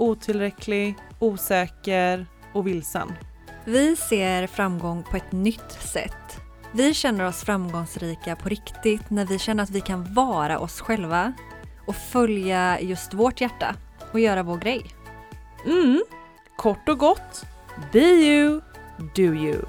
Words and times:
otillräcklig, 0.00 0.96
osäker 1.18 2.26
och 2.54 2.66
vilsen. 2.66 3.12
Vi 3.64 3.96
ser 3.96 4.46
framgång 4.46 5.02
på 5.02 5.16
ett 5.16 5.32
nytt 5.32 5.72
sätt. 5.72 6.40
Vi 6.72 6.94
känner 6.94 7.26
oss 7.26 7.44
framgångsrika 7.44 8.36
på 8.36 8.48
riktigt 8.48 9.10
när 9.10 9.26
vi 9.26 9.38
känner 9.38 9.62
att 9.62 9.70
vi 9.70 9.80
kan 9.80 10.14
vara 10.14 10.58
oss 10.58 10.80
själva 10.80 11.32
och 11.86 11.96
följa 11.96 12.80
just 12.80 13.14
vårt 13.14 13.40
hjärta 13.40 13.74
och 14.12 14.20
göra 14.20 14.42
vår 14.42 14.56
grej. 14.56 14.86
Mm, 15.66 16.02
kort 16.56 16.88
och 16.88 16.98
gott, 16.98 17.46
be 17.92 17.98
you, 17.98 18.60
do 19.14 19.22
you. 19.22 19.62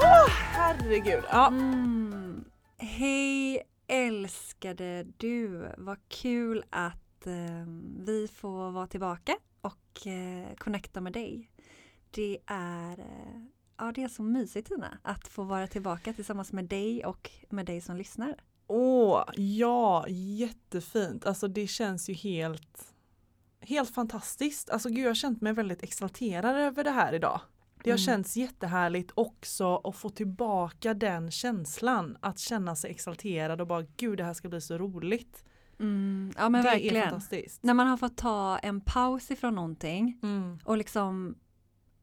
Åh, 0.00 0.24
oh, 0.24 0.30
herregud. 0.30 1.24
Ja. 1.30 1.46
Mm. 1.46 2.44
Hej 2.78 3.62
älskade 4.58 5.06
du, 5.16 5.72
vad 5.76 5.98
kul 6.08 6.64
att 6.70 7.26
eh, 7.26 7.66
vi 7.98 8.28
får 8.34 8.70
vara 8.70 8.86
tillbaka 8.86 9.36
och 9.60 10.06
eh, 10.06 10.54
connecta 10.56 11.00
med 11.00 11.12
dig. 11.12 11.50
Det 12.10 12.38
är, 12.46 12.98
eh, 12.98 13.42
ja, 13.76 13.92
det 13.94 14.02
är 14.02 14.08
så 14.08 14.22
mysigt 14.22 14.68
Tina, 14.68 14.98
att 15.02 15.28
få 15.28 15.42
vara 15.42 15.66
tillbaka 15.66 16.12
tillsammans 16.12 16.52
med 16.52 16.64
dig 16.64 17.04
och 17.04 17.30
med 17.50 17.66
dig 17.66 17.80
som 17.80 17.96
lyssnar. 17.96 18.36
Åh, 18.66 19.24
ja, 19.36 20.04
jättefint. 20.08 21.26
Alltså 21.26 21.48
det 21.48 21.66
känns 21.66 22.10
ju 22.10 22.14
helt, 22.14 22.94
helt 23.60 23.94
fantastiskt. 23.94 24.70
Alltså 24.70 24.88
gud, 24.88 24.98
jag 24.98 25.10
har 25.10 25.14
känt 25.14 25.40
mig 25.40 25.52
väldigt 25.52 25.82
exalterad 25.82 26.56
över 26.56 26.84
det 26.84 26.90
här 26.90 27.12
idag. 27.12 27.40
Det 27.88 27.92
har 27.92 27.98
mm. 27.98 28.06
känts 28.06 28.36
jättehärligt 28.36 29.10
också 29.14 29.76
att 29.76 29.96
få 29.96 30.10
tillbaka 30.10 30.94
den 30.94 31.30
känslan. 31.30 32.16
Att 32.20 32.38
känna 32.38 32.76
sig 32.76 32.90
exalterad 32.90 33.60
och 33.60 33.66
bara 33.66 33.82
gud 33.96 34.18
det 34.18 34.24
här 34.24 34.34
ska 34.34 34.48
bli 34.48 34.60
så 34.60 34.78
roligt. 34.78 35.44
Mm, 35.80 36.32
ja 36.36 36.48
men 36.48 36.62
det 36.62 36.68
verkligen. 36.68 37.20
När 37.60 37.74
man 37.74 37.86
har 37.86 37.96
fått 37.96 38.16
ta 38.16 38.58
en 38.58 38.80
paus 38.80 39.30
ifrån 39.30 39.54
någonting 39.54 40.20
mm. 40.22 40.58
och 40.64 40.76
liksom 40.76 41.38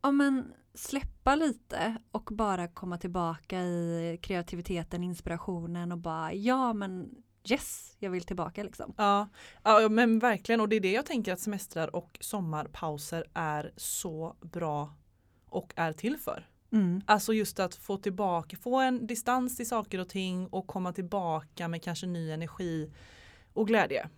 ja, 0.01 0.11
men 0.11 0.53
släppa 0.73 1.35
lite 1.35 1.97
och 2.11 2.29
bara 2.31 2.67
komma 2.67 2.97
tillbaka 2.97 3.61
i 3.61 4.19
kreativiteten, 4.21 5.03
inspirationen 5.03 5.91
och 5.91 5.97
bara 5.97 6.33
ja 6.33 6.73
men 6.73 7.09
yes, 7.49 7.95
jag 7.99 8.09
vill 8.09 8.23
tillbaka 8.23 8.63
liksom. 8.63 8.93
Ja, 8.97 9.27
ja 9.63 9.89
men 9.89 10.19
verkligen 10.19 10.61
och 10.61 10.69
det 10.69 10.75
är 10.75 10.79
det 10.79 10.91
jag 10.91 11.05
tänker 11.05 11.33
att 11.33 11.39
semestrar 11.39 11.95
och 11.95 12.17
sommarpauser 12.21 13.25
är 13.33 13.73
så 13.77 14.35
bra 14.41 14.93
och 15.55 15.73
är 15.75 15.93
till 15.93 16.17
för. 16.17 16.47
Mm. 16.71 17.01
Alltså 17.05 17.33
just 17.33 17.59
att 17.59 17.75
få 17.75 17.97
tillbaka, 17.97 18.57
få 18.57 18.79
en 18.79 19.07
distans 19.07 19.55
till 19.57 19.67
saker 19.67 19.99
och 19.99 20.09
ting 20.09 20.47
och 20.47 20.67
komma 20.67 20.93
tillbaka 20.93 21.67
med 21.67 21.83
kanske 21.83 22.07
ny 22.07 22.31
energi 22.31 22.91
och 23.53 23.67
glädje. 23.67 24.09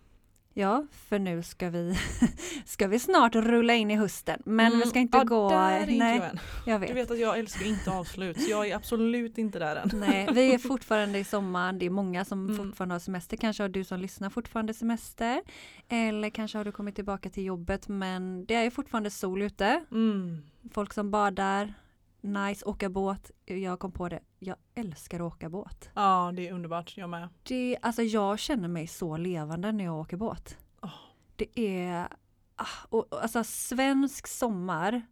Ja, 0.58 0.86
för 1.08 1.18
nu 1.18 1.42
ska 1.42 1.70
vi, 1.70 1.98
ska 2.64 2.88
vi 2.88 2.98
snart 2.98 3.34
rulla 3.34 3.74
in 3.74 3.90
i 3.90 3.96
hösten. 3.96 4.42
Men 4.44 4.66
mm, 4.66 4.78
vi 4.78 4.86
ska 4.86 4.98
inte 4.98 5.18
ja, 5.18 5.24
gå... 5.24 5.50
Där 5.50 5.80
är 5.80 5.86
nej, 5.86 6.14
inte 6.14 6.38
jag 6.66 6.78
vet. 6.78 6.88
Du 6.88 6.94
vet 6.94 7.10
att 7.10 7.18
jag 7.18 7.38
älskar 7.38 7.66
inte 7.66 7.90
avslut, 7.90 8.42
så 8.42 8.50
jag 8.50 8.68
är 8.68 8.76
absolut 8.76 9.38
inte 9.38 9.58
där 9.58 9.76
än. 9.76 9.90
Nej, 9.94 10.28
vi 10.32 10.54
är 10.54 10.58
fortfarande 10.68 11.18
i 11.18 11.24
sommaren. 11.24 11.78
Det 11.78 11.86
är 11.86 11.90
många 11.90 12.24
som 12.24 12.44
mm. 12.44 12.56
fortfarande 12.56 12.94
har 12.94 13.00
semester. 13.00 13.36
Kanske 13.36 13.62
har 13.62 13.68
du 13.68 13.84
som 13.84 14.00
lyssnar 14.00 14.30
fortfarande 14.30 14.74
semester. 14.74 15.42
Eller 15.88 16.30
kanske 16.30 16.58
har 16.58 16.64
du 16.64 16.72
kommit 16.72 16.94
tillbaka 16.94 17.30
till 17.30 17.44
jobbet, 17.44 17.88
men 17.88 18.44
det 18.44 18.54
är 18.54 18.70
fortfarande 18.70 19.10
sol 19.10 19.42
ute. 19.42 19.84
Mm. 19.90 20.42
Folk 20.72 20.92
som 20.92 21.10
badar, 21.10 21.74
nice, 22.20 22.64
åka 22.64 22.88
båt. 22.88 23.30
Jag 23.44 23.78
kom 23.78 23.92
på 23.92 24.08
det, 24.08 24.20
jag 24.38 24.56
älskar 24.74 25.20
att 25.20 25.32
åka 25.32 25.48
båt. 25.48 25.90
Ja, 25.94 26.32
det 26.36 26.48
är 26.48 26.52
underbart, 26.52 26.96
jag 26.96 27.10
med. 27.10 27.28
Det, 27.42 27.78
alltså 27.82 28.02
jag 28.02 28.38
känner 28.38 28.68
mig 28.68 28.86
så 28.86 29.16
levande 29.16 29.72
när 29.72 29.84
jag 29.84 30.00
åker 30.00 30.16
båt. 30.16 30.56
Oh. 30.82 30.94
Det 31.36 31.58
är, 31.58 32.08
ah, 32.56 32.66
och, 32.88 33.22
alltså 33.22 33.44
svensk 33.44 34.26
sommar, 34.26 35.02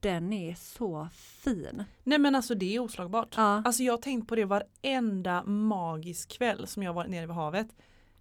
den 0.00 0.32
är 0.32 0.54
så 0.54 1.08
fin. 1.12 1.84
Nej 2.04 2.18
men 2.18 2.34
alltså 2.34 2.54
det 2.54 2.76
är 2.76 2.80
oslagbart. 2.80 3.34
Ja. 3.36 3.62
Alltså 3.64 3.82
jag 3.82 3.92
har 3.92 3.98
tänkt 3.98 4.28
på 4.28 4.36
det 4.36 4.44
varenda 4.44 5.44
magisk 5.44 6.32
kväll 6.32 6.66
som 6.66 6.82
jag 6.82 6.92
varit 6.92 7.10
nere 7.10 7.26
vid 7.26 7.34
havet. 7.34 7.68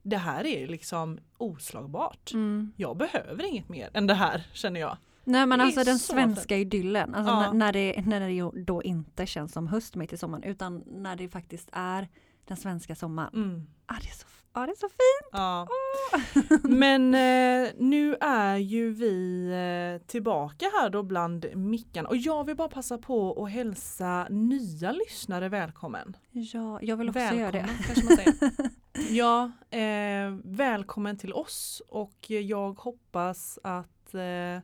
Det 0.02 0.18
här 0.18 0.46
är 0.46 0.68
liksom 0.68 1.20
oslagbart. 1.38 2.34
Mm. 2.34 2.74
Jag 2.76 2.98
behöver 2.98 3.44
inget 3.44 3.70
mer 3.70 3.90
än 3.94 4.08
det 4.08 4.14
här 4.14 4.48
känner 4.54 4.80
jag. 4.80 4.98
Nej 5.30 5.46
men 5.46 5.62
alltså 5.62 5.84
den 5.84 6.00
svenska 6.00 6.56
fint. 6.56 6.74
idyllen, 6.74 7.16
alltså 7.16 7.34
ja. 7.34 7.54
när, 7.54 7.74
det, 7.74 8.06
när 8.06 8.20
det 8.20 8.62
då 8.64 8.84
inte 8.84 9.26
känns 9.26 9.54
som 9.54 9.68
höst 9.68 9.96
mitt 9.96 10.14
i 10.14 10.18
sommaren 10.18 10.44
utan 10.44 10.84
när 10.88 11.16
det 11.16 11.30
faktiskt 11.30 11.70
är 11.72 12.08
den 12.46 12.58
svenska 12.58 12.96
sommaren. 12.96 13.34
Mm. 13.34 13.68
Ah, 13.86 13.96
det 14.02 14.08
är 14.08 14.14
så, 14.14 14.26
ah, 14.52 14.66
det 14.66 14.72
är 14.72 14.76
så 14.76 14.90
fint! 14.90 15.30
Ja. 15.32 15.68
Oh. 15.70 16.20
men 16.70 17.14
eh, 17.14 17.72
nu 17.78 18.16
är 18.22 18.58
ju 18.58 18.94
vi 18.94 19.46
eh, 20.02 20.08
tillbaka 20.08 20.66
här 20.82 20.90
då 20.90 21.04
bland 21.04 21.46
mickarna 21.56 22.10
och 22.10 22.18
jag 22.18 22.44
vill 22.44 22.56
bara 22.56 22.70
passa 22.70 22.98
på 22.98 23.44
att 23.44 23.52
hälsa 23.52 24.28
nya 24.30 24.92
lyssnare 24.92 25.50
välkommen. 25.50 26.18
Ja, 26.32 26.80
jag 26.82 26.98
vill 26.98 27.10
också 27.10 27.20
välkommen, 27.20 27.42
göra 27.42 27.52
det. 27.52 27.70
Kanske 27.86 28.06
man 28.06 28.18
säger. 28.18 28.36
ja, 29.10 29.52
eh, 29.78 30.38
välkommen 30.44 31.18
till 31.18 31.34
oss 31.34 31.82
och 31.90 32.30
jag 32.30 32.80
hoppas 32.80 33.60
att 33.64 34.14
eh, 34.14 34.60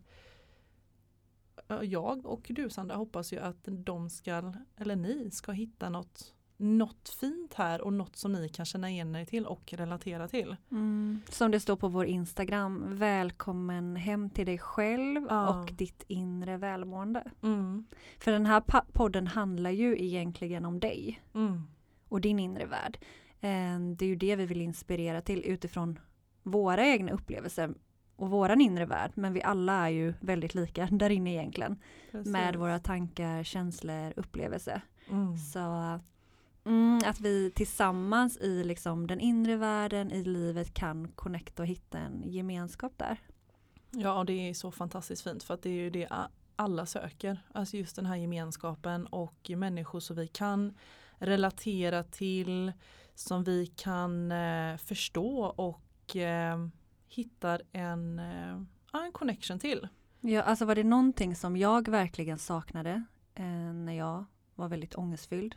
jag 1.81 2.26
och 2.26 2.48
du 2.50 2.70
Sandra 2.70 2.96
hoppas 2.96 3.34
ju 3.34 3.40
att 3.40 3.68
de 3.68 4.09
ska, 4.09 4.53
eller 4.78 4.96
ni 4.96 5.31
ska 5.31 5.52
hitta 5.52 5.90
något 5.90 6.36
något 6.58 7.09
fint 7.09 7.53
här 7.53 7.81
och 7.81 7.94
något 7.94 8.16
som 8.16 8.34
ni 8.34 8.50
kan 8.50 8.66
känna 8.66 8.90
igen 8.90 9.16
er 9.16 9.26
till 9.26 9.46
och 9.46 9.74
relatera 9.74 10.28
till. 10.28 10.56
Mm. 10.72 11.22
Som 11.30 11.52
det 11.52 11.59
står 11.59 11.75
på 11.75 11.88
vår 11.88 12.06
Instagram, 12.06 12.98
välkommen 12.98 13.96
hem 13.96 14.30
till 14.30 14.46
dig 14.46 14.58
själv 14.58 15.25
ja. 15.30 15.50
och 15.50 15.74
ditt 15.74 16.04
inre 16.08 16.58
välmående. 16.58 17.24
Mm. 17.44 17.86
För 18.20 18.31
den 18.31 18.46
här 18.46 18.62
podden 18.92 19.28
handlar 19.28 19.70
ju 19.70 20.04
egentligen 20.04 20.66
om 20.66 20.80
dig 20.80 21.22
mm. 21.34 21.62
och 22.09 22.22
din 22.22 22.40
inre 22.40 22.66
värld. 22.66 22.98
Eh, 23.40 23.80
det 23.98 24.06
är 24.06 24.09
ju 24.09 24.16
det 24.16 24.36
vi 24.36 24.46
vill 24.46 24.62
inspirera 24.62 25.22
till 25.22 25.46
utifrån 25.46 26.00
våra 26.44 26.86
egna 26.86 27.12
upplevelser 27.12 27.74
och 28.16 28.30
våran 28.30 28.62
inre 28.62 28.86
värld. 28.86 29.12
Men 29.14 29.34
vi 29.34 29.44
alla 29.44 29.74
är 29.74 29.90
ju 29.90 30.14
väldigt 30.20 30.56
lika 30.56 30.86
där 30.92 31.09
inne 31.09 31.31
egentligen. 31.34 31.80
Precis. 32.12 32.31
Med 32.31 32.56
våra 32.56 32.80
tankar, 32.80 33.44
känslor, 33.44 34.14
upplevelser. 34.16 34.81
Mm. 35.09 35.38
Så 35.38 36.00
mm, 36.66 37.02
att 37.06 37.20
vi 37.20 37.52
tillsammans 37.56 38.38
i 38.38 38.64
liksom 38.64 39.08
den 39.08 39.20
inre 39.20 39.56
världen, 39.56 40.12
i 40.12 40.24
livet 40.24 40.74
kan 40.74 41.08
connecta 41.08 41.64
och 41.64 41.68
hitta 41.68 41.98
en 41.98 42.24
gemenskap 42.25 42.94
där. 42.98 43.18
Ja, 43.92 44.20
och 44.20 44.25
det 44.25 44.50
är 44.50 44.54
så 44.54 44.72
fantastiskt 44.72 45.24
fint 45.24 45.44
för 45.44 45.54
att 45.54 45.62
det 45.62 45.70
är 45.70 45.74
ju 45.74 45.90
det 45.90 46.08
alla 46.56 46.86
söker. 46.86 47.40
Alltså 47.54 47.78
just 47.78 47.96
den 47.96 48.06
här 48.06 48.16
gemenskapen 48.16 49.06
och 49.06 49.50
människor 49.50 50.00
som 50.00 50.16
vi 50.16 50.28
kan 50.28 50.74
relatera 51.18 52.04
till, 52.04 52.72
som 53.16 53.44
vi 53.44 53.66
kan 53.66 54.31
eh, 54.31 54.78
förstå 54.78 55.45
och 55.45 56.16
eh, 56.16 56.68
hittar 57.15 57.62
en, 57.71 58.19
eh, 58.19 58.62
en 59.06 59.12
connection 59.12 59.59
till. 59.59 59.88
Ja, 60.21 60.41
alltså 60.41 60.65
var 60.65 60.75
det 60.75 60.83
någonting 60.83 61.35
som 61.35 61.57
jag 61.57 61.88
verkligen 61.88 62.38
saknade 62.38 63.03
eh, 63.35 63.73
när 63.73 63.94
jag 63.94 64.25
var 64.56 64.67
väldigt 64.67 64.95
ångestfylld. 64.95 65.56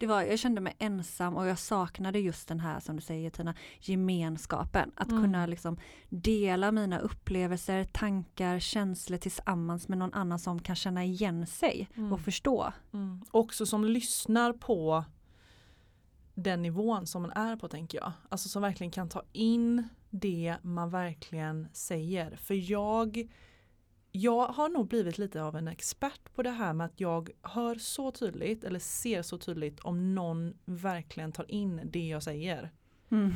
Det 0.00 0.06
var, 0.06 0.22
jag 0.22 0.38
kände 0.38 0.60
mig 0.60 0.76
ensam 0.78 1.36
och 1.36 1.46
jag 1.46 1.58
saknade 1.58 2.18
just 2.18 2.48
den 2.48 2.60
här 2.60 2.80
som 2.80 2.96
du 2.96 3.02
säger 3.02 3.30
Tina, 3.30 3.54
gemenskapen. 3.80 4.92
Att 4.96 5.10
mm. 5.10 5.22
kunna 5.22 5.46
liksom 5.46 5.78
dela 6.08 6.72
mina 6.72 6.98
upplevelser, 6.98 7.84
tankar, 7.84 8.58
känslor 8.58 9.18
tillsammans 9.18 9.88
med 9.88 9.98
någon 9.98 10.14
annan 10.14 10.38
som 10.38 10.62
kan 10.62 10.76
känna 10.76 11.04
igen 11.04 11.46
sig 11.46 11.88
mm. 11.96 12.12
och 12.12 12.20
förstå. 12.20 12.72
Mm. 12.92 13.22
Också 13.30 13.66
som 13.66 13.84
lyssnar 13.84 14.52
på 14.52 15.04
den 16.34 16.62
nivån 16.62 17.06
som 17.06 17.22
man 17.22 17.32
är 17.32 17.56
på 17.56 17.68
tänker 17.68 17.98
jag. 17.98 18.12
Alltså 18.28 18.48
som 18.48 18.62
verkligen 18.62 18.90
kan 18.90 19.08
ta 19.08 19.22
in 19.32 19.88
det 20.10 20.56
man 20.62 20.90
verkligen 20.90 21.68
säger. 21.72 22.36
För 22.36 22.70
jag 22.70 23.28
jag 24.12 24.46
har 24.46 24.68
nog 24.68 24.88
blivit 24.88 25.18
lite 25.18 25.42
av 25.42 25.56
en 25.56 25.68
expert 25.68 26.34
på 26.34 26.42
det 26.42 26.50
här 26.50 26.72
med 26.72 26.84
att 26.84 27.00
jag 27.00 27.30
hör 27.42 27.74
så 27.74 28.10
tydligt 28.10 28.64
eller 28.64 28.78
ser 28.78 29.22
så 29.22 29.38
tydligt 29.38 29.80
om 29.80 30.14
någon 30.14 30.54
verkligen 30.64 31.32
tar 31.32 31.50
in 31.50 31.80
det 31.84 32.08
jag 32.08 32.22
säger. 32.22 32.70
Mm. 33.10 33.32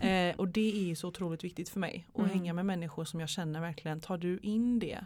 eh, 0.00 0.36
och 0.36 0.48
det 0.48 0.90
är 0.90 0.94
så 0.94 1.08
otroligt 1.08 1.44
viktigt 1.44 1.68
för 1.68 1.80
mig. 1.80 2.06
Att 2.12 2.18
mm. 2.18 2.30
hänga 2.30 2.52
med 2.52 2.66
människor 2.66 3.04
som 3.04 3.20
jag 3.20 3.28
känner 3.28 3.60
verkligen, 3.60 4.00
tar 4.00 4.18
du 4.18 4.38
in 4.38 4.78
det 4.78 5.04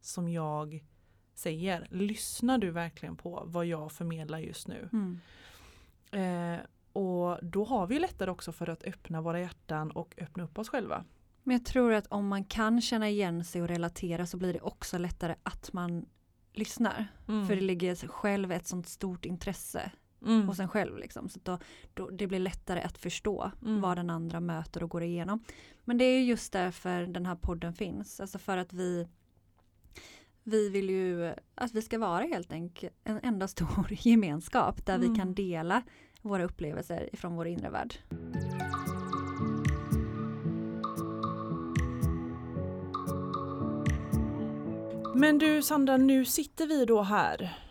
som 0.00 0.28
jag 0.28 0.84
säger? 1.34 1.88
Lyssnar 1.90 2.58
du 2.58 2.70
verkligen 2.70 3.16
på 3.16 3.42
vad 3.46 3.66
jag 3.66 3.92
förmedlar 3.92 4.38
just 4.38 4.68
nu? 4.68 4.88
Mm. 4.92 5.20
Eh, 6.12 6.60
och 6.92 7.38
då 7.42 7.64
har 7.64 7.86
vi 7.86 7.98
lättare 7.98 8.30
också 8.30 8.52
för 8.52 8.68
att 8.70 8.84
öppna 8.84 9.20
våra 9.20 9.40
hjärtan 9.40 9.90
och 9.90 10.14
öppna 10.18 10.44
upp 10.44 10.58
oss 10.58 10.68
själva. 10.68 11.04
Men 11.42 11.56
jag 11.56 11.64
tror 11.64 11.92
att 11.92 12.06
om 12.06 12.28
man 12.28 12.44
kan 12.44 12.80
känna 12.80 13.08
igen 13.08 13.44
sig 13.44 13.62
och 13.62 13.68
relatera 13.68 14.26
så 14.26 14.36
blir 14.36 14.52
det 14.52 14.60
också 14.60 14.98
lättare 14.98 15.34
att 15.42 15.72
man 15.72 16.06
lyssnar. 16.52 17.06
Mm. 17.28 17.46
För 17.46 17.56
det 17.56 17.62
ligger 17.62 18.08
själv 18.08 18.52
ett 18.52 18.66
sånt 18.66 18.88
stort 18.88 19.24
intresse 19.24 19.90
mm. 20.26 20.48
hos 20.48 20.60
en 20.60 20.68
själv. 20.68 20.98
Liksom. 20.98 21.28
Så 21.28 21.40
då, 21.42 21.58
då, 21.94 22.10
det 22.10 22.26
blir 22.26 22.38
lättare 22.38 22.80
att 22.80 22.98
förstå 22.98 23.50
mm. 23.62 23.80
vad 23.80 23.98
den 23.98 24.10
andra 24.10 24.40
möter 24.40 24.82
och 24.82 24.90
går 24.90 25.02
igenom. 25.02 25.44
Men 25.84 25.98
det 25.98 26.04
är 26.04 26.20
just 26.20 26.52
därför 26.52 27.06
den 27.06 27.26
här 27.26 27.36
podden 27.36 27.74
finns. 27.74 28.20
Alltså 28.20 28.38
för 28.38 28.56
att 28.56 28.72
vi 28.72 29.08
vi 30.42 30.68
vill 30.68 30.90
ju 30.90 31.34
att 31.54 31.74
vi 31.74 31.82
ska 31.82 31.98
vara 31.98 32.24
helt 32.24 32.52
enkelt 32.52 32.94
en 33.04 33.20
enda 33.22 33.48
stor 33.48 33.86
gemenskap 34.00 34.86
där 34.86 34.98
vi 34.98 35.06
kan 35.06 35.20
mm. 35.20 35.34
dela 35.34 35.82
våra 36.22 36.44
upplevelser 36.44 37.08
ifrån 37.12 37.36
vår 37.36 37.46
inre 37.46 37.70
värld. 37.70 37.94
Men 45.14 45.38
du 45.38 45.62
Sandra, 45.62 45.96
nu 45.96 46.24
sitter 46.24 46.66
vi 46.66 46.84
då 46.84 47.02
här 47.02 47.67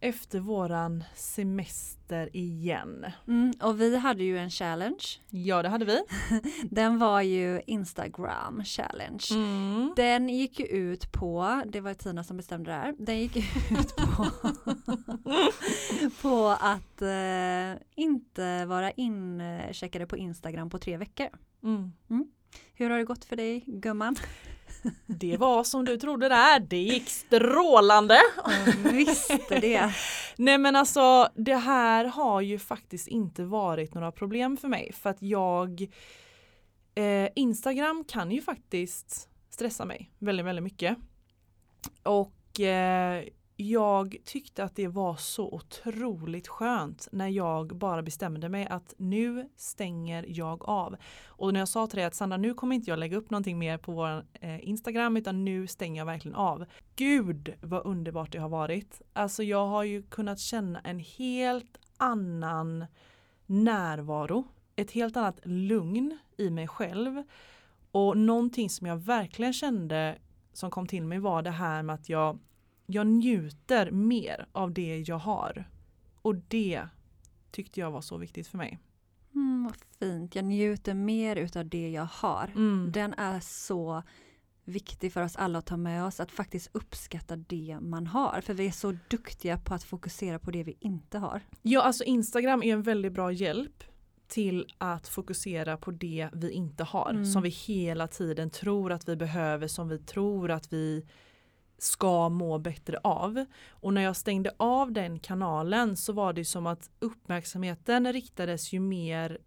efter 0.00 0.40
våran 0.40 1.04
semester 1.14 2.36
igen. 2.36 3.06
Mm, 3.28 3.52
och 3.62 3.80
vi 3.80 3.96
hade 3.96 4.24
ju 4.24 4.38
en 4.38 4.50
challenge. 4.50 5.04
Ja 5.30 5.62
det 5.62 5.68
hade 5.68 5.84
vi. 5.84 6.00
Den 6.70 6.98
var 6.98 7.20
ju 7.20 7.62
Instagram 7.66 8.64
challenge. 8.64 9.24
Mm. 9.30 9.92
Den 9.96 10.28
gick 10.28 10.60
ju 10.60 10.66
ut 10.66 11.12
på, 11.12 11.62
det 11.66 11.80
var 11.80 11.94
Tina 11.94 12.24
som 12.24 12.36
bestämde 12.36 12.70
det 12.70 12.76
här, 12.76 12.94
den 12.98 13.18
gick 13.18 13.36
ut 13.36 13.96
på, 13.96 14.26
på 16.22 16.48
att 16.60 17.02
eh, 17.02 17.82
inte 17.94 18.66
vara 18.66 18.90
incheckade 18.90 20.06
på 20.06 20.16
Instagram 20.16 20.70
på 20.70 20.78
tre 20.78 20.96
veckor. 20.96 21.28
Mm. 21.62 21.92
mm. 22.10 22.26
Hur 22.74 22.90
har 22.90 22.98
det 22.98 23.04
gått 23.04 23.24
för 23.24 23.36
dig 23.36 23.64
gumman? 23.66 24.16
Det 25.06 25.36
var 25.36 25.64
som 25.64 25.84
du 25.84 25.96
trodde 25.96 26.28
där, 26.28 26.60
det 26.60 26.78
gick 26.78 27.08
strålande. 27.08 28.18
Jag 28.84 28.92
visste 28.92 29.60
det. 29.60 29.94
Nej 30.36 30.58
men 30.58 30.76
alltså 30.76 31.28
det 31.34 31.56
här 31.56 32.04
har 32.04 32.40
ju 32.40 32.58
faktiskt 32.58 33.08
inte 33.08 33.44
varit 33.44 33.94
några 33.94 34.12
problem 34.12 34.56
för 34.56 34.68
mig 34.68 34.92
för 34.92 35.10
att 35.10 35.22
jag 35.22 35.82
eh, 36.94 37.28
Instagram 37.34 38.04
kan 38.08 38.30
ju 38.30 38.42
faktiskt 38.42 39.28
stressa 39.50 39.84
mig 39.84 40.10
väldigt, 40.18 40.46
väldigt 40.46 40.62
mycket. 40.62 40.96
Och 42.02 42.60
eh, 42.60 43.24
jag 43.60 44.16
tyckte 44.24 44.64
att 44.64 44.76
det 44.76 44.88
var 44.88 45.16
så 45.16 45.54
otroligt 45.54 46.48
skönt 46.48 47.08
när 47.12 47.28
jag 47.28 47.76
bara 47.76 48.02
bestämde 48.02 48.48
mig 48.48 48.66
att 48.66 48.94
nu 48.96 49.48
stänger 49.56 50.24
jag 50.28 50.68
av. 50.68 50.96
Och 51.26 51.52
när 51.52 51.60
jag 51.60 51.68
sa 51.68 51.86
till 51.86 51.96
dig 51.96 52.04
att 52.04 52.14
Sandra 52.14 52.36
nu 52.36 52.54
kommer 52.54 52.76
inte 52.76 52.90
jag 52.90 52.98
lägga 52.98 53.16
upp 53.16 53.30
någonting 53.30 53.58
mer 53.58 53.78
på 53.78 53.92
vår 53.92 54.24
eh, 54.32 54.68
Instagram 54.68 55.16
utan 55.16 55.44
nu 55.44 55.66
stänger 55.66 56.00
jag 56.00 56.06
verkligen 56.06 56.34
av. 56.34 56.64
Gud 56.96 57.54
vad 57.60 57.86
underbart 57.86 58.32
det 58.32 58.38
har 58.38 58.48
varit. 58.48 59.02
Alltså 59.12 59.42
jag 59.42 59.66
har 59.66 59.82
ju 59.82 60.02
kunnat 60.02 60.40
känna 60.40 60.80
en 60.80 60.98
helt 60.98 61.78
annan 61.96 62.86
närvaro. 63.46 64.48
Ett 64.76 64.90
helt 64.90 65.16
annat 65.16 65.40
lugn 65.44 66.18
i 66.36 66.50
mig 66.50 66.68
själv. 66.68 67.22
Och 67.90 68.16
någonting 68.16 68.70
som 68.70 68.86
jag 68.86 68.96
verkligen 68.96 69.52
kände 69.52 70.18
som 70.52 70.70
kom 70.70 70.86
till 70.86 71.06
mig 71.06 71.18
var 71.18 71.42
det 71.42 71.50
här 71.50 71.82
med 71.82 71.94
att 71.94 72.08
jag 72.08 72.38
jag 72.90 73.06
njuter 73.06 73.90
mer 73.90 74.46
av 74.52 74.72
det 74.72 74.98
jag 74.98 75.18
har. 75.18 75.64
Och 76.22 76.34
det 76.34 76.82
tyckte 77.50 77.80
jag 77.80 77.90
var 77.90 78.00
så 78.00 78.16
viktigt 78.16 78.46
för 78.46 78.58
mig. 78.58 78.78
Mm, 79.34 79.64
vad 79.64 79.76
fint, 79.98 80.34
jag 80.34 80.44
njuter 80.44 80.94
mer 80.94 81.36
utav 81.36 81.68
det 81.68 81.90
jag 81.90 82.08
har. 82.12 82.52
Mm. 82.56 82.92
Den 82.92 83.14
är 83.14 83.40
så 83.40 84.02
viktig 84.64 85.12
för 85.12 85.22
oss 85.22 85.36
alla 85.36 85.58
att 85.58 85.66
ta 85.66 85.76
med 85.76 86.04
oss, 86.04 86.20
att 86.20 86.32
faktiskt 86.32 86.70
uppskatta 86.72 87.36
det 87.36 87.78
man 87.80 88.06
har. 88.06 88.40
För 88.40 88.54
vi 88.54 88.66
är 88.66 88.72
så 88.72 88.98
duktiga 89.08 89.58
på 89.58 89.74
att 89.74 89.84
fokusera 89.84 90.38
på 90.38 90.50
det 90.50 90.62
vi 90.62 90.76
inte 90.80 91.18
har. 91.18 91.40
Ja, 91.62 91.82
alltså 91.82 92.04
Instagram 92.04 92.62
är 92.62 92.72
en 92.72 92.82
väldigt 92.82 93.12
bra 93.12 93.32
hjälp 93.32 93.84
till 94.28 94.66
att 94.78 95.08
fokusera 95.08 95.76
på 95.76 95.90
det 95.90 96.28
vi 96.32 96.50
inte 96.50 96.84
har. 96.84 97.10
Mm. 97.10 97.24
Som 97.24 97.42
vi 97.42 97.48
hela 97.48 98.08
tiden 98.08 98.50
tror 98.50 98.92
att 98.92 99.08
vi 99.08 99.16
behöver, 99.16 99.68
som 99.68 99.88
vi 99.88 99.98
tror 99.98 100.50
att 100.50 100.72
vi 100.72 101.06
ska 101.78 102.28
må 102.28 102.58
bättre 102.58 102.98
av. 103.02 103.44
Och 103.68 103.94
när 103.94 104.02
jag 104.02 104.16
stängde 104.16 104.50
av 104.56 104.92
den 104.92 105.18
kanalen 105.18 105.96
så 105.96 106.12
var 106.12 106.32
det 106.32 106.44
som 106.44 106.66
att 106.66 106.90
uppmärksamheten 106.98 108.12
riktades 108.12 108.72
ju 108.72 108.80
mer 108.80 109.38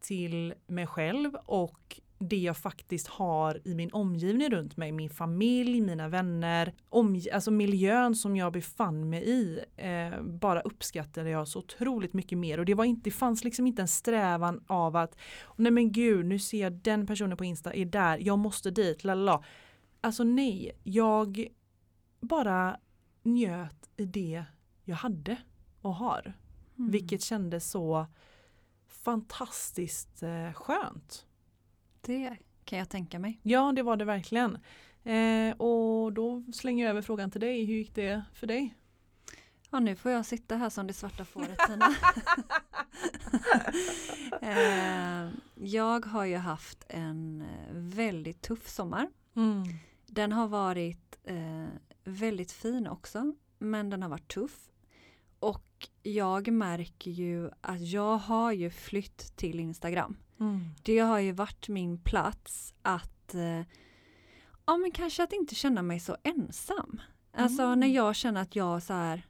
till 0.00 0.54
mig 0.66 0.86
själv 0.86 1.34
och 1.34 2.00
det 2.18 2.36
jag 2.36 2.56
faktiskt 2.56 3.06
har 3.06 3.60
i 3.64 3.74
min 3.74 3.90
omgivning 3.92 4.50
runt 4.50 4.76
mig, 4.76 4.92
min 4.92 5.10
familj, 5.10 5.80
mina 5.80 6.08
vänner, 6.08 6.74
alltså 7.32 7.50
miljön 7.50 8.14
som 8.14 8.36
jag 8.36 8.52
befann 8.52 9.10
mig 9.10 9.28
i, 9.28 9.60
eh, 9.76 10.22
bara 10.22 10.60
uppskattade 10.60 11.30
jag 11.30 11.48
så 11.48 11.58
otroligt 11.58 12.12
mycket 12.12 12.38
mer 12.38 12.58
och 12.58 12.64
det 12.64 12.74
var 12.74 12.84
inte, 12.84 13.00
det 13.04 13.10
fanns 13.10 13.44
liksom 13.44 13.66
inte 13.66 13.82
en 13.82 13.88
strävan 13.88 14.64
av 14.66 14.96
att 14.96 15.16
nej 15.56 15.72
men 15.72 15.92
gud 15.92 16.26
nu 16.26 16.38
ser 16.38 16.60
jag 16.60 16.72
den 16.72 17.06
personen 17.06 17.36
på 17.36 17.44
Insta 17.44 17.74
är 17.74 17.84
där, 17.84 18.18
jag 18.20 18.38
måste 18.38 18.70
dit, 18.70 19.04
lalala. 19.04 19.44
Alltså 20.00 20.24
nej, 20.24 20.72
jag 20.82 21.48
bara 22.26 22.80
njöt 23.22 23.90
i 23.96 24.04
det 24.04 24.44
jag 24.84 24.96
hade 24.96 25.36
och 25.80 25.94
har. 25.94 26.32
Mm. 26.78 26.90
Vilket 26.90 27.22
kändes 27.22 27.70
så 27.70 28.06
fantastiskt 28.88 30.22
eh, 30.22 30.52
skönt. 30.52 31.26
Det 32.00 32.36
kan 32.64 32.78
jag 32.78 32.88
tänka 32.88 33.18
mig. 33.18 33.40
Ja, 33.42 33.72
det 33.72 33.82
var 33.82 33.96
det 33.96 34.04
verkligen. 34.04 34.58
Eh, 35.04 35.56
och 35.56 36.12
då 36.12 36.44
slänger 36.54 36.84
jag 36.84 36.90
över 36.90 37.02
frågan 37.02 37.30
till 37.30 37.40
dig. 37.40 37.64
Hur 37.64 37.74
gick 37.74 37.94
det 37.94 38.22
för 38.32 38.46
dig? 38.46 38.74
Ja, 39.70 39.80
nu 39.80 39.96
får 39.96 40.12
jag 40.12 40.26
sitta 40.26 40.56
här 40.56 40.70
som 40.70 40.86
det 40.86 40.92
svarta 40.92 41.24
fåret 41.24 41.58
Tina. 41.66 41.94
eh, 44.40 45.30
jag 45.54 46.06
har 46.06 46.24
ju 46.24 46.36
haft 46.36 46.84
en 46.88 47.40
eh, 47.42 47.72
väldigt 47.72 48.42
tuff 48.42 48.68
sommar. 48.68 49.08
Mm. 49.36 49.64
Den 50.06 50.32
har 50.32 50.48
varit 50.48 51.18
eh, 51.24 51.66
väldigt 52.06 52.52
fin 52.52 52.86
också, 52.86 53.34
men 53.58 53.90
den 53.90 54.02
har 54.02 54.08
varit 54.08 54.32
tuff. 54.32 54.70
Och 55.38 55.88
jag 56.02 56.48
märker 56.48 57.10
ju 57.10 57.50
att 57.60 57.80
jag 57.80 58.16
har 58.16 58.52
ju 58.52 58.70
flytt 58.70 59.36
till 59.36 59.60
Instagram. 59.60 60.16
Mm. 60.40 60.60
Det 60.82 60.98
har 60.98 61.18
ju 61.18 61.32
varit 61.32 61.68
min 61.68 61.98
plats 61.98 62.74
att 62.82 63.34
eh, 63.34 63.62
ja 64.66 64.76
men 64.76 64.90
kanske 64.90 65.22
att 65.22 65.32
inte 65.32 65.54
känna 65.54 65.82
mig 65.82 66.00
så 66.00 66.16
ensam. 66.22 67.00
Alltså 67.32 67.62
mm. 67.62 67.80
när 67.80 67.86
jag 67.86 68.16
känner 68.16 68.42
att 68.42 68.56
jag 68.56 68.82
så 68.82 68.92
här 68.92 69.26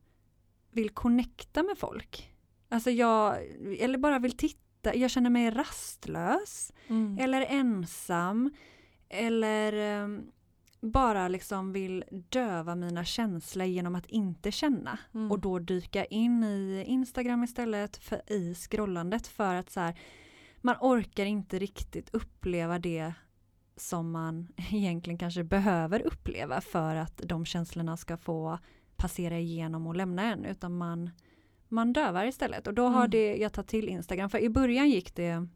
vill 0.71 0.90
connecta 0.90 1.62
med 1.62 1.78
folk. 1.78 2.33
Alltså 2.68 2.90
jag, 2.90 3.38
eller 3.78 3.99
bara 3.99 4.18
vill 4.18 4.37
titta, 4.37 4.95
jag 4.95 5.11
känner 5.11 5.30
mig 5.30 5.50
rastlös. 5.50 6.73
Mm. 6.88 7.18
Eller 7.18 7.42
ensam. 7.42 8.50
Eller 9.09 10.02
um, 10.02 10.33
bara 10.80 11.28
liksom 11.28 11.73
vill 11.73 12.04
döva 12.28 12.75
mina 12.75 13.04
känslor 13.04 13.66
genom 13.66 13.95
att 13.95 14.06
inte 14.06 14.52
känna 14.52 14.99
mm. 15.14 15.30
och 15.33 15.38
då 15.38 15.59
dyka 15.59 16.04
in 16.04 16.45
i 16.45 16.85
Instagram 16.87 17.45
istället 17.45 17.97
för 17.97 18.33
i 18.33 18.54
scrollandet 18.54 19.26
för 19.26 19.54
att 19.54 19.71
så 19.71 19.80
här, 19.80 19.99
man 20.61 20.76
orkar 20.80 21.25
inte 21.25 21.59
riktigt 21.59 22.14
uppleva 22.14 22.78
det 22.78 23.12
som 23.76 24.11
man 24.11 24.49
egentligen 24.71 25.18
kanske 25.18 25.45
behöver 25.45 26.06
uppleva 26.06 26.61
för 26.61 26.97
att 26.97 27.21
de 27.25 27.45
känslorna 27.45 27.97
ska 27.97 28.16
få 28.16 28.59
passera 28.97 29.38
igenom 29.38 29.87
och 29.87 29.97
lämna 29.97 30.23
en 30.23 30.45
utan 30.45 30.76
man, 30.76 31.11
man 31.68 31.92
dövar 31.92 32.26
istället 32.26 32.66
och 32.66 32.75
då 32.75 32.87
har 32.87 33.00
mm. 33.00 33.11
det, 33.11 33.37
jag 33.37 33.52
tagit 33.52 33.68
till 33.68 33.88
Instagram 33.88 34.30
för 34.30 34.38
i 34.38 34.49
början 34.49 34.90
gick 34.90 35.14
det 35.14 35.49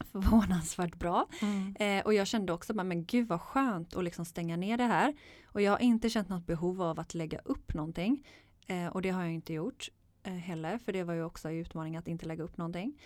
förvånansvärt 0.12 0.94
bra. 0.94 1.28
Mm. 1.42 1.76
Eh, 1.78 2.04
och 2.04 2.14
jag 2.14 2.26
kände 2.26 2.52
också, 2.52 2.74
men 2.74 3.04
gud 3.04 3.28
vad 3.28 3.40
skönt 3.40 3.96
att 3.96 4.04
liksom 4.04 4.24
stänga 4.24 4.56
ner 4.56 4.76
det 4.76 4.84
här. 4.84 5.14
Och 5.46 5.62
jag 5.62 5.72
har 5.72 5.78
inte 5.78 6.10
känt 6.10 6.28
något 6.28 6.46
behov 6.46 6.82
av 6.82 7.00
att 7.00 7.14
lägga 7.14 7.38
upp 7.38 7.74
någonting. 7.74 8.26
Eh, 8.66 8.86
och 8.86 9.02
det 9.02 9.10
har 9.10 9.22
jag 9.22 9.32
inte 9.32 9.52
gjort 9.52 9.88
eh, 10.22 10.32
heller, 10.32 10.78
för 10.78 10.92
det 10.92 11.02
var 11.04 11.14
ju 11.14 11.24
också 11.24 11.48
en 11.48 11.54
utmaning 11.54 11.96
att 11.96 12.08
inte 12.08 12.26
lägga 12.26 12.44
upp 12.44 12.56
någonting. 12.56 13.00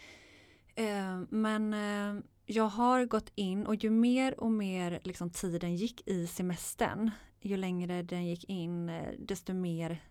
Eh, 0.75 1.21
men 1.29 1.75
eh, 1.75 2.23
jag 2.47 2.69
har 2.69 3.05
gått 3.05 3.33
in 3.35 3.67
och 3.67 3.75
ju 3.75 3.91
mer 3.91 4.41
och 4.41 4.53
mer 4.53 5.01
liksom, 5.03 5.31
tiden 5.31 5.77
gick 5.77 6.09
i 6.09 6.27
semestern, 6.27 7.11
ju 7.41 7.57
längre 7.57 8.03
den 8.03 8.27
gick 8.27 8.45
in, 8.45 8.89
eh, 8.89 9.13
desto 9.19 9.55
mer 9.55 10.03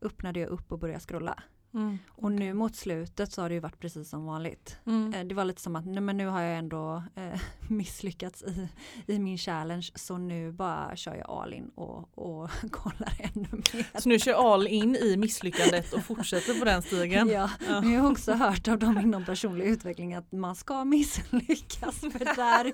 öppnade 0.00 0.40
jag 0.40 0.48
upp 0.48 0.72
och 0.72 0.78
började 0.78 1.00
scrolla. 1.00 1.42
Mm. 1.74 1.98
Och 2.08 2.32
nu 2.32 2.54
mot 2.54 2.76
slutet 2.76 3.32
så 3.32 3.42
har 3.42 3.48
det 3.48 3.54
ju 3.54 3.60
varit 3.60 3.80
precis 3.80 4.08
som 4.08 4.26
vanligt. 4.26 4.76
Mm. 4.86 5.14
Eh, 5.14 5.24
det 5.24 5.34
var 5.34 5.44
lite 5.44 5.62
som 5.62 5.76
att 5.76 5.86
nej, 5.86 6.00
men 6.00 6.16
nu 6.16 6.26
har 6.26 6.40
jag 6.40 6.58
ändå 6.58 7.02
eh, 7.14 7.40
misslyckats 7.68 8.42
i, 8.42 8.68
i 9.06 9.18
min 9.18 9.38
challenge 9.38 9.90
så 9.94 10.18
nu 10.18 10.52
bara 10.52 10.96
kör 10.96 11.14
jag 11.14 11.30
all 11.30 11.54
in 11.54 11.68
och, 11.74 12.18
och 12.18 12.50
kollar 12.70 13.12
ännu 13.18 13.48
mer. 13.50 14.00
Så 14.00 14.08
nu 14.08 14.18
kör 14.18 14.54
all 14.54 14.66
in 14.66 14.96
i 14.96 15.16
misslyckandet 15.16 15.92
och 15.92 16.04
fortsätter 16.04 16.58
på 16.58 16.64
den 16.64 16.82
stigen? 16.82 17.28
Ja, 17.28 17.50
ja. 17.68 17.80
men 17.80 17.92
jag 17.92 18.02
har 18.02 18.10
också 18.10 18.32
hört 18.32 18.68
av 18.68 18.78
dem 18.78 18.98
inom 18.98 19.24
personlig 19.24 19.64
utveckling 19.64 20.14
att 20.14 20.32
man 20.32 20.56
ska 20.56 20.84
misslyckas 20.94 22.00
för 22.00 22.36
där 22.36 22.64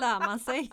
lär 0.00 0.26
man 0.26 0.38
sig. 0.38 0.70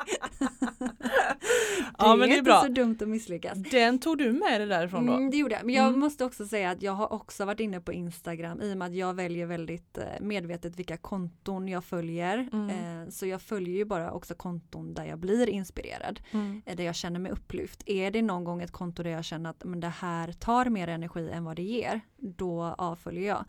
Ja, 1.99 2.15
men 2.15 2.29
det 2.29 2.35
är 2.35 2.37
inte 2.37 2.43
bra. 2.43 2.61
så 2.61 2.67
dumt 2.67 2.97
att 3.01 3.07
misslyckas. 3.07 3.57
Den 3.57 3.99
tog 3.99 4.17
du 4.17 4.31
med 4.31 4.61
dig 4.61 4.67
därifrån 4.67 5.05
då? 5.05 5.13
Mm, 5.13 5.31
det 5.31 5.37
gjorde 5.37 5.55
jag, 5.55 5.65
men 5.65 5.75
jag 5.75 5.87
mm. 5.87 5.99
måste 5.99 6.25
också 6.25 6.45
säga 6.45 6.71
att 6.71 6.81
jag 6.81 6.91
har 6.91 7.13
också 7.13 7.45
varit 7.45 7.59
inne 7.59 7.81
på 7.81 7.93
Instagram 7.93 8.61
i 8.61 8.73
och 8.73 8.77
med 8.77 8.85
att 8.85 8.95
jag 8.95 9.13
väljer 9.13 9.45
väldigt 9.45 9.97
eh, 9.97 10.03
medvetet 10.21 10.75
vilka 10.75 10.97
konton 10.97 11.67
jag 11.67 11.83
följer. 11.83 12.49
Mm. 12.53 12.69
Eh, 12.69 13.09
så 13.09 13.25
jag 13.25 13.41
följer 13.41 13.75
ju 13.75 13.85
bara 13.85 14.11
också 14.11 14.35
konton 14.35 14.93
där 14.93 15.05
jag 15.05 15.19
blir 15.19 15.49
inspirerad. 15.49 16.19
Mm. 16.31 16.61
Eh, 16.65 16.75
där 16.75 16.83
jag 16.83 16.95
känner 16.95 17.19
mig 17.19 17.31
upplyft. 17.31 17.83
Är 17.85 18.11
det 18.11 18.21
någon 18.21 18.43
gång 18.43 18.61
ett 18.61 18.71
konto 18.71 19.03
där 19.03 19.11
jag 19.11 19.25
känner 19.25 19.49
att 19.49 19.63
men 19.63 19.79
det 19.79 19.87
här 19.87 20.31
tar 20.31 20.65
mer 20.65 20.87
energi 20.87 21.29
än 21.29 21.43
vad 21.43 21.55
det 21.55 21.63
ger, 21.63 22.01
då 22.17 22.63
avföljer 22.77 23.27
jag. 23.27 23.45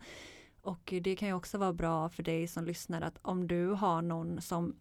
Och 0.61 0.93
det 1.01 1.15
kan 1.15 1.27
ju 1.27 1.33
också 1.33 1.57
vara 1.57 1.73
bra 1.73 2.09
för 2.09 2.23
dig 2.23 2.47
som 2.47 2.65
lyssnar 2.65 3.01
att 3.01 3.19
om 3.21 3.47
du 3.47 3.67
har 3.67 4.01
någon 4.01 4.41
som 4.41 4.75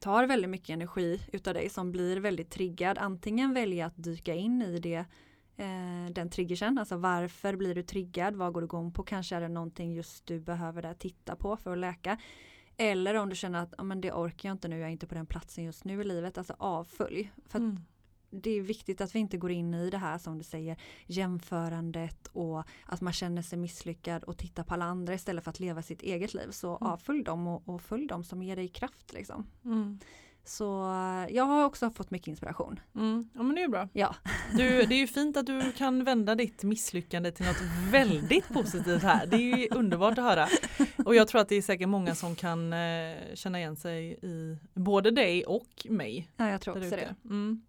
tar 0.00 0.24
väldigt 0.26 0.50
mycket 0.50 0.70
energi 0.70 1.20
utav 1.32 1.54
dig 1.54 1.68
som 1.68 1.92
blir 1.92 2.16
väldigt 2.16 2.50
triggad, 2.50 2.98
antingen 2.98 3.54
välja 3.54 3.86
att 3.86 3.96
dyka 3.96 4.34
in 4.34 4.62
i 4.62 4.78
det 4.78 5.04
eh, 5.56 6.12
den 6.12 6.30
triggersen, 6.30 6.78
alltså 6.78 6.96
varför 6.96 7.56
blir 7.56 7.74
du 7.74 7.82
triggad, 7.82 8.34
vad 8.34 8.52
går 8.52 8.60
du 8.60 8.64
igång 8.64 8.92
på, 8.92 9.02
kanske 9.02 9.36
är 9.36 9.40
det 9.40 9.48
någonting 9.48 9.94
just 9.94 10.26
du 10.26 10.40
behöver 10.40 10.82
där 10.82 10.94
titta 10.94 11.36
på 11.36 11.56
för 11.56 11.72
att 11.72 11.78
läka. 11.78 12.18
Eller 12.76 13.14
om 13.14 13.28
du 13.28 13.36
känner 13.36 13.62
att 13.62 13.74
ah, 13.78 13.82
men 13.82 14.00
det 14.00 14.12
orkar 14.12 14.48
jag 14.48 14.54
inte 14.54 14.68
nu, 14.68 14.78
jag 14.78 14.88
är 14.88 14.92
inte 14.92 15.06
på 15.06 15.14
den 15.14 15.26
platsen 15.26 15.64
just 15.64 15.84
nu 15.84 16.00
i 16.00 16.04
livet, 16.04 16.38
alltså 16.38 16.54
avfölj. 16.58 17.32
För 17.46 17.58
mm. 17.58 17.84
Det 18.30 18.50
är 18.50 18.60
viktigt 18.60 19.00
att 19.00 19.14
vi 19.14 19.18
inte 19.18 19.36
går 19.36 19.50
in 19.50 19.74
i 19.74 19.90
det 19.90 19.98
här 19.98 20.18
som 20.18 20.38
du 20.38 20.44
säger 20.44 20.76
jämförandet 21.06 22.26
och 22.32 22.64
att 22.86 23.00
man 23.00 23.12
känner 23.12 23.42
sig 23.42 23.58
misslyckad 23.58 24.24
och 24.24 24.38
tittar 24.38 24.64
på 24.64 24.74
alla 24.74 24.84
andra 24.84 25.14
istället 25.14 25.44
för 25.44 25.50
att 25.50 25.60
leva 25.60 25.82
sitt 25.82 26.02
eget 26.02 26.34
liv. 26.34 26.50
Så 26.50 26.76
mm. 26.76 26.92
avfölj 26.92 27.24
dem 27.24 27.46
och, 27.46 27.68
och 27.68 27.82
följ 27.82 28.06
dem 28.06 28.24
som 28.24 28.42
ger 28.42 28.56
dig 28.56 28.68
kraft. 28.68 29.12
Liksom. 29.12 29.46
Mm. 29.64 29.98
Så 30.44 30.64
jag 31.30 31.44
har 31.44 31.64
också 31.64 31.90
fått 31.90 32.10
mycket 32.10 32.28
inspiration. 32.28 32.80
Mm. 32.94 33.30
Ja 33.34 33.42
men 33.42 33.56
det 33.56 33.62
är 33.62 33.68
bra. 33.68 33.88
Ja. 33.92 34.14
Du, 34.52 34.82
det 34.82 34.94
är 34.94 34.98
ju 34.98 35.06
fint 35.20 35.36
att 35.36 35.46
du 35.46 35.72
kan 35.72 36.04
vända 36.04 36.34
ditt 36.34 36.62
misslyckande 36.62 37.32
till 37.32 37.46
något 37.46 37.62
väldigt 37.90 38.48
positivt 38.48 39.02
här. 39.02 39.26
Det 39.26 39.36
är 39.36 39.56
ju 39.56 39.68
underbart 39.70 40.18
att 40.18 40.24
höra. 40.24 40.48
Och 41.04 41.14
jag 41.14 41.28
tror 41.28 41.40
att 41.40 41.48
det 41.48 41.56
är 41.56 41.62
säkert 41.62 41.88
många 41.88 42.14
som 42.14 42.34
kan 42.34 42.72
eh, 42.72 42.78
känna 43.34 43.58
igen 43.58 43.76
sig 43.76 44.18
i 44.22 44.58
både 44.74 45.10
dig 45.10 45.44
och 45.44 45.86
mig. 45.88 46.30
Ja 46.36 46.48
jag 46.48 46.60
tror 46.60 46.76
också 46.76 46.96
det. 46.96 47.14
Mm. 47.24 47.62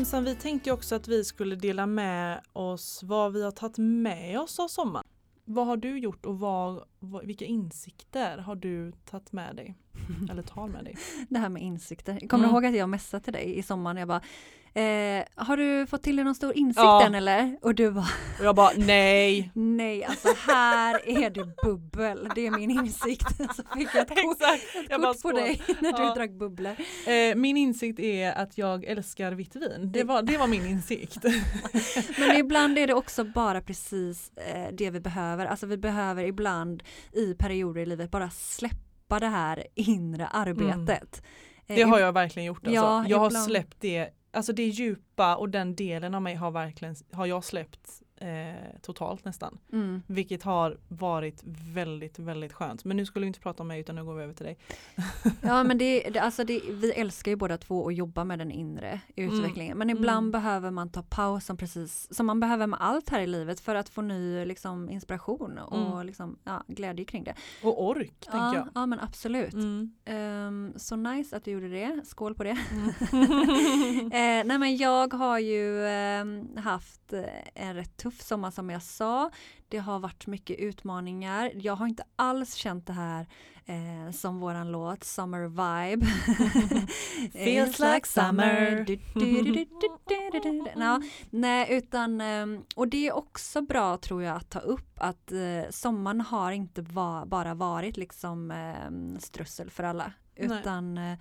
Gumsan 0.00 0.24
vi 0.24 0.34
tänkte 0.34 0.72
också 0.72 0.94
att 0.94 1.08
vi 1.08 1.24
skulle 1.24 1.56
dela 1.56 1.86
med 1.86 2.40
oss 2.52 3.02
vad 3.02 3.32
vi 3.32 3.42
har 3.42 3.50
tagit 3.50 3.78
med 3.78 4.40
oss 4.40 4.58
av 4.58 4.68
sommaren. 4.68 5.06
Vad 5.44 5.66
har 5.66 5.76
du 5.76 5.98
gjort 5.98 6.26
och 6.26 6.38
vad, 6.38 6.84
vilka 7.22 7.44
insikter 7.44 8.38
har 8.38 8.54
du 8.54 8.92
tagit 8.92 9.32
med 9.32 9.56
dig? 9.56 9.74
Eller 10.30 10.42
tar 10.42 10.68
med 10.68 10.84
dig? 10.84 10.96
Det 11.28 11.38
här 11.38 11.48
med 11.48 11.62
insikter. 11.62 12.28
Kommer 12.28 12.44
mm. 12.44 12.54
du 12.54 12.54
ihåg 12.54 12.66
att 12.66 12.78
jag 12.78 12.88
messade 12.88 13.24
till 13.24 13.32
dig 13.32 13.58
i 13.58 13.62
sommaren? 13.62 13.96
Jag 13.96 14.08
bara, 14.08 14.22
Eh, 14.74 15.24
har 15.34 15.56
du 15.56 15.86
fått 15.86 16.02
till 16.02 16.16
dig 16.16 16.24
någon 16.24 16.34
stor 16.34 16.56
insikt 16.56 16.82
ja. 16.82 17.06
än 17.06 17.14
eller? 17.14 17.56
Och 17.62 17.74
du 17.74 17.90
bara 17.90 18.06
och 18.38 18.44
Jag 18.44 18.56
bara 18.56 18.70
nej. 18.76 19.50
nej 19.54 20.04
alltså 20.04 20.28
här 20.48 21.08
är 21.08 21.30
det 21.30 21.56
bubbel. 21.62 22.28
Det 22.34 22.46
är 22.46 22.50
min 22.50 22.70
insikt. 22.70 23.36
Så 23.56 23.62
fick 23.78 23.88
jag 23.94 24.02
ett 24.02 24.22
kort, 24.22 24.40
ett 24.40 24.86
jag 24.88 25.02
kort 25.02 25.22
på 25.22 25.32
dig 25.32 25.62
när 25.80 25.92
du 25.92 26.14
drack 26.14 26.30
bubblor. 26.30 26.76
Eh, 27.06 27.36
min 27.36 27.56
insikt 27.56 28.00
är 28.00 28.32
att 28.32 28.58
jag 28.58 28.84
älskar 28.84 29.32
vitt 29.32 29.56
vin. 29.56 29.92
Det 29.92 30.04
var, 30.04 30.22
det 30.22 30.38
var 30.38 30.46
min 30.46 30.66
insikt. 30.66 31.24
Men 32.18 32.36
ibland 32.36 32.78
är 32.78 32.86
det 32.86 32.94
också 32.94 33.24
bara 33.24 33.60
precis 33.60 34.32
eh, 34.36 34.68
det 34.72 34.90
vi 34.90 35.00
behöver. 35.00 35.46
Alltså 35.46 35.66
vi 35.66 35.76
behöver 35.76 36.24
ibland 36.24 36.82
i 37.12 37.34
perioder 37.34 37.80
i 37.80 37.86
livet 37.86 38.10
bara 38.10 38.30
släppa 38.30 39.18
det 39.20 39.26
här 39.26 39.66
inre 39.74 40.26
arbetet. 40.26 41.22
Mm. 41.66 41.76
Det 41.76 41.82
har 41.82 41.98
jag 41.98 42.12
verkligen 42.12 42.46
gjort. 42.46 42.66
Alltså. 42.66 42.74
Ja, 42.74 42.96
jag 42.96 43.06
ibland... 43.06 43.36
har 43.36 43.44
släppt 43.44 43.76
det 43.80 44.08
alltså 44.30 44.52
det 44.52 44.66
djupa 44.66 45.36
och 45.36 45.48
den 45.48 45.76
delen 45.76 46.14
av 46.14 46.22
mig 46.22 46.34
har 46.34 46.50
verkligen, 46.50 46.94
har 47.12 47.26
jag 47.26 47.44
släppt 47.44 47.99
eh, 48.20 48.80
totalt 48.82 49.24
nästan. 49.24 49.58
Mm. 49.72 50.02
Vilket 50.06 50.42
har 50.42 50.78
varit 50.88 51.42
väldigt, 51.74 52.18
väldigt 52.18 52.52
skönt. 52.52 52.84
Men 52.84 52.96
nu 52.96 53.06
skulle 53.06 53.24
vi 53.24 53.26
inte 53.26 53.40
prata 53.40 53.62
om 53.62 53.68
mig 53.68 53.80
utan 53.80 53.96
nu 53.96 54.04
går 54.04 54.14
vi 54.14 54.22
över 54.22 54.34
till 54.34 54.46
dig. 54.46 54.58
ja 55.42 55.64
men 55.64 55.78
det, 55.78 56.10
det, 56.10 56.18
alltså 56.18 56.44
det, 56.44 56.60
vi 56.70 56.92
älskar 56.92 57.30
ju 57.30 57.36
båda 57.36 57.58
två 57.58 57.88
att 57.88 57.94
jobba 57.94 58.24
med 58.24 58.38
den 58.38 58.50
inre 58.50 59.00
utvecklingen. 59.16 59.72
Mm. 59.72 59.78
Men 59.78 59.90
ibland 59.90 60.24
mm. 60.24 60.30
behöver 60.30 60.70
man 60.70 60.88
ta 60.88 61.02
paus 61.02 61.46
som 61.46 61.56
precis 61.56 62.14
som 62.14 62.26
man 62.26 62.40
behöver 62.40 62.66
med 62.66 62.80
allt 62.82 63.08
här 63.08 63.20
i 63.20 63.26
livet 63.26 63.60
för 63.60 63.74
att 63.74 63.88
få 63.88 64.02
ny 64.02 64.44
liksom, 64.44 64.90
inspiration 64.90 65.58
och 65.58 65.92
mm. 65.92 66.06
liksom, 66.06 66.38
ja, 66.44 66.64
glädje 66.68 67.04
kring 67.04 67.24
det. 67.24 67.34
Och 67.62 67.84
ork 67.86 68.14
ja, 68.26 68.32
tänker 68.32 68.58
jag. 68.58 68.68
Ja 68.74 68.86
men 68.86 69.00
absolut. 69.00 69.54
Um, 69.54 70.72
så 70.76 70.96
nice 70.96 71.36
att 71.36 71.44
du 71.44 71.50
gjorde 71.50 71.68
det. 71.68 72.00
Skål 72.04 72.34
på 72.34 72.44
det. 72.44 72.58
Mm. 72.72 72.88
eh, 74.12 74.46
nej 74.46 74.58
men 74.58 74.76
jag 74.76 75.14
har 75.14 75.38
ju 75.38 75.84
eh, 75.84 76.24
haft 76.56 77.12
en 77.54 77.74
rätt 77.74 77.96
tuff 77.96 78.09
tuff 78.10 78.22
sommar 78.22 78.50
som 78.50 78.70
jag 78.70 78.82
sa. 78.82 79.30
Det 79.68 79.78
har 79.78 79.98
varit 79.98 80.26
mycket 80.26 80.58
utmaningar. 80.58 81.52
Jag 81.54 81.76
har 81.76 81.86
inte 81.86 82.04
alls 82.16 82.54
känt 82.54 82.86
det 82.86 82.92
här 82.92 83.26
eh, 83.64 84.12
som 84.12 84.40
våran 84.40 84.72
låt 84.72 85.04
Summer 85.04 85.48
Vibe. 85.48 86.06
Feels 87.32 87.78
like 87.78 88.08
summer. 88.08 88.84
no, 90.76 91.02
nej, 91.30 91.66
utan, 91.70 92.20
eh, 92.20 92.46
och 92.76 92.88
det 92.88 93.08
är 93.08 93.12
också 93.12 93.62
bra 93.62 93.96
tror 93.96 94.22
jag 94.22 94.36
att 94.36 94.50
ta 94.50 94.58
upp 94.58 94.90
att 94.96 95.32
eh, 95.32 95.70
sommaren 95.70 96.20
har 96.20 96.52
inte 96.52 96.82
va 96.82 97.24
bara 97.26 97.54
varit 97.54 97.96
liksom 97.96 98.50
eh, 98.50 99.18
strössel 99.18 99.70
för 99.70 99.84
alla. 99.84 100.12
Utan 100.36 100.98
eh, 100.98 101.18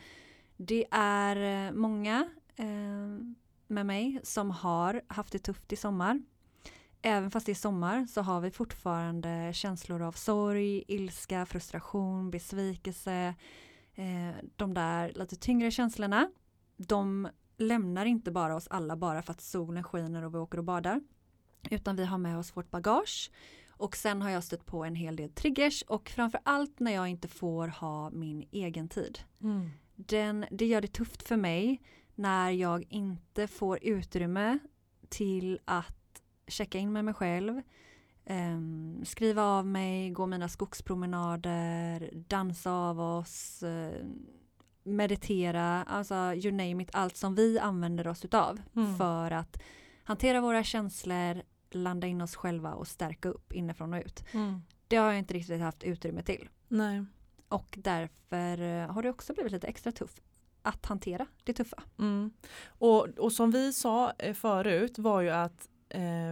det 0.58 0.86
är 0.92 1.68
eh, 1.68 1.72
många 1.72 2.30
eh, 2.56 2.66
med 3.68 3.86
mig 3.86 4.20
som 4.24 4.52
har 4.52 5.02
haft 5.08 5.32
det 5.32 5.40
tufft 5.40 5.74
i 5.74 5.76
sommar 5.76 6.22
även 7.02 7.32
fast 7.32 7.46
det 7.46 7.52
är 7.52 7.56
sommar 7.56 8.06
så 8.06 8.22
har 8.22 8.42
vi 8.42 8.52
fortfarande 8.52 9.52
känslor 9.54 10.02
av 10.02 10.12
sorg, 10.12 10.84
ilska, 10.88 11.46
frustration, 11.46 12.32
besvikelse. 12.32 13.36
Eh, 13.96 14.36
de 14.56 14.74
där 14.74 15.12
lite 15.16 15.36
tyngre 15.36 15.72
känslorna. 15.72 16.32
De 16.78 17.28
lämnar 17.58 18.06
inte 18.06 18.32
bara 18.32 18.56
oss 18.56 18.68
alla 18.68 18.96
bara 18.96 19.22
för 19.22 19.32
att 19.32 19.42
solen 19.42 19.84
skiner 19.84 20.24
och 20.24 20.34
vi 20.34 20.38
åker 20.38 20.58
och 20.58 20.64
badar. 20.64 21.02
Utan 21.72 21.96
vi 21.96 22.06
har 22.06 22.18
med 22.18 22.38
oss 22.38 22.58
vårt 22.58 22.72
bagage. 22.72 23.32
Och 23.70 23.96
sen 23.96 24.22
har 24.22 24.30
jag 24.30 24.44
stött 24.44 24.66
på 24.66 24.84
en 24.84 24.96
hel 24.96 25.16
del 25.16 25.30
triggers 25.30 25.82
och 25.82 26.10
framför 26.10 26.40
allt 26.44 26.80
när 26.80 26.92
jag 26.92 27.08
inte 27.08 27.28
får 27.28 27.68
ha 27.68 28.10
min 28.10 28.48
egen 28.52 28.90
tid. 28.90 29.20
Mm. 29.42 29.70
Den, 29.96 30.46
det 30.52 30.66
gör 30.66 30.82
det 30.82 30.88
tufft 30.88 31.24
för 31.24 31.38
mig 31.38 31.82
när 32.16 32.52
jag 32.52 32.86
inte 32.90 33.48
får 33.48 33.80
utrymme 33.82 34.60
till 35.10 35.60
att 35.66 35.99
checka 36.50 36.78
in 36.78 36.94
med 36.94 37.06
mig 37.06 37.14
själv, 37.14 37.62
um, 38.30 39.06
skriva 39.06 39.44
av 39.44 39.66
mig, 39.66 40.10
gå 40.10 40.26
mina 40.26 40.50
skogspromenader, 40.50 42.10
dansa 42.14 42.72
av 42.72 43.02
oss, 43.02 43.64
uh, 43.64 44.06
meditera, 44.84 45.84
alltså 45.84 46.16
you 46.16 46.52
name 46.52 46.84
it, 46.84 46.90
allt 46.94 47.18
som 47.18 47.36
vi 47.36 47.60
använder 47.60 48.08
oss 48.08 48.26
utav 48.26 48.62
mm. 48.76 48.98
för 48.98 49.32
att 49.32 49.62
hantera 50.04 50.42
våra 50.42 50.64
känslor, 50.64 51.42
landa 51.72 52.08
in 52.08 52.22
oss 52.22 52.36
själva 52.36 52.74
och 52.74 52.88
stärka 52.88 53.30
upp 53.30 53.54
inifrån 53.54 53.94
och 53.94 54.00
ut. 54.06 54.24
Mm. 54.32 54.62
Det 54.88 54.96
har 54.96 55.08
jag 55.08 55.20
inte 55.20 55.34
riktigt 55.34 55.62
haft 55.62 55.84
utrymme 55.84 56.24
till. 56.24 56.50
Nej. 56.68 57.06
Och 57.48 57.78
därför 57.78 58.62
eh, 58.62 58.92
har 58.92 59.04
det 59.04 59.10
också 59.10 59.34
blivit 59.34 59.52
lite 59.52 59.68
extra 59.68 59.92
tufft 59.92 60.22
att 60.62 60.86
hantera 60.86 61.26
det 61.44 61.54
tuffa. 61.54 61.84
Mm. 62.00 62.32
Och, 62.68 63.08
och 63.08 63.32
som 63.32 63.52
vi 63.52 63.74
sa 63.74 64.12
eh, 64.18 64.34
förut 64.34 65.00
var 65.00 65.22
ju 65.22 65.30
att 65.30 65.70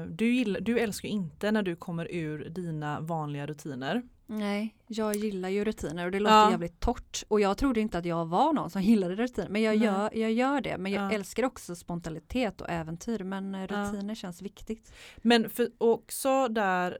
du, 0.07 0.33
gillar, 0.33 0.59
du 0.59 0.79
älskar 0.79 1.09
inte 1.09 1.51
när 1.51 1.63
du 1.63 1.75
kommer 1.75 2.11
ur 2.11 2.49
dina 2.49 2.99
vanliga 2.99 3.47
rutiner. 3.47 4.03
Nej, 4.29 4.75
jag 4.87 5.15
gillar 5.15 5.49
ju 5.49 5.63
rutiner 5.63 6.05
och 6.05 6.11
det 6.11 6.19
låter 6.19 6.35
ja. 6.35 6.51
jävligt 6.51 6.79
torrt. 6.79 7.23
Och 7.27 7.41
jag 7.41 7.57
trodde 7.57 7.79
inte 7.79 7.97
att 7.97 8.05
jag 8.05 8.25
var 8.25 8.53
någon 8.53 8.69
som 8.69 8.81
gillade 8.91 9.15
rutiner. 9.15 9.49
Men 9.49 9.61
jag, 9.61 9.75
gör, 9.75 10.17
jag 10.17 10.31
gör 10.31 10.61
det. 10.61 10.77
Men 10.77 10.91
jag 10.91 11.03
ja. 11.03 11.15
älskar 11.15 11.43
också 11.43 11.75
spontanitet 11.75 12.61
och 12.61 12.69
äventyr. 12.69 13.23
Men 13.23 13.55
eh, 13.55 13.61
rutiner 13.61 14.09
ja. 14.09 14.15
känns 14.15 14.41
viktigt. 14.41 14.93
Men 15.17 15.49
för, 15.49 15.69
också 15.77 16.47
där 16.47 16.97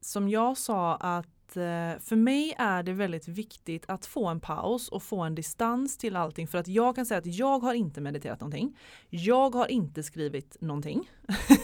som 0.00 0.28
jag 0.28 0.58
sa 0.58 0.96
att 0.96 1.28
Eh, 1.56 1.98
för 2.00 2.16
mig 2.16 2.54
är 2.58 2.82
det 2.82 2.92
väldigt 2.92 3.28
viktigt 3.28 3.84
att 3.88 4.06
få 4.06 4.26
en 4.26 4.40
paus 4.40 4.88
och 4.88 5.02
få 5.02 5.20
en 5.20 5.34
distans 5.34 5.98
till 5.98 6.16
allting 6.16 6.48
för 6.48 6.58
att 6.58 6.68
jag 6.68 6.94
kan 6.94 7.06
säga 7.06 7.18
att 7.18 7.26
jag 7.26 7.58
har 7.58 7.74
inte 7.74 8.00
mediterat 8.00 8.40
någonting. 8.40 8.78
Jag 9.08 9.54
har 9.54 9.66
inte 9.66 10.02
skrivit 10.02 10.56
någonting. 10.60 11.10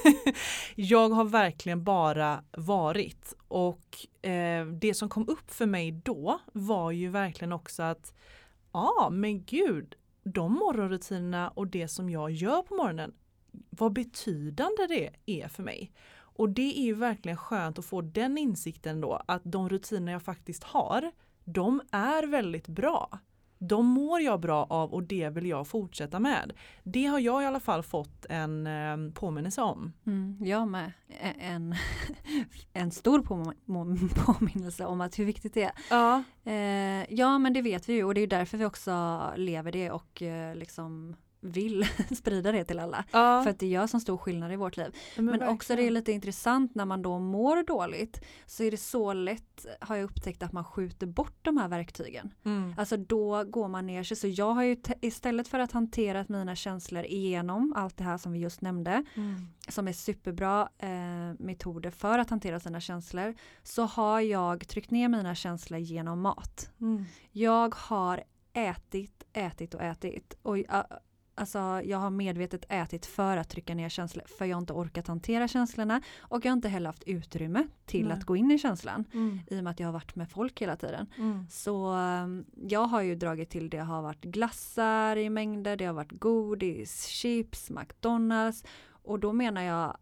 jag 0.75 1.09
har 1.09 1.25
verkligen 1.25 1.85
bara 1.85 2.45
varit 2.57 3.35
och 3.49 4.27
eh, 4.29 4.67
det 4.67 4.95
som 4.95 5.09
kom 5.09 5.29
upp 5.29 5.51
för 5.51 5.67
mig 5.67 5.93
då 5.93 6.41
var 6.53 6.91
ju 6.91 7.09
verkligen 7.09 7.53
också 7.53 7.83
att 7.83 8.15
ja 8.73 8.95
ah, 9.01 9.11
men 9.11 9.45
gud 9.45 9.95
de 10.25 10.53
morgonrutinerna 10.53 11.49
och 11.49 11.67
det 11.67 11.89
som 11.89 12.11
jag 12.11 12.31
gör 12.31 12.63
på 12.63 12.75
morgonen 12.75 13.15
vad 13.71 13.93
betydande 13.93 14.87
det 14.89 15.11
är 15.27 15.49
för 15.49 15.63
mig. 15.63 15.93
Och 16.39 16.49
det 16.49 16.79
är 16.79 16.83
ju 16.83 16.95
verkligen 16.95 17.37
skönt 17.37 17.79
att 17.79 17.85
få 17.85 18.01
den 18.01 18.39
insikten 18.39 19.01
då 19.01 19.23
att 19.27 19.43
de 19.45 19.69
rutiner 19.69 20.13
jag 20.13 20.23
faktiskt 20.23 20.65
har, 20.65 21.11
de 21.45 21.81
är 21.91 22.27
väldigt 22.27 22.69
bra. 22.69 23.19
De 23.59 23.87
mår 23.87 24.21
jag 24.21 24.41
bra 24.41 24.67
av 24.71 24.95
och 24.95 25.03
det 25.03 25.29
vill 25.29 25.47
jag 25.47 25.67
fortsätta 25.67 26.21
med. 26.21 26.53
Det 26.83 27.07
har 27.07 27.19
jag 27.19 27.43
i 27.43 27.47
alla 27.47 27.61
fall 27.61 27.83
fått 27.83 28.27
en 28.29 28.67
eh, 28.67 29.13
påminnelse 29.15 29.63
om. 29.63 29.93
Mm, 30.07 30.37
jag 30.41 30.69
med. 30.69 30.93
En, 31.39 31.75
en 32.73 32.91
stor 32.91 33.23
påminnelse 34.25 34.87
om 34.87 35.01
att 35.01 35.19
hur 35.19 35.25
viktigt 35.25 35.55
det 35.55 35.63
är. 35.63 35.73
Ja. 35.91 36.23
Eh, 36.45 37.15
ja 37.15 37.39
men 37.39 37.53
det 37.53 37.63
vet 37.63 37.89
vi 37.89 37.93
ju 37.93 38.05
och 38.05 38.15
det 38.15 38.21
är 38.21 38.27
därför 38.27 38.59
vi 38.59 38.65
också 38.65 39.21
lever 39.37 39.73
det 39.73 39.91
och 39.91 40.23
eh, 40.23 40.55
liksom 40.55 41.17
vill 41.47 41.87
sprida 42.17 42.53
det 42.53 42.65
till 42.65 42.79
alla. 42.79 43.05
Ja. 43.13 43.43
För 43.43 43.51
att 43.51 43.59
det 43.59 43.67
gör 43.67 43.87
så 43.87 44.01
stor 44.01 44.17
skillnad 44.17 44.53
i 44.53 44.57
vårt 44.57 44.77
liv. 44.77 44.97
Men, 45.17 45.25
Men 45.25 45.43
också 45.43 45.77
det 45.77 45.83
är 45.83 45.91
lite 45.91 46.13
intressant 46.13 46.75
när 46.75 46.85
man 46.85 47.03
då 47.03 47.19
mår 47.19 47.63
dåligt 47.63 48.25
så 48.47 48.63
är 48.63 48.71
det 48.71 48.77
så 48.77 49.13
lätt 49.13 49.67
har 49.81 49.97
jag 49.97 50.05
upptäckt 50.05 50.43
att 50.43 50.53
man 50.53 50.65
skjuter 50.65 51.07
bort 51.07 51.39
de 51.43 51.57
här 51.57 51.69
verktygen. 51.69 52.35
Mm. 52.45 52.75
Alltså 52.79 52.97
då 52.97 53.45
går 53.45 53.69
man 53.69 53.87
ner 53.87 54.03
sig. 54.03 54.17
Så 54.17 54.29
jag 54.29 54.55
har 54.55 54.63
ju 54.63 54.77
istället 55.01 55.49
för 55.49 55.59
att 55.59 55.73
hantera 55.73 56.25
mina 56.29 56.57
känslor 56.57 57.05
igenom 57.05 57.73
allt 57.77 57.97
det 57.97 58.05
här 58.05 58.19
som 58.19 58.33
vi 58.33 58.39
just 58.39 58.61
nämnde 58.61 59.05
mm. 59.15 59.47
som 59.69 59.89
är 59.89 59.93
superbra 59.93 60.69
eh, 60.79 60.89
metoder 61.39 61.91
för 61.91 62.19
att 62.19 62.31
hantera 62.31 62.61
sina 62.61 62.81
känslor 62.81 63.35
så 63.63 63.83
har 63.83 64.21
jag 64.21 64.69
tryckt 64.69 64.91
ner 64.91 65.09
mina 65.09 65.35
känslor 65.35 65.81
genom 65.81 66.21
mat. 66.21 66.71
Mm. 66.81 67.05
Jag 67.33 67.75
har 67.75 68.25
ätit, 68.53 69.25
ätit 69.33 69.75
och 69.75 69.83
ätit. 69.83 70.37
Och 70.43 70.59
Alltså 71.39 71.59
jag 71.85 71.99
har 71.99 72.11
medvetet 72.11 72.65
ätit 72.69 73.07
för 73.07 73.37
att 73.37 73.49
trycka 73.49 73.75
ner 73.75 73.89
känslor 73.89 74.25
för 74.39 74.45
jag 74.45 74.57
har 74.57 74.61
inte 74.61 74.73
orkat 74.73 75.07
hantera 75.07 75.49
känslorna 75.49 76.03
och 76.19 76.45
jag 76.45 76.51
har 76.51 76.57
inte 76.57 76.69
heller 76.69 76.87
haft 76.87 77.03
utrymme 77.03 77.67
till 77.87 78.09
Nej. 78.09 78.17
att 78.17 78.25
gå 78.25 78.37
in 78.37 78.51
i 78.51 78.59
känslan 78.59 79.05
mm. 79.13 79.41
i 79.51 79.61
och 79.61 79.65
med 79.65 79.71
att 79.71 79.81
jag 79.81 79.89
har 79.89 79.93
varit 79.93 80.17
med 80.17 80.31
folk 80.31 80.63
hela 80.63 80.77
tiden. 80.77 81.07
Mm. 81.19 81.47
Så 81.51 81.93
um, 81.93 82.45
jag 82.69 82.85
har 82.85 83.03
ju 83.03 83.15
dragit 83.15 83.51
till 83.51 83.71
det 83.71 83.79
har 83.79 84.03
varit 84.03 84.25
glassar 84.25 85.17
i 85.17 85.31
mängder, 85.31 85.77
det 85.77 85.85
har 85.85 85.95
varit 85.95 86.13
godis, 86.13 87.07
chips, 87.07 87.71
McDonalds 87.71 88.65
och 88.89 89.21
då 89.21 89.33
menar 89.33 89.63
jag 89.63 89.97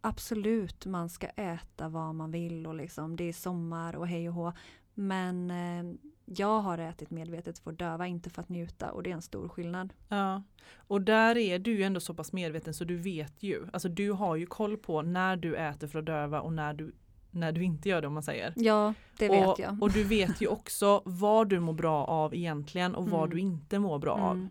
absolut 0.00 0.86
man 0.86 1.08
ska 1.08 1.26
äta 1.26 1.88
vad 1.88 2.14
man 2.14 2.30
vill 2.30 2.66
och 2.66 2.74
liksom 2.74 3.16
det 3.16 3.24
är 3.24 3.32
sommar 3.32 3.96
och 3.96 4.08
hej 4.08 4.28
och 4.28 4.34
hå 4.34 4.52
men 4.94 5.50
eh, 5.50 5.94
jag 6.24 6.60
har 6.60 6.78
ätit 6.78 7.10
medvetet 7.10 7.58
för 7.58 7.70
att 7.70 7.78
döva, 7.78 8.06
inte 8.06 8.30
för 8.30 8.42
att 8.42 8.48
njuta 8.48 8.92
och 8.92 9.02
det 9.02 9.10
är 9.10 9.14
en 9.14 9.22
stor 9.22 9.48
skillnad. 9.48 9.92
Ja, 10.08 10.42
och 10.76 11.02
där 11.02 11.36
är 11.36 11.58
du 11.58 11.76
ju 11.76 11.82
ändå 11.82 12.00
så 12.00 12.14
pass 12.14 12.32
medveten 12.32 12.74
så 12.74 12.84
du 12.84 12.96
vet 12.96 13.42
ju, 13.42 13.66
alltså 13.72 13.88
du 13.88 14.10
har 14.10 14.36
ju 14.36 14.46
koll 14.46 14.76
på 14.76 15.02
när 15.02 15.36
du 15.36 15.56
äter 15.56 15.88
för 15.88 15.98
att 15.98 16.06
döva 16.06 16.40
och 16.40 16.52
när 16.52 16.74
du 16.74 16.92
när 17.34 17.52
du 17.52 17.64
inte 17.64 17.88
gör 17.88 18.00
det 18.00 18.06
om 18.06 18.14
man 18.14 18.22
säger. 18.22 18.52
Ja, 18.56 18.94
det 19.18 19.28
vet 19.28 19.46
och, 19.46 19.60
jag. 19.60 19.82
Och 19.82 19.92
du 19.92 20.04
vet 20.04 20.40
ju 20.40 20.46
också 20.46 21.02
vad 21.04 21.48
du 21.48 21.60
mår 21.60 21.72
bra 21.72 22.04
av 22.04 22.34
egentligen 22.34 22.94
och 22.94 23.08
vad 23.08 23.20
mm. 23.20 23.30
du 23.30 23.40
inte 23.40 23.78
mår 23.78 23.98
bra 23.98 24.14
mm. 24.14 24.26
av. 24.26 24.48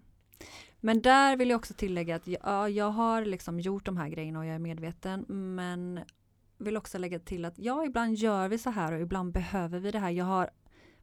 Men 0.80 1.01
där 1.01 1.38
vill 1.38 1.49
jag 1.49 1.58
också 1.58 1.73
tillägga 1.73 2.15
att 2.15 2.27
ja, 2.27 2.69
jag 2.69 2.91
har 2.91 3.25
liksom 3.25 3.60
gjort 3.60 3.86
de 3.86 3.97
här 3.97 4.10
grejerna 4.10 4.39
och 4.39 4.45
jag 4.45 4.56
är 4.56 4.60
medveten 4.60 5.25
men 5.27 5.99
vill 6.62 6.78
också 6.78 6.97
lägga 6.97 7.19
till 7.19 7.45
att 7.45 7.60
ja, 7.60 7.86
ibland 7.86 8.15
gör 8.15 8.50
vi 8.50 8.58
så 8.58 8.69
här 8.69 8.93
och 8.93 9.02
ibland 9.02 9.34
behöver 9.34 9.80
vi 9.80 9.91
det 9.91 10.00
här. 10.00 10.10
Jag 10.10 10.26
har 10.26 10.50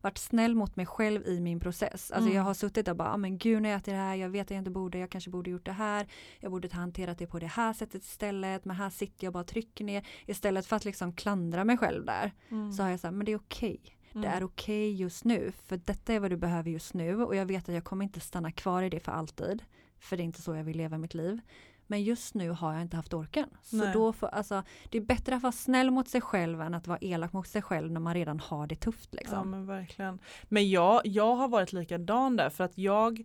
varit 0.00 0.18
snäll 0.18 0.54
mot 0.54 0.76
mig 0.76 0.86
själv 0.86 1.26
i 1.26 1.40
min 1.40 1.60
process. 1.60 2.10
Alltså 2.10 2.28
mm. 2.28 2.36
jag 2.36 2.42
har 2.42 2.54
suttit 2.54 2.88
och 2.88 2.96
bara, 2.96 3.12
ah, 3.12 3.16
men 3.16 3.38
gud 3.38 3.62
nu 3.62 3.72
äter 3.72 3.92
det 3.92 3.98
här, 3.98 4.14
jag 4.14 4.28
vet 4.28 4.46
att 4.46 4.50
jag 4.50 4.58
inte 4.58 4.70
borde, 4.70 4.98
jag 4.98 5.10
kanske 5.10 5.30
borde 5.30 5.50
gjort 5.50 5.64
det 5.64 5.72
här, 5.72 6.06
jag 6.40 6.50
borde 6.50 6.68
ha 6.68 6.80
hanterat 6.80 7.18
det 7.18 7.26
på 7.26 7.38
det 7.38 7.46
här 7.46 7.72
sättet 7.72 8.02
istället, 8.02 8.64
men 8.64 8.76
här 8.76 8.90
sitter 8.90 9.24
jag 9.24 9.32
bara 9.32 9.40
och 9.40 9.46
trycker 9.46 9.84
ner. 9.84 10.06
Istället 10.26 10.66
för 10.66 10.76
att 10.76 10.84
liksom 10.84 11.12
klandra 11.12 11.64
mig 11.64 11.76
själv 11.76 12.04
där, 12.04 12.32
mm. 12.48 12.72
så 12.72 12.82
har 12.82 12.90
jag 12.90 13.00
sagt, 13.00 13.14
men 13.14 13.26
det 13.26 13.32
är 13.32 13.36
okej. 13.36 13.80
Okay. 13.82 13.94
Mm. 14.12 14.22
Det 14.22 14.28
är 14.28 14.44
okej 14.44 14.92
okay 14.92 15.02
just 15.02 15.24
nu, 15.24 15.52
för 15.64 15.76
detta 15.76 16.14
är 16.14 16.20
vad 16.20 16.30
du 16.30 16.36
behöver 16.36 16.70
just 16.70 16.94
nu 16.94 17.24
och 17.24 17.36
jag 17.36 17.46
vet 17.46 17.68
att 17.68 17.74
jag 17.74 17.84
kommer 17.84 18.04
inte 18.04 18.20
stanna 18.20 18.52
kvar 18.52 18.82
i 18.82 18.90
det 18.90 19.00
för 19.00 19.12
alltid. 19.12 19.62
För 19.98 20.16
det 20.16 20.22
är 20.22 20.24
inte 20.24 20.42
så 20.42 20.54
jag 20.54 20.64
vill 20.64 20.76
leva 20.76 20.98
mitt 20.98 21.14
liv. 21.14 21.40
Men 21.90 22.02
just 22.02 22.34
nu 22.34 22.50
har 22.50 22.72
jag 22.72 22.82
inte 22.82 22.96
haft 22.96 23.14
orken. 23.14 23.48
Så 23.62 23.90
då 23.92 24.12
får, 24.12 24.26
alltså, 24.26 24.62
det 24.90 24.98
är 24.98 25.02
bättre 25.02 25.36
att 25.36 25.42
vara 25.42 25.52
snäll 25.52 25.90
mot 25.90 26.08
sig 26.08 26.20
själv 26.20 26.60
än 26.60 26.74
att 26.74 26.86
vara 26.86 26.98
elak 27.00 27.32
mot 27.32 27.48
sig 27.48 27.62
själv 27.62 27.92
när 27.92 28.00
man 28.00 28.14
redan 28.14 28.40
har 28.40 28.66
det 28.66 28.76
tufft. 28.76 29.14
Liksom. 29.14 29.38
Ja 29.38 29.44
men 29.44 29.66
verkligen. 29.66 30.18
Men 30.44 30.70
jag, 30.70 31.00
jag 31.04 31.34
har 31.34 31.48
varit 31.48 31.72
likadan 31.72 32.36
där 32.36 32.50
för 32.50 32.64
att 32.64 32.78
jag 32.78 33.24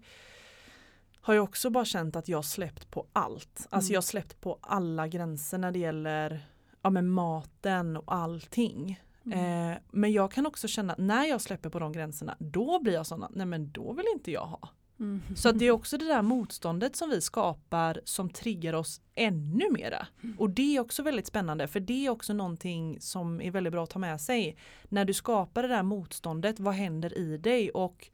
har 1.22 1.34
ju 1.34 1.40
också 1.40 1.70
bara 1.70 1.86
känt 1.86 2.16
att 2.16 2.28
jag 2.28 2.46
släppt 2.46 2.92
på 2.92 3.08
allt. 3.14 3.68
Alltså 3.70 3.90
mm. 3.90 3.94
jag 3.94 3.98
har 3.98 4.02
släppt 4.02 4.42
på 4.42 4.60
alla 4.62 5.08
gränser 5.08 5.58
när 5.58 5.72
det 5.72 5.80
gäller 5.80 6.48
ja, 6.82 6.90
med 6.90 7.04
maten 7.04 7.98
och 7.98 8.14
allting. 8.14 9.02
Mm. 9.26 9.72
Eh, 9.72 9.78
men 9.92 10.12
jag 10.12 10.32
kan 10.32 10.46
också 10.46 10.68
känna 10.68 10.96
när 10.98 11.26
jag 11.26 11.42
släpper 11.42 11.70
på 11.70 11.80
de 11.80 11.92
gränserna 11.92 12.36
då 12.40 12.80
blir 12.80 12.94
jag 12.94 13.06
sån 13.06 13.26
nej 13.30 13.46
men 13.46 13.72
då 13.72 13.94
vill 13.94 14.06
inte 14.16 14.32
jag 14.32 14.46
ha. 14.46 14.70
Mm. 15.00 15.22
Så 15.36 15.50
att 15.50 15.60
det 15.60 15.66
är 15.66 15.72
också 15.72 15.98
det 15.98 16.06
där 16.06 16.22
motståndet 16.22 16.96
som 16.96 17.10
vi 17.10 17.22
skapar 17.22 18.02
som 18.04 18.30
triggar 18.30 18.74
oss 18.74 19.02
ännu 19.16 19.72
mera. 19.72 20.08
Mm. 20.24 20.40
Och 20.40 20.50
det 20.50 20.76
är 20.76 20.80
också 20.80 21.04
väldigt 21.04 21.28
spännande 21.28 21.68
för 21.68 21.80
det 21.80 22.06
är 22.06 22.10
också 22.10 22.34
någonting 22.34 23.02
som 23.02 23.42
är 23.42 23.52
väldigt 23.52 23.74
bra 23.74 23.84
att 23.84 23.90
ta 23.90 24.00
med 24.00 24.22
sig. 24.22 24.58
När 24.90 25.06
du 25.06 25.14
skapar 25.14 25.62
det 25.62 25.70
där 25.70 25.84
motståndet, 25.84 26.60
vad 26.60 26.74
händer 26.74 27.18
i 27.18 27.38
dig? 27.38 27.70
Och 27.70 28.10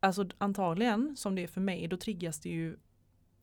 alltså 0.00 0.28
antagligen 0.38 1.16
som 1.16 1.34
det 1.34 1.42
är 1.42 1.46
för 1.46 1.60
mig, 1.60 1.88
då 1.88 1.96
triggas 1.96 2.40
det 2.40 2.48
ju 2.48 2.76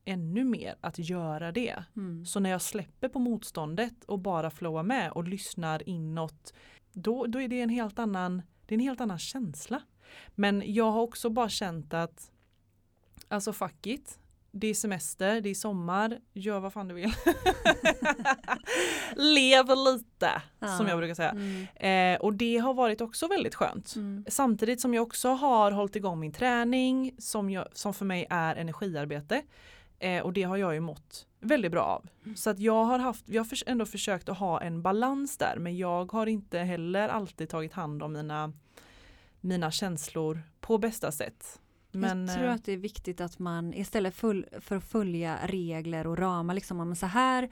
ännu 0.06 0.44
mer 0.44 0.76
att 0.82 1.00
göra 1.00 1.52
det. 1.52 1.84
Mm. 1.96 2.26
Så 2.26 2.40
när 2.40 2.50
jag 2.50 2.62
släpper 2.62 3.10
på 3.10 3.20
motståndet 3.20 4.04
och 4.04 4.20
bara 4.20 4.50
flowar 4.50 4.84
med 4.84 5.12
och 5.12 5.28
lyssnar 5.28 5.90
inåt, 5.90 6.54
då, 6.94 7.26
då 7.26 7.42
är 7.42 7.48
det 7.48 7.62
en 7.62 7.70
helt 7.70 8.00
annan, 8.00 8.42
det 8.66 8.76
är 8.76 8.78
en 8.78 8.84
helt 8.84 9.02
annan 9.02 9.20
känsla. 9.20 9.82
Men 10.36 10.64
jag 10.66 10.92
har 10.92 11.02
också 11.02 11.30
bara 11.30 11.50
känt 11.50 11.94
att 11.94 12.32
Alltså 13.30 13.54
fuck 13.54 13.88
it. 13.88 14.20
Det 14.52 14.68
är 14.68 14.74
semester, 14.74 15.42
det 15.42 15.50
är 15.50 15.54
sommar, 15.54 16.20
gör 16.34 16.60
vad 16.60 16.74
fan 16.74 16.88
du 16.88 16.96
vill. 16.96 17.14
Lev 19.16 19.66
lite, 19.68 20.42
ja. 20.60 20.78
som 20.78 20.88
jag 20.88 20.98
brukar 20.98 21.16
säga. 21.16 21.30
Mm. 21.30 22.16
Eh, 22.16 22.22
och 22.22 22.34
det 22.34 22.58
har 22.58 22.74
varit 22.74 23.02
också 23.02 23.28
väldigt 23.28 23.56
skönt. 23.56 23.96
Mm. 23.96 24.26
Samtidigt 24.28 24.82
som 24.82 24.94
jag 24.94 25.04
också 25.04 25.30
har 25.30 25.72
hållit 25.72 25.96
igång 25.96 26.20
min 26.20 26.32
träning 26.32 27.16
som, 27.18 27.50
jag, 27.50 27.68
som 27.74 27.94
för 27.94 28.06
mig 28.06 28.28
är 28.30 28.56
energiarbete. 28.56 29.42
Eh, 30.00 30.24
och 30.24 30.34
det 30.34 30.44
har 30.44 30.58
jag 30.58 30.74
ju 30.74 30.80
mått 30.80 31.28
väldigt 31.40 31.72
bra 31.72 31.84
av. 31.84 32.10
Mm. 32.26 32.36
Så 32.36 32.50
att 32.50 32.60
jag 32.60 32.86
har 32.86 33.00
haft, 33.00 33.30
jag 33.30 33.44
har 33.44 33.50
ändå 33.66 33.86
försökt 33.86 34.30
att 34.30 34.38
ha 34.38 34.62
en 34.62 34.82
balans 34.82 35.38
där 35.38 35.56
men 35.60 35.78
jag 35.78 36.12
har 36.12 36.28
inte 36.28 36.60
heller 36.60 37.10
alltid 37.10 37.50
tagit 37.50 37.74
hand 37.74 38.04
om 38.04 38.14
mina, 38.14 38.54
mina 39.42 39.72
känslor 39.72 40.42
på 40.60 40.78
bästa 40.78 41.12
sätt. 41.12 41.60
Men, 41.92 42.28
jag 42.28 42.36
tror 42.36 42.48
eh, 42.48 42.54
att 42.54 42.66
det 42.66 42.74
är 42.74 42.78
viktigt 42.78 43.22
att 43.22 43.40
man 43.40 43.74
istället 43.74 44.16
för 44.16 44.76
att 44.76 44.84
följa 44.84 45.38
regler 45.48 46.08
och 46.08 46.18
ramar, 46.18 46.54
liksom 46.54 46.80
om 46.80 46.96
så 46.96 47.06
här 47.06 47.50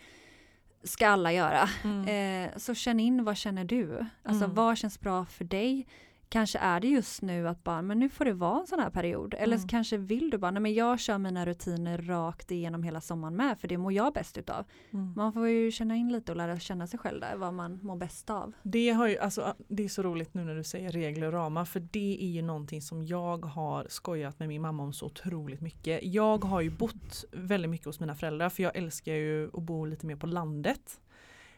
ska 0.84 1.08
alla 1.08 1.34
göra. 1.34 1.70
Mm. 1.84 2.46
Eh, 2.46 2.58
så 2.58 2.74
känn 2.74 3.00
in 3.00 3.24
vad 3.24 3.38
känner 3.38 3.66
du? 3.66 4.06
Alltså 4.24 4.44
mm. 4.44 4.56
vad 4.56 4.78
känns 4.78 5.00
bra 5.00 5.26
för 5.26 5.46
dig? 5.46 5.88
Kanske 6.30 6.60
är 6.60 6.80
det 6.80 6.88
just 6.88 7.22
nu 7.22 7.48
att 7.48 7.64
bara, 7.64 7.82
men 7.82 8.00
nu 8.00 8.10
får 8.10 8.26
det 8.26 8.34
vara 8.34 8.60
en 8.60 8.68
sån 8.68 8.80
här 8.80 8.90
period. 8.90 9.34
Eller 9.34 9.56
mm. 9.56 9.68
kanske 9.68 9.98
vill 9.98 10.30
du 10.30 10.38
bara, 10.38 10.52
nej 10.52 10.62
men 10.62 10.74
jag 10.74 11.00
kör 11.00 11.18
mina 11.18 11.46
rutiner 11.46 11.98
rakt 11.98 12.52
igenom 12.52 12.84
hela 12.84 13.02
sommaren 13.02 13.36
med 13.36 13.60
för 13.60 13.68
det 13.68 13.78
mår 13.78 13.94
jag 13.94 14.14
bäst 14.14 14.38
utav. 14.38 14.66
Mm. 14.94 15.14
Man 15.16 15.34
får 15.34 15.48
ju 15.48 15.72
känna 15.72 15.96
in 15.96 16.12
lite 16.12 16.32
och 16.32 16.38
lära 16.38 16.60
känna 16.60 16.88
sig 16.88 17.00
själv 17.00 17.20
där, 17.22 17.36
vad 17.36 17.54
man 17.54 17.80
mår 17.84 17.96
bäst 17.96 18.30
av. 18.30 18.54
Det, 18.64 18.90
har 18.90 19.08
ju, 19.08 19.18
alltså, 19.18 19.56
det 19.68 19.84
är 19.84 19.90
så 19.90 20.04
roligt 20.04 20.34
nu 20.34 20.44
när 20.44 20.56
du 20.56 20.64
säger 20.64 20.92
regler 20.92 21.28
och 21.28 21.34
ramar 21.34 21.66
för 21.66 21.80
det 21.80 22.18
är 22.22 22.30
ju 22.30 22.42
någonting 22.42 22.82
som 22.82 23.04
jag 23.04 23.46
har 23.46 23.86
skojat 23.90 24.40
med 24.40 24.48
min 24.48 24.62
mamma 24.62 24.84
om 24.84 24.94
så 24.94 25.06
otroligt 25.06 25.62
mycket. 25.62 26.00
Jag 26.04 26.44
har 26.44 26.62
ju 26.62 26.70
bott 26.70 27.26
väldigt 27.32 27.72
mycket 27.72 27.86
hos 27.86 28.00
mina 28.00 28.16
föräldrar 28.16 28.50
för 28.50 28.64
jag 28.64 28.76
älskar 28.76 29.14
ju 29.14 29.50
att 29.54 29.64
bo 29.64 29.86
lite 29.86 30.06
mer 30.06 30.16
på 30.16 30.28
landet. 30.28 31.00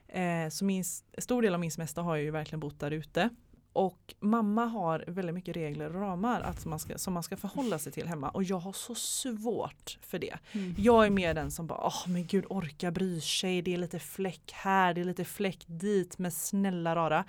Eh, 0.08 0.50
så 0.50 0.66
min 0.66 0.84
stor 1.18 1.42
del 1.42 1.54
av 1.54 1.60
min 1.60 1.72
semester 1.72 2.02
har 2.02 2.16
jag 2.16 2.24
ju 2.24 2.32
verkligen 2.32 2.60
bott 2.60 2.80
där 2.80 2.92
ute. 2.92 3.30
Och 3.74 4.14
mamma 4.20 4.66
har 4.66 5.04
väldigt 5.08 5.36
mycket 5.36 5.56
regler 5.56 5.96
och 5.96 6.02
ramar 6.02 6.42
att 6.42 6.66
man 6.66 6.80
ska, 6.80 6.98
som 6.98 7.14
man 7.14 7.24
ska 7.24 7.38
förhålla 7.38 7.80
sig 7.80 7.92
till 7.92 8.08
hemma 8.08 8.30
och 8.30 8.44
jag 8.44 8.60
har 8.60 8.74
så 8.74 8.96
svårt 8.96 9.98
för 10.02 10.20
det. 10.20 10.38
Mm. 10.52 10.76
Jag 10.78 11.06
är 11.06 11.10
mer 11.10 11.34
den 11.34 11.52
som 11.52 11.68
bara, 11.68 11.80
åh 11.80 11.88
oh, 11.88 12.10
men 12.10 12.26
gud 12.26 12.46
orka 12.50 12.92
bry 12.92 13.22
sig, 13.22 13.62
det 13.62 13.74
är 13.74 13.78
lite 13.78 14.00
fläck 14.00 14.52
här, 14.54 14.94
det 14.94 15.02
är 15.02 15.06
lite 15.06 15.26
fläck 15.26 15.64
dit, 15.68 16.18
men 16.18 16.32
snälla 16.32 16.96
rara. 16.96 17.26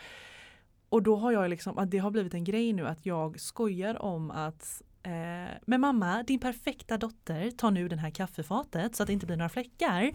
Och 0.88 1.02
då 1.02 1.16
har 1.16 1.32
jag 1.32 1.50
liksom, 1.50 1.78
att 1.78 1.90
det 1.90 1.98
har 1.98 2.10
blivit 2.10 2.34
en 2.34 2.44
grej 2.44 2.72
nu 2.72 2.86
att 2.86 3.06
jag 3.06 3.40
skojar 3.40 4.02
om 4.02 4.30
att 4.30 4.82
Eh, 5.02 5.56
men 5.66 5.80
mamma, 5.80 6.22
din 6.22 6.38
perfekta 6.38 6.98
dotter 6.98 7.50
tar 7.50 7.70
nu 7.70 7.88
den 7.88 7.98
här 7.98 8.10
kaffefatet 8.10 8.96
så 8.96 9.02
att 9.02 9.06
det 9.06 9.12
inte 9.12 9.26
blir 9.26 9.36
några 9.36 9.48
fläckar. 9.48 10.10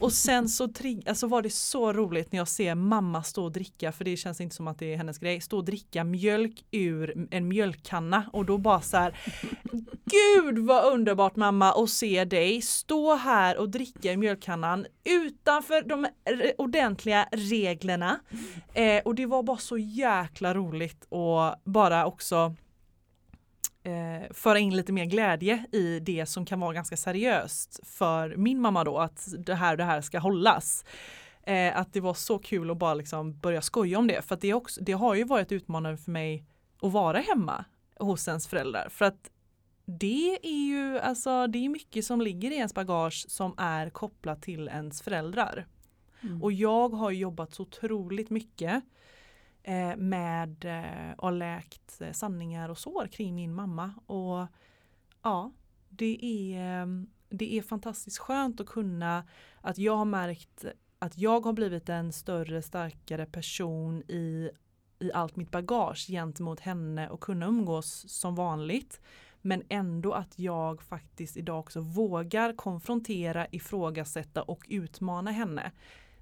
Och 0.00 0.12
sen 0.12 0.48
så 0.48 0.68
alltså 1.06 1.26
var 1.26 1.42
det 1.42 1.50
så 1.50 1.92
roligt 1.92 2.32
när 2.32 2.38
jag 2.38 2.48
ser 2.48 2.74
mamma 2.74 3.22
stå 3.22 3.44
och 3.44 3.52
dricka, 3.52 3.92
för 3.92 4.04
det 4.04 4.16
känns 4.16 4.40
inte 4.40 4.56
som 4.56 4.68
att 4.68 4.78
det 4.78 4.92
är 4.92 4.96
hennes 4.96 5.18
grej, 5.18 5.40
stå 5.40 5.56
och 5.56 5.64
dricka 5.64 6.04
mjölk 6.04 6.64
ur 6.70 7.28
en 7.30 7.48
mjölkkanna 7.48 8.30
och 8.32 8.44
då 8.44 8.58
bara 8.58 8.80
så 8.80 8.96
här 8.96 9.16
Gud 10.04 10.58
vad 10.58 10.92
underbart 10.92 11.36
mamma 11.36 11.72
att 11.72 11.90
se 11.90 12.24
dig 12.24 12.62
stå 12.62 13.14
här 13.14 13.58
och 13.58 13.68
dricka 13.68 14.12
i 14.12 14.16
mjölkkannan 14.16 14.86
utanför 15.04 15.82
de 15.82 16.06
ordentliga 16.58 17.28
reglerna. 17.32 18.20
Eh, 18.74 19.02
och 19.04 19.14
det 19.14 19.26
var 19.26 19.42
bara 19.42 19.56
så 19.56 19.78
jäkla 19.78 20.54
roligt 20.54 21.06
och 21.08 21.54
bara 21.64 22.06
också 22.06 22.54
eh, 23.84 24.32
föra 24.32 24.58
in 24.58 24.76
lite 24.76 24.92
mer 24.92 25.04
glädje 25.04 25.64
i 25.72 26.00
det 26.00 26.26
som 26.26 26.46
kan 26.46 26.60
vara 26.60 26.72
ganska 26.72 26.96
seriöst 26.96 27.80
för 27.82 28.36
min 28.36 28.60
mamma 28.60 28.84
då 28.84 28.98
att 28.98 29.28
det 29.38 29.54
här 29.54 29.76
det 29.76 29.84
här 29.84 30.00
ska 30.00 30.18
hållas. 30.18 30.84
Eh, 31.42 31.78
att 31.78 31.92
det 31.92 32.00
var 32.00 32.14
så 32.14 32.38
kul 32.38 32.70
att 32.70 32.78
bara 32.78 32.94
liksom 32.94 33.38
börja 33.38 33.62
skoja 33.62 33.98
om 33.98 34.06
det 34.06 34.22
för 34.22 34.38
det, 34.40 34.54
också, 34.54 34.80
det 34.84 34.92
har 34.92 35.14
ju 35.14 35.24
varit 35.24 35.52
utmanande 35.52 35.98
för 35.98 36.10
mig 36.10 36.44
att 36.82 36.92
vara 36.92 37.18
hemma 37.18 37.64
hos 37.98 38.28
ens 38.28 38.46
föräldrar 38.46 38.88
för 38.88 39.04
att 39.04 39.30
det 39.86 40.38
är 40.42 40.66
ju 40.66 40.98
alltså 40.98 41.46
det 41.46 41.64
är 41.64 41.68
mycket 41.68 42.04
som 42.04 42.20
ligger 42.20 42.50
i 42.50 42.54
ens 42.54 42.74
bagage 42.74 43.24
som 43.28 43.54
är 43.58 43.90
kopplat 43.90 44.42
till 44.42 44.68
ens 44.68 45.02
föräldrar. 45.02 45.66
Mm. 46.22 46.42
Och 46.42 46.52
jag 46.52 46.88
har 46.88 47.10
jobbat 47.10 47.54
så 47.54 47.62
otroligt 47.62 48.30
mycket 48.30 48.84
Eh, 49.66 49.96
med 49.96 50.64
eh, 50.64 51.12
och 51.18 51.32
läkt 51.32 52.00
eh, 52.00 52.12
sanningar 52.12 52.68
och 52.68 52.78
sår 52.78 53.06
kring 53.06 53.34
min 53.34 53.54
mamma. 53.54 53.94
Och 54.06 54.46
ja, 55.22 55.52
det 55.88 56.18
är, 56.24 56.82
eh, 56.82 56.86
det 57.28 57.58
är 57.58 57.62
fantastiskt 57.62 58.18
skönt 58.18 58.60
att 58.60 58.66
kunna, 58.66 59.24
att 59.60 59.78
jag 59.78 59.96
har 59.96 60.04
märkt 60.04 60.64
att 60.98 61.18
jag 61.18 61.44
har 61.44 61.52
blivit 61.52 61.88
en 61.88 62.12
större, 62.12 62.62
starkare 62.62 63.26
person 63.26 64.02
i, 64.02 64.50
i 64.98 65.12
allt 65.12 65.36
mitt 65.36 65.50
bagage 65.50 66.06
gentemot 66.06 66.60
henne 66.60 67.08
och 67.08 67.20
kunna 67.20 67.46
umgås 67.46 68.08
som 68.08 68.34
vanligt. 68.34 69.00
Men 69.40 69.62
ändå 69.68 70.12
att 70.12 70.38
jag 70.38 70.82
faktiskt 70.82 71.36
idag 71.36 71.58
också 71.58 71.80
vågar 71.80 72.56
konfrontera, 72.56 73.46
ifrågasätta 73.50 74.42
och 74.42 74.66
utmana 74.68 75.30
henne. 75.30 75.72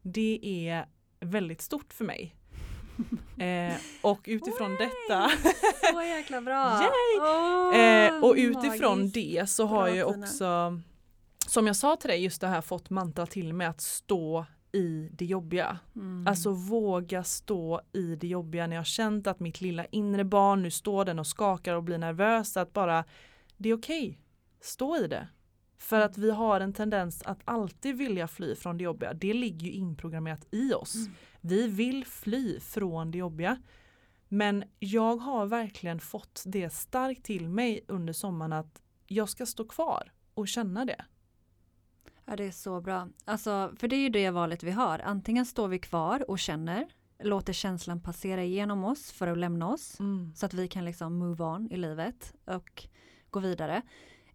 Det 0.03 0.69
är 0.69 0.87
väldigt 1.21 1.61
stort 1.61 1.93
för 1.93 2.05
mig. 2.05 2.35
Eh, 3.39 3.75
och 4.03 4.21
utifrån 4.25 4.77
Way! 4.77 4.79
detta 4.79 5.31
Så 5.93 6.03
jäkla 6.03 6.41
bra! 6.41 6.81
Oh, 7.19 7.77
eh, 7.77 8.25
och 8.25 8.35
utifrån 8.37 8.99
magiskt. 8.99 9.15
det 9.15 9.51
så 9.51 9.67
har 9.67 9.89
jag 9.89 10.09
också 10.09 10.81
Som 11.47 11.67
jag 11.67 11.77
sa 11.77 11.97
till 11.97 12.11
dig 12.11 12.25
just 12.25 12.41
det 12.41 12.47
här 12.47 12.61
fått 12.61 12.91
mantra 12.91 13.27
till 13.27 13.55
mig 13.55 13.67
att 13.67 13.81
stå 13.81 14.47
i 14.73 15.09
det 15.13 15.25
jobbiga. 15.25 15.79
Mm. 15.97 16.27
Alltså 16.27 16.51
våga 16.51 17.25
stå 17.25 17.81
i 17.93 18.17
det 18.17 18.27
jobbiga 18.27 18.67
när 18.67 18.77
jag 18.77 18.87
känt 18.87 19.27
att 19.27 19.41
mitt 19.41 19.61
lilla 19.61 19.85
inre 19.85 20.25
barn 20.25 20.63
nu 20.63 20.71
står 20.71 21.05
den 21.05 21.19
och 21.19 21.27
skakar 21.27 21.75
och 21.75 21.83
blir 21.83 21.99
nervös. 21.99 22.57
Att 22.57 22.73
bara 22.73 23.05
det 23.57 23.69
är 23.69 23.75
okej, 23.75 24.09
okay. 24.09 24.17
stå 24.61 24.97
i 24.97 25.07
det. 25.07 25.29
För 25.79 26.01
att 26.01 26.19
vi 26.19 26.31
har 26.31 26.61
en 26.61 26.73
tendens 26.73 27.23
att 27.23 27.41
alltid 27.45 27.97
vilja 27.97 28.29
fly 28.29 28.55
från 28.55 28.79
det 28.79 28.85
jobbiga. 28.85 29.13
Det 29.13 29.35
ligger 29.35 29.67
ju 29.67 29.73
inprogrammerat 29.73 30.47
i 30.51 30.75
oss. 30.75 30.95
Mm. 30.95 31.13
Vi 31.45 31.69
vill 31.69 32.07
fly 32.07 32.61
från 32.61 33.11
det 33.11 33.19
jobbiga. 33.19 33.63
Men 34.29 34.65
jag 34.79 35.17
har 35.17 35.47
verkligen 35.47 36.01
fått 36.01 36.43
det 36.47 36.71
starkt 36.71 37.25
till 37.25 37.49
mig 37.49 37.85
under 37.89 38.13
sommaren 38.13 38.53
att 38.53 38.83
jag 39.07 39.29
ska 39.29 39.47
stå 39.47 39.65
kvar 39.65 40.13
och 40.35 40.49
känna 40.49 40.85
det. 40.85 41.05
Ja 42.25 42.37
det 42.37 42.45
är 42.45 42.51
så 42.51 42.81
bra. 42.81 43.09
Alltså, 43.25 43.73
för 43.77 43.89
det 43.89 43.97
är 43.97 44.01
ju 44.01 44.09
det 44.09 44.31
valet 44.31 44.63
vi 44.63 44.71
har. 44.71 44.99
Antingen 44.99 45.47
står 45.47 45.69
vi 45.69 45.79
kvar 45.79 46.31
och 46.31 46.39
känner, 46.39 46.87
låter 47.19 47.53
känslan 47.53 48.01
passera 48.03 48.43
igenom 48.43 48.85
oss 48.85 49.13
för 49.13 49.27
att 49.27 49.39
lämna 49.39 49.69
oss. 49.69 50.01
Mm. 50.01 50.35
Så 50.35 50.47
att 50.47 50.55
vi 50.55 50.69
kan 50.69 50.85
liksom 50.85 51.19
move 51.19 51.45
on 51.45 51.71
i 51.71 51.77
livet 51.77 52.35
och 52.45 52.87
gå 53.31 53.41
vidare. 53.41 53.83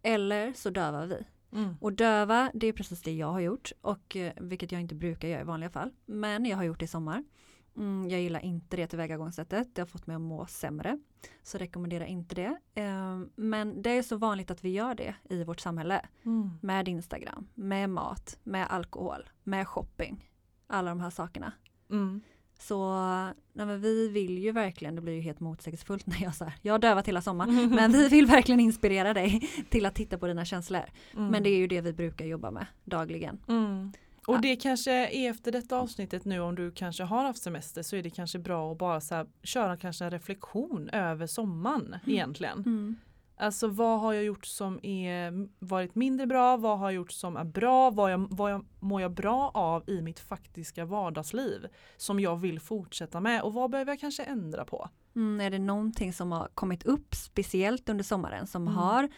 Eller 0.02 0.52
så 0.52 0.70
dövar 0.70 1.06
vi. 1.06 1.24
Mm. 1.52 1.74
Och 1.80 1.92
döva, 1.92 2.50
det 2.54 2.66
är 2.66 2.72
precis 2.72 3.02
det 3.02 3.12
jag 3.12 3.32
har 3.32 3.40
gjort 3.40 3.72
och 3.80 4.16
eh, 4.16 4.32
vilket 4.36 4.72
jag 4.72 4.80
inte 4.80 4.94
brukar 4.94 5.28
göra 5.28 5.40
i 5.40 5.44
vanliga 5.44 5.70
fall. 5.70 5.90
Men 6.06 6.46
jag 6.46 6.56
har 6.56 6.64
gjort 6.64 6.78
det 6.78 6.84
i 6.84 6.88
sommar. 6.88 7.24
Mm, 7.76 8.08
jag 8.10 8.20
gillar 8.20 8.40
inte 8.40 8.76
det 8.76 8.86
tillvägagångssättet. 8.86 9.74
Det 9.74 9.80
har 9.80 9.86
fått 9.86 10.06
mig 10.06 10.14
att 10.14 10.20
må 10.22 10.46
sämre. 10.46 10.98
Så 11.42 11.58
rekommenderar 11.58 12.04
inte 12.04 12.34
det. 12.34 12.58
Eh, 12.74 13.18
men 13.36 13.82
det 13.82 13.90
är 13.90 14.02
så 14.02 14.16
vanligt 14.16 14.50
att 14.50 14.64
vi 14.64 14.68
gör 14.70 14.94
det 14.94 15.14
i 15.30 15.44
vårt 15.44 15.60
samhälle. 15.60 16.06
Mm. 16.24 16.50
Med 16.62 16.88
Instagram, 16.88 17.48
med 17.54 17.90
mat, 17.90 18.38
med 18.44 18.66
alkohol, 18.70 19.30
med 19.42 19.68
shopping. 19.68 20.30
Alla 20.66 20.90
de 20.90 21.00
här 21.00 21.10
sakerna. 21.10 21.52
Mm. 21.90 22.20
Så 22.58 22.92
nej, 23.52 23.78
vi 23.78 24.08
vill 24.08 24.38
ju 24.38 24.52
verkligen, 24.52 24.94
det 24.94 25.00
blir 25.00 25.14
ju 25.14 25.20
helt 25.20 25.40
motsägelsefullt 25.40 26.06
när 26.06 26.22
jag 26.22 26.34
säger 26.34 26.54
jag 26.62 26.74
har 26.74 26.78
dövat 26.78 27.08
hela 27.08 27.22
sommaren, 27.22 27.70
men 27.74 27.92
vi 27.92 28.08
vill 28.08 28.26
verkligen 28.26 28.60
inspirera 28.60 29.14
dig 29.14 29.50
till 29.70 29.86
att 29.86 29.94
titta 29.94 30.18
på 30.18 30.26
dina 30.26 30.44
känslor. 30.44 30.84
Mm. 31.14 31.26
Men 31.26 31.42
det 31.42 31.50
är 31.50 31.56
ju 31.56 31.66
det 31.66 31.80
vi 31.80 31.92
brukar 31.92 32.24
jobba 32.24 32.50
med 32.50 32.66
dagligen. 32.84 33.38
Mm. 33.48 33.92
Och 34.26 34.34
ja. 34.34 34.38
det 34.38 34.56
kanske 34.56 34.92
är 34.92 35.30
efter 35.30 35.52
detta 35.52 35.76
avsnittet 35.76 36.24
nu 36.24 36.40
om 36.40 36.54
du 36.54 36.70
kanske 36.70 37.04
har 37.04 37.24
haft 37.24 37.42
semester 37.42 37.82
så 37.82 37.96
är 37.96 38.02
det 38.02 38.10
kanske 38.10 38.38
bra 38.38 38.72
att 38.72 38.78
bara 38.78 39.00
så 39.00 39.14
här, 39.14 39.26
köra 39.42 39.76
kanske 39.76 40.04
en 40.04 40.10
reflektion 40.10 40.88
över 40.88 41.26
sommaren 41.26 41.86
mm. 41.86 42.00
egentligen. 42.04 42.62
Alltså 43.40 43.68
vad 43.68 44.00
har 44.00 44.12
jag 44.12 44.24
gjort 44.24 44.46
som 44.46 44.80
är 44.82 45.48
varit 45.58 45.94
mindre 45.94 46.26
bra? 46.26 46.56
Vad 46.56 46.78
har 46.78 46.86
jag 46.86 46.94
gjort 46.94 47.12
som 47.12 47.36
är 47.36 47.44
bra? 47.44 47.90
Vad, 47.90 48.12
jag, 48.12 48.26
vad 48.30 48.52
jag, 48.52 48.66
mår 48.80 49.02
jag 49.02 49.12
bra 49.12 49.50
av 49.54 49.88
i 49.88 50.02
mitt 50.02 50.20
faktiska 50.20 50.84
vardagsliv? 50.84 51.66
Som 51.96 52.20
jag 52.20 52.36
vill 52.36 52.60
fortsätta 52.60 53.20
med 53.20 53.42
och 53.42 53.54
vad 53.54 53.70
behöver 53.70 53.92
jag 53.92 54.00
kanske 54.00 54.22
ändra 54.22 54.64
på? 54.64 54.88
Mm, 55.16 55.40
är 55.40 55.50
det 55.50 55.58
någonting 55.58 56.12
som 56.12 56.32
har 56.32 56.48
kommit 56.54 56.82
upp 56.82 57.14
speciellt 57.14 57.88
under 57.88 58.04
sommaren 58.04 58.46
som 58.46 58.62
mm. 58.62 58.74
har 58.74 59.08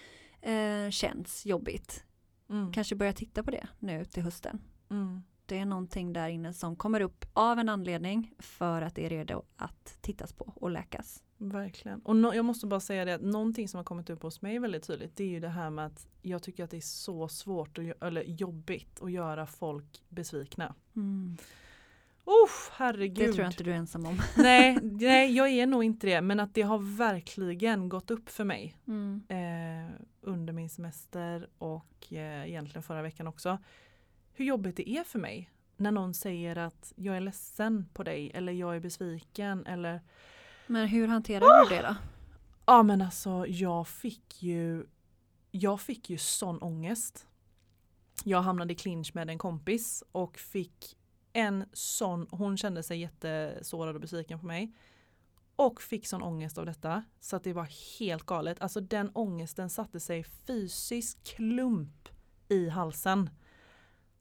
eh, 0.42 0.90
känts 0.90 1.46
jobbigt? 1.46 2.04
Mm. 2.50 2.72
Kanske 2.72 2.94
börja 2.94 3.12
titta 3.12 3.42
på 3.42 3.50
det 3.50 3.68
nu 3.78 4.04
till 4.04 4.22
hösten. 4.22 4.60
Mm. 4.90 5.22
Det 5.50 5.58
är 5.58 5.64
någonting 5.64 6.12
där 6.12 6.28
inne 6.28 6.54
som 6.54 6.76
kommer 6.76 7.00
upp 7.00 7.24
av 7.32 7.58
en 7.58 7.68
anledning 7.68 8.34
för 8.38 8.82
att 8.82 8.94
det 8.94 9.06
är 9.06 9.08
redo 9.08 9.42
att 9.56 9.98
tittas 10.00 10.32
på 10.32 10.52
och 10.54 10.70
läkas. 10.70 11.22
Verkligen. 11.36 12.00
Och 12.00 12.16
no 12.16 12.34
jag 12.34 12.44
måste 12.44 12.66
bara 12.66 12.80
säga 12.80 13.04
det 13.04 13.14
att 13.14 13.20
någonting 13.20 13.68
som 13.68 13.78
har 13.78 13.84
kommit 13.84 14.10
upp 14.10 14.22
hos 14.22 14.42
mig 14.42 14.58
väldigt 14.58 14.86
tydligt 14.86 15.16
det 15.16 15.24
är 15.24 15.28
ju 15.28 15.40
det 15.40 15.48
här 15.48 15.70
med 15.70 15.86
att 15.86 16.08
jag 16.22 16.42
tycker 16.42 16.64
att 16.64 16.70
det 16.70 16.76
är 16.76 16.80
så 16.80 17.28
svårt 17.28 17.78
och, 17.78 17.84
eller 17.84 18.22
jobbigt 18.22 19.02
att 19.02 19.12
göra 19.12 19.46
folk 19.46 20.02
besvikna. 20.08 20.74
Mm. 20.96 21.36
Oh, 22.24 22.50
herregud. 22.72 23.16
Det 23.16 23.32
tror 23.32 23.40
jag 23.40 23.50
inte 23.50 23.64
du 23.64 23.70
är 23.70 23.76
ensam 23.76 24.06
om. 24.06 24.20
nej, 24.36 24.78
nej, 24.82 25.36
jag 25.36 25.48
är 25.48 25.66
nog 25.66 25.84
inte 25.84 26.06
det. 26.06 26.20
Men 26.20 26.40
att 26.40 26.54
det 26.54 26.62
har 26.62 26.96
verkligen 26.96 27.88
gått 27.88 28.10
upp 28.10 28.28
för 28.28 28.44
mig 28.44 28.76
mm. 28.86 29.22
eh, 29.28 29.94
under 30.20 30.52
min 30.52 30.68
semester 30.68 31.48
och 31.58 32.12
eh, 32.12 32.48
egentligen 32.48 32.82
förra 32.82 33.02
veckan 33.02 33.26
också. 33.26 33.58
Hur 34.40 34.44
jobbigt 34.44 34.76
det 34.76 34.90
är 34.90 35.04
för 35.04 35.18
mig 35.18 35.50
när 35.76 35.90
någon 35.90 36.14
säger 36.14 36.58
att 36.58 36.92
jag 36.96 37.16
är 37.16 37.20
ledsen 37.20 37.88
på 37.92 38.02
dig 38.02 38.30
eller 38.34 38.52
jag 38.52 38.76
är 38.76 38.80
besviken 38.80 39.66
eller 39.66 40.00
men 40.66 40.88
hur 40.88 41.08
hanterar 41.08 41.44
oh! 41.44 41.68
du 41.68 41.76
det 41.76 41.82
då? 41.82 41.96
Ja 42.66 42.82
men 42.82 43.02
alltså 43.02 43.46
jag 43.46 43.88
fick 43.88 44.42
ju 44.42 44.86
Jag 45.50 45.80
fick 45.80 46.10
ju 46.10 46.18
sån 46.18 46.62
ångest. 46.62 47.26
Jag 48.24 48.42
hamnade 48.42 48.72
i 48.72 48.76
clinch 48.76 49.14
med 49.14 49.30
en 49.30 49.38
kompis 49.38 50.04
och 50.12 50.38
fick 50.38 50.96
en 51.32 51.64
sån, 51.72 52.26
hon 52.30 52.56
kände 52.56 52.82
sig 52.82 53.00
jättesårad 53.00 53.94
och 53.94 54.00
besviken 54.00 54.40
på 54.40 54.46
mig. 54.46 54.72
Och 55.56 55.82
fick 55.82 56.06
sån 56.06 56.22
ångest 56.22 56.58
av 56.58 56.66
detta 56.66 57.04
så 57.20 57.36
att 57.36 57.44
det 57.44 57.52
var 57.52 57.98
helt 57.98 58.26
galet. 58.26 58.60
Alltså 58.60 58.80
den 58.80 59.10
ångesten 59.14 59.70
satte 59.70 60.00
sig 60.00 60.24
fysisk 60.24 61.24
klump 61.24 62.08
i 62.48 62.68
halsen. 62.68 63.30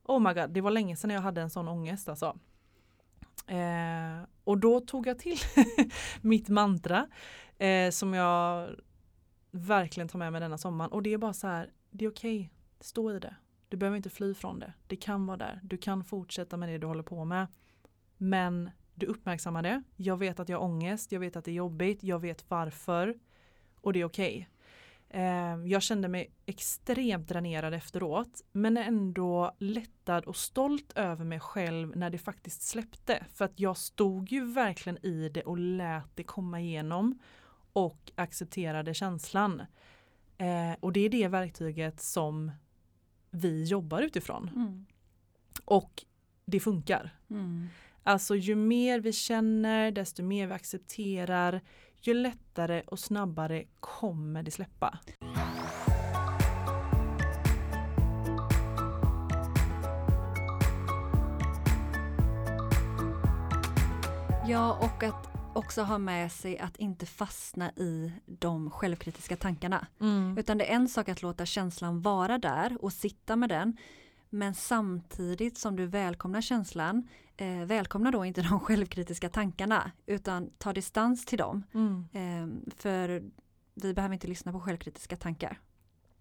Oh 0.09 0.19
my 0.19 0.33
god, 0.33 0.49
det 0.49 0.61
var 0.61 0.71
länge 0.71 0.95
sedan 0.95 1.09
jag 1.09 1.21
hade 1.21 1.41
en 1.41 1.49
sån 1.49 1.67
ångest 1.67 2.09
alltså. 2.09 2.39
Eh, 3.47 4.27
och 4.43 4.57
då 4.57 4.79
tog 4.79 5.07
jag 5.07 5.19
till 5.19 5.37
mitt 6.21 6.49
mantra 6.49 7.07
eh, 7.57 7.89
som 7.89 8.13
jag 8.13 8.69
verkligen 9.51 10.07
tar 10.07 10.19
med 10.19 10.31
mig 10.31 10.41
denna 10.41 10.57
sommaren 10.57 10.91
och 10.91 11.03
det 11.03 11.13
är 11.13 11.17
bara 11.17 11.33
så 11.33 11.47
här, 11.47 11.71
det 11.91 12.05
är 12.05 12.09
okej, 12.09 12.39
okay. 12.39 12.49
stå 12.79 13.15
i 13.15 13.19
det. 13.19 13.35
Du 13.69 13.77
behöver 13.77 13.97
inte 13.97 14.09
fly 14.09 14.33
från 14.33 14.59
det. 14.59 14.73
Det 14.87 14.95
kan 14.95 15.25
vara 15.25 15.37
där. 15.37 15.59
Du 15.63 15.77
kan 15.77 16.03
fortsätta 16.03 16.57
med 16.57 16.69
det 16.69 16.77
du 16.77 16.87
håller 16.87 17.03
på 17.03 17.25
med. 17.25 17.47
Men 18.17 18.69
du 18.95 19.05
uppmärksammar 19.05 19.61
det. 19.61 19.83
Jag 19.95 20.17
vet 20.17 20.39
att 20.39 20.49
jag 20.49 20.57
har 20.57 20.65
ångest, 20.65 21.11
jag 21.11 21.19
vet 21.19 21.35
att 21.35 21.45
det 21.45 21.51
är 21.51 21.55
jobbigt, 21.55 22.03
jag 22.03 22.19
vet 22.19 22.49
varför 22.49 23.19
och 23.81 23.93
det 23.93 24.01
är 24.01 24.05
okej. 24.05 24.33
Okay. 24.33 24.45
Eh, 25.09 25.55
jag 25.65 25.81
kände 25.81 26.07
mig 26.07 26.31
extremt 26.45 27.27
dränerad 27.27 27.73
efteråt 27.73 28.43
men 28.51 28.77
ändå 28.77 29.55
lättad 29.59 30.25
och 30.25 30.35
stolt 30.35 30.91
över 30.95 31.25
mig 31.25 31.39
själv 31.39 31.97
när 31.97 32.09
det 32.09 32.17
faktiskt 32.17 32.61
släppte. 32.61 33.25
För 33.33 33.45
att 33.45 33.59
jag 33.59 33.77
stod 33.77 34.31
ju 34.31 34.45
verkligen 34.45 35.05
i 35.05 35.29
det 35.29 35.43
och 35.43 35.57
lät 35.57 36.15
det 36.15 36.23
komma 36.23 36.61
igenom 36.61 37.19
och 37.73 38.11
accepterade 38.15 38.93
känslan. 38.93 39.61
Eh, 40.37 40.73
och 40.79 40.93
det 40.93 40.99
är 40.99 41.09
det 41.09 41.27
verktyget 41.27 42.01
som 42.01 42.51
vi 43.31 43.63
jobbar 43.63 44.01
utifrån. 44.01 44.49
Mm. 44.55 44.85
Och 45.65 46.05
det 46.45 46.59
funkar. 46.59 47.17
Mm. 47.29 47.67
Alltså 48.03 48.35
ju 48.35 48.55
mer 48.55 48.99
vi 48.99 49.13
känner, 49.13 49.91
desto 49.91 50.23
mer 50.23 50.47
vi 50.47 50.53
accepterar, 50.53 51.61
ju 52.07 52.13
lättare 52.13 52.83
och 52.87 52.99
snabbare 52.99 53.63
kommer 53.79 54.43
det 54.43 54.51
släppa. 54.51 54.99
Ja, 64.47 64.73
och 64.73 65.03
att 65.03 65.29
också 65.53 65.81
ha 65.81 65.97
med 65.97 66.31
sig 66.31 66.59
att 66.59 66.77
inte 66.77 67.05
fastna 67.05 67.71
i 67.71 68.11
de 68.25 68.71
självkritiska 68.71 69.35
tankarna. 69.35 69.87
Mm. 70.01 70.37
Utan 70.37 70.57
det 70.57 70.71
är 70.71 70.75
en 70.75 70.89
sak 70.89 71.09
att 71.09 71.21
låta 71.21 71.45
känslan 71.45 72.01
vara 72.01 72.37
där 72.37 72.77
och 72.81 72.93
sitta 72.93 73.35
med 73.35 73.49
den. 73.49 73.77
Men 74.29 74.53
samtidigt 74.53 75.57
som 75.57 75.75
du 75.75 75.85
välkomnar 75.85 76.41
känslan, 76.41 77.07
eh, 77.41 77.65
välkomna 77.65 78.11
då 78.11 78.25
inte 78.25 78.41
de 78.49 78.59
självkritiska 78.59 79.29
tankarna 79.29 79.91
utan 80.05 80.49
ta 80.57 80.73
distans 80.73 81.25
till 81.25 81.37
dem. 81.37 81.63
Mm. 81.73 82.05
Eh, 82.13 82.71
för 82.75 83.23
vi 83.73 83.93
behöver 83.93 84.13
inte 84.13 84.27
lyssna 84.27 84.51
på 84.51 84.59
självkritiska 84.59 85.15
tankar. 85.15 85.59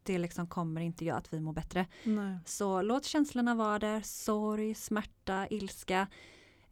Det 0.03 0.19
liksom 0.19 0.47
kommer 0.47 0.81
inte 0.81 1.05
göra 1.05 1.19
att 1.19 1.33
vi 1.33 1.41
mår 1.41 1.53
bättre. 1.53 1.87
Nej. 2.05 2.39
Så 2.45 2.83
låt 2.83 3.05
känslorna 3.05 3.55
vara 3.55 3.79
där, 3.79 4.01
sorg, 4.01 4.75
smärta, 4.75 5.47
ilska. 5.51 6.07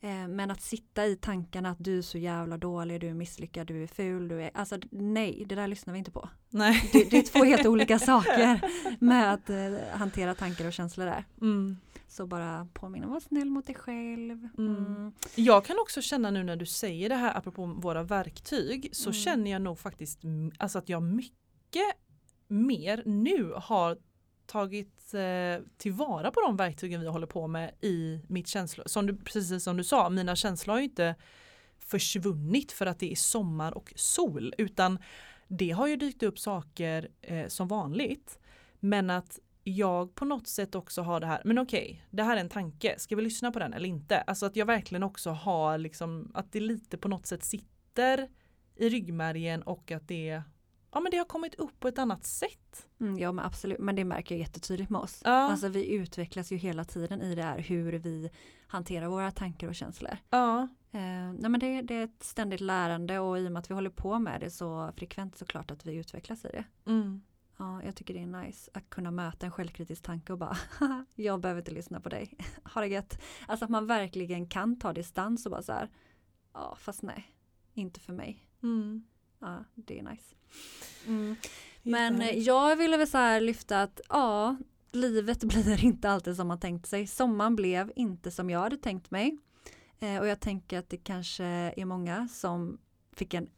Eh, 0.00 0.28
men 0.28 0.50
att 0.50 0.60
sitta 0.60 1.06
i 1.06 1.16
tankarna 1.16 1.70
att 1.70 1.84
du 1.84 1.98
är 1.98 2.02
så 2.02 2.18
jävla 2.18 2.58
dålig, 2.58 3.00
du 3.00 3.08
är 3.08 3.14
misslyckad, 3.14 3.66
du 3.66 3.82
är 3.82 3.86
ful, 3.86 4.28
du 4.28 4.42
är, 4.42 4.50
alltså 4.54 4.78
nej, 4.90 5.44
det 5.46 5.54
där 5.54 5.68
lyssnar 5.68 5.92
vi 5.92 5.98
inte 5.98 6.10
på. 6.10 6.28
Nej. 6.50 6.90
Det, 6.92 7.10
det 7.10 7.18
är 7.18 7.22
två 7.22 7.44
helt 7.44 7.66
olika 7.66 7.98
saker 8.12 8.60
med 8.98 9.32
att 9.32 9.50
eh, 9.50 9.56
hantera 9.92 10.34
tankar 10.34 10.66
och 10.66 10.72
känslor 10.72 11.06
där. 11.06 11.24
Mm. 11.40 11.76
Så 12.08 12.26
bara 12.26 12.68
påminna, 12.74 13.06
var 13.06 13.20
snäll 13.20 13.50
mot 13.50 13.66
dig 13.66 13.74
själv. 13.74 14.48
Mm. 14.58 14.76
Mm. 14.76 15.12
Jag 15.34 15.64
kan 15.64 15.78
också 15.78 16.02
känna 16.02 16.30
nu 16.30 16.44
när 16.44 16.56
du 16.56 16.66
säger 16.66 17.08
det 17.08 17.14
här 17.14 17.36
apropå 17.38 17.66
våra 17.66 18.02
verktyg 18.02 18.88
så 18.92 19.08
mm. 19.08 19.14
känner 19.14 19.50
jag 19.50 19.62
nog 19.62 19.78
faktiskt 19.78 20.20
alltså 20.58 20.78
att 20.78 20.88
jag 20.88 21.02
mycket 21.02 21.96
mer 22.48 23.02
nu 23.06 23.52
har 23.56 23.98
tagit 24.46 25.14
eh, 25.14 25.64
tillvara 25.76 26.30
på 26.30 26.40
de 26.40 26.56
verktygen 26.56 27.00
vi 27.00 27.06
håller 27.06 27.26
på 27.26 27.46
med 27.46 27.74
i 27.80 28.20
mitt 28.28 28.48
känslor. 28.48 28.88
Som 28.88 29.06
du, 29.06 29.16
precis 29.16 29.64
som 29.64 29.76
du 29.76 29.84
sa, 29.84 30.10
mina 30.10 30.36
känslor 30.36 30.74
har 30.74 30.80
ju 30.80 30.84
inte 30.84 31.14
försvunnit 31.78 32.72
för 32.72 32.86
att 32.86 32.98
det 32.98 33.12
är 33.12 33.16
sommar 33.16 33.76
och 33.76 33.92
sol 33.96 34.54
utan 34.58 34.98
det 35.48 35.70
har 35.70 35.86
ju 35.86 35.96
dykt 35.96 36.22
upp 36.22 36.38
saker 36.38 37.08
eh, 37.20 37.48
som 37.48 37.68
vanligt. 37.68 38.38
Men 38.80 39.10
att 39.10 39.38
jag 39.68 40.14
på 40.14 40.24
något 40.24 40.46
sätt 40.46 40.74
också 40.74 41.02
har 41.02 41.20
det 41.20 41.26
här, 41.26 41.42
men 41.44 41.58
okej, 41.58 41.84
okay, 41.84 42.00
det 42.10 42.22
här 42.22 42.36
är 42.36 42.40
en 42.40 42.48
tanke, 42.48 42.94
ska 42.98 43.16
vi 43.16 43.22
lyssna 43.22 43.52
på 43.52 43.58
den 43.58 43.72
eller 43.72 43.88
inte? 43.88 44.20
Alltså 44.20 44.46
att 44.46 44.56
jag 44.56 44.66
verkligen 44.66 45.02
också 45.02 45.30
har 45.30 45.78
liksom, 45.78 46.30
att 46.34 46.52
det 46.52 46.60
lite 46.60 46.98
på 46.98 47.08
något 47.08 47.26
sätt 47.26 47.44
sitter 47.44 48.28
i 48.76 48.88
ryggmärgen 48.88 49.62
och 49.62 49.90
att 49.90 50.08
det 50.08 50.42
ja 50.92 51.00
men 51.00 51.10
det 51.10 51.16
har 51.16 51.24
kommit 51.24 51.54
upp 51.54 51.80
på 51.80 51.88
ett 51.88 51.98
annat 51.98 52.24
sätt. 52.24 52.88
Mm, 53.00 53.18
ja 53.18 53.32
men 53.32 53.44
absolut, 53.44 53.78
men 53.78 53.96
det 53.96 54.04
märker 54.04 54.34
jag 54.34 54.40
jättetydligt 54.40 54.90
med 54.90 55.00
oss. 55.00 55.22
Ja. 55.24 55.30
Alltså 55.30 55.68
vi 55.68 55.92
utvecklas 55.92 56.52
ju 56.52 56.56
hela 56.56 56.84
tiden 56.84 57.22
i 57.22 57.34
det 57.34 57.42
här 57.42 57.58
hur 57.58 57.92
vi 57.92 58.30
hanterar 58.66 59.06
våra 59.06 59.30
tankar 59.30 59.68
och 59.68 59.74
känslor. 59.74 60.16
Ja. 60.30 60.62
Eh, 60.92 61.32
nej 61.38 61.50
men 61.50 61.60
det, 61.60 61.82
det, 61.82 61.94
är 61.94 62.04
ett 62.04 62.22
ständigt 62.22 62.60
lärande 62.60 63.18
och 63.18 63.38
i 63.38 63.48
och 63.48 63.52
med 63.52 63.60
att 63.60 63.70
vi 63.70 63.74
håller 63.74 63.90
på 63.90 64.18
med 64.18 64.40
det 64.40 64.50
så 64.50 64.92
frekvent 64.96 65.38
så 65.38 65.44
klart 65.44 65.70
att 65.70 65.86
vi 65.86 65.94
utvecklas 65.94 66.44
i 66.44 66.48
det. 66.48 66.64
Mm. 66.90 67.22
Ja, 67.58 67.82
jag 67.82 67.96
tycker 67.96 68.14
det 68.14 68.22
är 68.22 68.44
nice 68.44 68.70
att 68.74 68.90
kunna 68.90 69.10
möta 69.10 69.46
en 69.46 69.52
självkritisk 69.52 70.02
tanke 70.02 70.32
och 70.32 70.38
bara 70.38 70.56
jag 71.14 71.40
behöver 71.40 71.60
inte 71.60 71.70
lyssna 71.70 72.00
på 72.00 72.08
dig. 72.08 72.38
ha 72.74 72.80
det 72.80 72.86
gött. 72.86 73.22
Alltså 73.46 73.64
att 73.64 73.70
man 73.70 73.86
verkligen 73.86 74.46
kan 74.46 74.78
ta 74.78 74.92
distans 74.92 75.46
och 75.46 75.52
bara 75.52 75.62
så 75.62 75.72
här 75.72 75.90
ja 76.52 76.76
fast 76.78 77.02
nej, 77.02 77.34
inte 77.74 78.00
för 78.00 78.12
mig. 78.12 78.48
Mm. 78.62 79.04
Ja, 79.38 79.64
det 79.74 79.98
är 79.98 80.02
nice. 80.02 80.34
Mm. 81.06 81.36
Men 81.82 82.42
jag 82.44 82.76
ville 82.76 82.96
väl 82.96 83.08
så 83.08 83.18
här 83.18 83.40
lyfta 83.40 83.82
att 83.82 84.00
ja, 84.08 84.56
livet 84.92 85.40
blir 85.44 85.84
inte 85.84 86.10
alltid 86.10 86.36
som 86.36 86.48
man 86.48 86.60
tänkt 86.60 86.86
sig. 86.86 87.06
Sommaren 87.06 87.56
blev 87.56 87.92
inte 87.96 88.30
som 88.30 88.50
jag 88.50 88.60
hade 88.60 88.76
tänkt 88.76 89.10
mig. 89.10 89.38
Eh, 89.98 90.18
och 90.18 90.26
jag 90.26 90.40
tänker 90.40 90.78
att 90.78 90.88
det 90.88 90.96
kanske 90.96 91.44
är 91.76 91.84
många 91.84 92.28
som 92.28 92.78
fick 93.12 93.34
en 93.34 93.48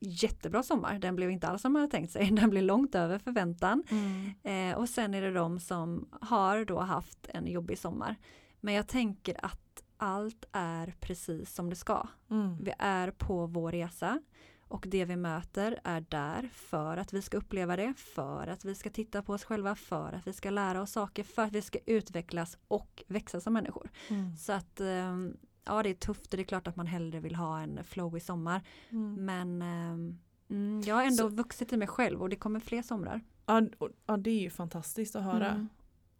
jättebra 0.00 0.62
sommar. 0.62 0.98
Den 0.98 1.16
blev 1.16 1.30
inte 1.30 1.48
alls 1.48 1.62
som 1.62 1.72
man 1.72 1.80
hade 1.80 1.90
tänkt 1.90 2.12
sig. 2.12 2.30
Den 2.32 2.50
blev 2.50 2.62
långt 2.62 2.94
över 2.94 3.18
förväntan. 3.18 3.84
Mm. 3.90 4.32
Eh, 4.42 4.78
och 4.78 4.88
sen 4.88 5.14
är 5.14 5.22
det 5.22 5.32
de 5.32 5.60
som 5.60 6.08
har 6.20 6.64
då 6.64 6.80
haft 6.80 7.28
en 7.28 7.46
jobbig 7.46 7.78
sommar. 7.78 8.16
Men 8.60 8.74
jag 8.74 8.88
tänker 8.88 9.44
att 9.44 9.82
allt 9.96 10.44
är 10.52 10.94
precis 11.00 11.54
som 11.54 11.70
det 11.70 11.76
ska. 11.76 12.08
Mm. 12.30 12.64
Vi 12.64 12.72
är 12.78 13.10
på 13.10 13.46
vår 13.46 13.72
resa. 13.72 14.20
Och 14.68 14.84
det 14.88 15.04
vi 15.04 15.16
möter 15.16 15.80
är 15.84 16.00
där 16.00 16.48
för 16.52 16.96
att 16.96 17.12
vi 17.12 17.22
ska 17.22 17.36
uppleva 17.36 17.76
det, 17.76 17.94
för 17.94 18.46
att 18.46 18.64
vi 18.64 18.74
ska 18.74 18.90
titta 18.90 19.22
på 19.22 19.32
oss 19.32 19.44
själva, 19.44 19.74
för 19.74 20.12
att 20.12 20.26
vi 20.26 20.32
ska 20.32 20.50
lära 20.50 20.82
oss 20.82 20.92
saker, 20.92 21.24
för 21.24 21.42
att 21.42 21.52
vi 21.52 21.62
ska 21.62 21.78
utvecklas 21.86 22.58
och 22.68 23.02
växa 23.06 23.40
som 23.40 23.52
människor. 23.52 23.90
Mm. 24.08 24.36
Så 24.36 24.52
att 24.52 24.80
ehm, 24.80 25.36
ja, 25.68 25.82
det 25.82 25.90
är 25.90 25.94
tufft 25.94 26.32
och 26.32 26.36
det 26.36 26.42
är 26.42 26.44
klart 26.44 26.66
att 26.66 26.76
man 26.76 26.86
hellre 26.86 27.20
vill 27.20 27.34
ha 27.34 27.60
en 27.60 27.84
flow 27.84 28.16
i 28.16 28.20
sommar. 28.20 28.62
Mm. 28.90 29.14
Men 29.24 29.62
ehm, 29.62 30.18
mm, 30.50 30.82
jag 30.86 30.94
har 30.94 31.02
ändå 31.02 31.16
Så. 31.16 31.28
vuxit 31.28 31.72
i 31.72 31.76
mig 31.76 31.88
själv 31.88 32.22
och 32.22 32.28
det 32.28 32.36
kommer 32.36 32.60
fler 32.60 32.82
somrar. 32.82 33.20
Ja, 33.46 33.62
ja 34.06 34.16
det 34.16 34.30
är 34.30 34.40
ju 34.40 34.50
fantastiskt 34.50 35.16
att 35.16 35.24
höra. 35.24 35.48
Mm. 35.48 35.68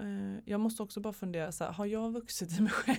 Eh, 0.00 0.42
jag 0.44 0.60
måste 0.60 0.82
också 0.82 1.00
bara 1.00 1.12
fundera, 1.12 1.52
så 1.52 1.64
här, 1.64 1.72
har 1.72 1.86
jag 1.86 2.12
vuxit 2.12 2.58
i 2.58 2.62
mig 2.62 2.72
själv? 2.72 2.98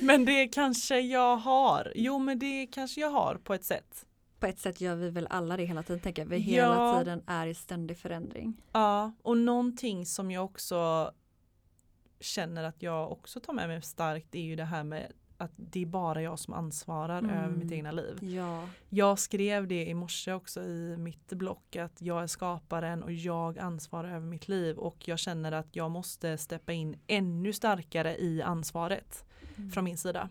men 0.02 0.24
det 0.24 0.48
kanske 0.48 1.00
jag 1.00 1.36
har. 1.36 1.92
Jo 1.94 2.18
men 2.18 2.38
det 2.38 2.66
kanske 2.66 3.00
jag 3.00 3.10
har 3.10 3.34
på 3.34 3.54
ett 3.54 3.64
sätt. 3.64 4.06
På 4.38 4.46
ett 4.46 4.58
sätt 4.58 4.80
gör 4.80 4.96
vi 4.96 5.10
väl 5.10 5.26
alla 5.30 5.56
det 5.56 5.64
hela 5.64 5.82
tiden, 5.82 6.00
tänker 6.00 6.24
vi 6.24 6.38
hela 6.38 6.74
ja. 6.74 6.98
tiden 6.98 7.22
är 7.26 7.46
i 7.46 7.54
ständig 7.54 7.98
förändring. 7.98 8.62
Ja, 8.72 9.12
och 9.22 9.38
någonting 9.38 10.06
som 10.06 10.30
jag 10.30 10.44
också 10.44 11.10
känner 12.22 12.64
att 12.64 12.82
jag 12.82 13.12
också 13.12 13.40
tar 13.40 13.52
med 13.52 13.68
mig 13.68 13.82
starkt 13.82 14.34
är 14.34 14.40
ju 14.40 14.56
det 14.56 14.64
här 14.64 14.84
med 14.84 15.12
att 15.42 15.52
det 15.56 15.82
är 15.82 15.86
bara 15.86 16.22
jag 16.22 16.38
som 16.38 16.54
ansvarar 16.54 17.18
mm. 17.18 17.30
över 17.30 17.56
mitt 17.56 17.72
egna 17.72 17.92
liv. 17.92 18.18
Ja. 18.22 18.68
Jag 18.88 19.18
skrev 19.18 19.68
det 19.68 19.86
i 19.86 19.94
morse 19.94 20.32
också 20.32 20.62
i 20.62 20.96
mitt 20.98 21.32
block 21.32 21.76
att 21.76 22.02
jag 22.02 22.22
är 22.22 22.26
skaparen 22.26 23.02
och 23.02 23.12
jag 23.12 23.58
ansvarar 23.58 24.08
över 24.08 24.26
mitt 24.26 24.48
liv 24.48 24.78
och 24.78 25.08
jag 25.08 25.18
känner 25.18 25.52
att 25.52 25.76
jag 25.76 25.90
måste 25.90 26.38
steppa 26.38 26.72
in 26.72 26.96
ännu 27.06 27.52
starkare 27.52 28.16
i 28.16 28.42
ansvaret 28.42 29.24
mm. 29.56 29.70
från 29.70 29.84
min 29.84 29.98
sida. 29.98 30.28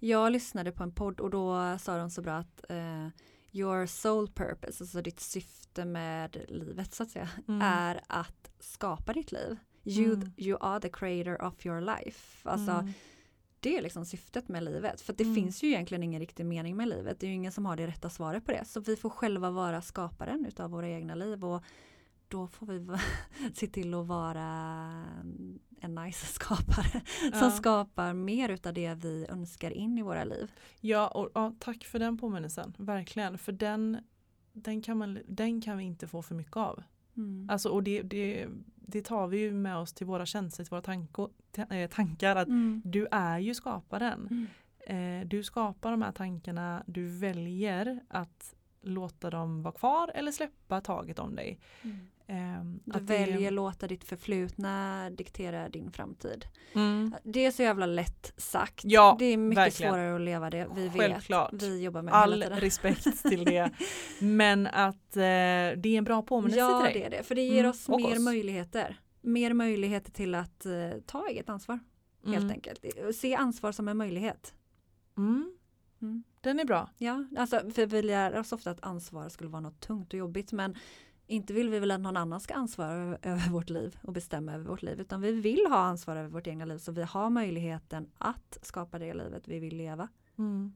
Jag 0.00 0.32
lyssnade 0.32 0.72
på 0.72 0.82
en 0.82 0.92
podd 0.92 1.20
och 1.20 1.30
då 1.30 1.78
sa 1.78 1.98
de 1.98 2.10
så 2.10 2.22
bra 2.22 2.34
att 2.34 2.64
uh, 2.70 3.08
your 3.52 3.86
soul 3.86 4.28
purpose, 4.28 4.84
alltså 4.84 5.02
ditt 5.02 5.20
syfte 5.20 5.84
med 5.84 6.44
livet 6.48 6.94
så 6.94 7.02
att 7.02 7.10
säga, 7.10 7.28
mm. 7.48 7.62
är 7.62 8.00
att 8.06 8.50
skapa 8.60 9.12
ditt 9.12 9.32
liv. 9.32 9.56
You, 9.84 10.14
mm. 10.14 10.32
you 10.36 10.58
are 10.60 10.80
the 10.80 10.88
creator 10.88 11.42
of 11.42 11.66
your 11.66 11.80
life. 11.80 12.48
Alltså 12.48 12.70
mm 12.70 12.92
det 13.64 13.76
är 13.76 13.82
liksom 13.82 14.04
syftet 14.04 14.48
med 14.48 14.64
livet. 14.64 15.00
För 15.00 15.12
det 15.12 15.24
mm. 15.24 15.34
finns 15.34 15.62
ju 15.62 15.68
egentligen 15.68 16.02
ingen 16.02 16.20
riktig 16.20 16.46
mening 16.46 16.76
med 16.76 16.88
livet. 16.88 17.20
Det 17.20 17.26
är 17.26 17.28
ju 17.28 17.34
ingen 17.34 17.52
som 17.52 17.66
har 17.66 17.76
det 17.76 17.86
rätta 17.86 18.10
svaret 18.10 18.44
på 18.44 18.52
det. 18.52 18.64
Så 18.64 18.80
vi 18.80 18.96
får 18.96 19.10
själva 19.10 19.50
vara 19.50 19.82
skaparen 19.82 20.46
utav 20.46 20.70
våra 20.70 20.88
egna 20.88 21.14
liv. 21.14 21.44
Och 21.44 21.64
då 22.28 22.46
får 22.46 22.66
vi 22.66 22.98
se 23.54 23.66
till 23.66 23.94
att 23.94 24.06
vara 24.06 24.42
en 25.80 25.94
nice 25.94 26.26
skapare. 26.26 27.02
Ja. 27.32 27.38
Som 27.38 27.50
skapar 27.50 28.12
mer 28.12 28.48
utav 28.48 28.74
det 28.74 28.94
vi 28.94 29.26
önskar 29.28 29.70
in 29.70 29.98
i 29.98 30.02
våra 30.02 30.24
liv. 30.24 30.52
Ja, 30.80 31.08
och, 31.08 31.30
ja 31.34 31.54
tack 31.58 31.84
för 31.84 31.98
den 31.98 32.18
påminnelsen. 32.18 32.74
Verkligen. 32.78 33.38
För 33.38 33.52
den, 33.52 33.98
den, 34.52 34.82
kan 34.82 34.98
man, 34.98 35.18
den 35.26 35.60
kan 35.60 35.78
vi 35.78 35.84
inte 35.84 36.08
få 36.08 36.22
för 36.22 36.34
mycket 36.34 36.56
av. 36.56 36.82
Mm. 37.16 37.50
Alltså, 37.50 37.68
och 37.68 37.82
det, 37.82 38.02
det, 38.02 38.48
det 38.76 39.02
tar 39.02 39.26
vi 39.26 39.38
ju 39.38 39.52
med 39.52 39.76
oss 39.76 39.92
till 39.92 40.06
våra 40.06 40.26
känslor, 40.26 40.64
till 40.64 40.70
våra 40.70 40.82
tanko, 40.82 41.28
eh, 41.70 41.90
tankar 41.90 42.36
att 42.36 42.48
mm. 42.48 42.82
du 42.84 43.06
är 43.10 43.38
ju 43.38 43.54
skaparen. 43.54 44.28
Mm. 44.30 44.46
Eh, 44.86 45.28
du 45.28 45.42
skapar 45.42 45.90
de 45.90 46.02
här 46.02 46.12
tankarna, 46.12 46.84
du 46.86 47.18
väljer 47.18 48.00
att 48.08 48.54
låta 48.82 49.30
dem 49.30 49.62
vara 49.62 49.74
kvar 49.74 50.10
eller 50.14 50.32
släppa 50.32 50.80
taget 50.80 51.18
om 51.18 51.34
dig. 51.34 51.60
Mm. 51.82 51.96
Um, 52.28 52.80
du 52.84 53.00
väljer 53.00 53.38
det... 53.38 53.50
låta 53.50 53.86
ditt 53.86 54.04
förflutna 54.04 55.10
diktera 55.10 55.68
din 55.68 55.92
framtid. 55.92 56.44
Mm. 56.72 57.14
Det 57.22 57.46
är 57.46 57.50
så 57.50 57.62
jävla 57.62 57.86
lätt 57.86 58.32
sagt. 58.36 58.84
Ja, 58.84 59.16
det 59.18 59.24
är 59.24 59.36
mycket 59.36 59.58
verkligen. 59.58 59.92
svårare 59.92 60.14
att 60.14 60.20
leva 60.20 60.50
det. 60.50 60.68
Vi 60.74 60.90
Självklart. 60.90 61.52
vet. 61.52 61.62
Vi 61.62 61.82
jobbar 61.82 62.02
med 62.02 62.14
All 62.14 62.42
respekt 62.42 63.22
till 63.22 63.44
det. 63.44 63.70
Men 64.20 64.66
att 64.66 65.16
eh, 65.16 65.20
det 65.20 65.86
är 65.86 65.86
en 65.86 66.04
bra 66.04 66.22
påminnelse 66.22 66.58
ja, 66.58 66.80
till 66.80 66.92
dig. 66.92 67.02
Ja, 67.02 67.08
det 67.08 67.16
är 67.16 67.18
det. 67.18 67.24
För 67.24 67.34
det 67.34 67.42
ger 67.42 67.60
mm. 67.60 67.70
oss 67.70 67.88
mer 67.88 68.12
oss. 68.12 68.18
möjligheter. 68.18 69.00
Mer 69.20 69.52
möjligheter 69.52 70.12
till 70.12 70.34
att 70.34 70.66
eh, 70.66 70.72
ta 71.06 71.28
eget 71.28 71.48
ansvar. 71.48 71.78
Helt 72.24 72.38
mm. 72.38 72.50
enkelt. 72.50 72.84
Se 73.14 73.34
ansvar 73.34 73.72
som 73.72 73.88
en 73.88 73.96
möjlighet. 73.96 74.54
Mm. 75.16 75.56
Mm. 76.02 76.24
Den 76.40 76.60
är 76.60 76.64
bra. 76.64 76.90
Ja, 76.98 77.24
alltså 77.36 77.70
för 77.74 77.86
vi 77.86 78.02
lär 78.02 78.38
oss 78.38 78.52
ofta 78.52 78.70
att 78.70 78.84
ansvar 78.84 79.28
skulle 79.28 79.50
vara 79.50 79.60
något 79.60 79.80
tungt 79.80 80.12
och 80.12 80.18
jobbigt 80.18 80.52
men 80.52 80.76
inte 81.26 81.52
vill 81.52 81.70
vi 81.70 81.78
väl 81.78 81.90
att 81.90 82.00
någon 82.00 82.16
annan 82.16 82.40
ska 82.40 82.54
ansvara 82.54 83.18
över 83.22 83.50
vårt 83.50 83.70
liv 83.70 83.98
och 84.02 84.12
bestämma 84.12 84.54
över 84.54 84.64
vårt 84.64 84.82
liv 84.82 85.00
utan 85.00 85.20
vi 85.20 85.32
vill 85.32 85.66
ha 85.68 85.78
ansvar 85.78 86.16
över 86.16 86.28
vårt 86.28 86.46
egna 86.46 86.64
liv 86.64 86.78
så 86.78 86.92
vi 86.92 87.02
har 87.02 87.30
möjligheten 87.30 88.10
att 88.18 88.58
skapa 88.62 88.98
det 88.98 89.14
livet 89.14 89.48
vi 89.48 89.58
vill 89.58 89.76
leva. 89.76 90.08
Mm. 90.38 90.72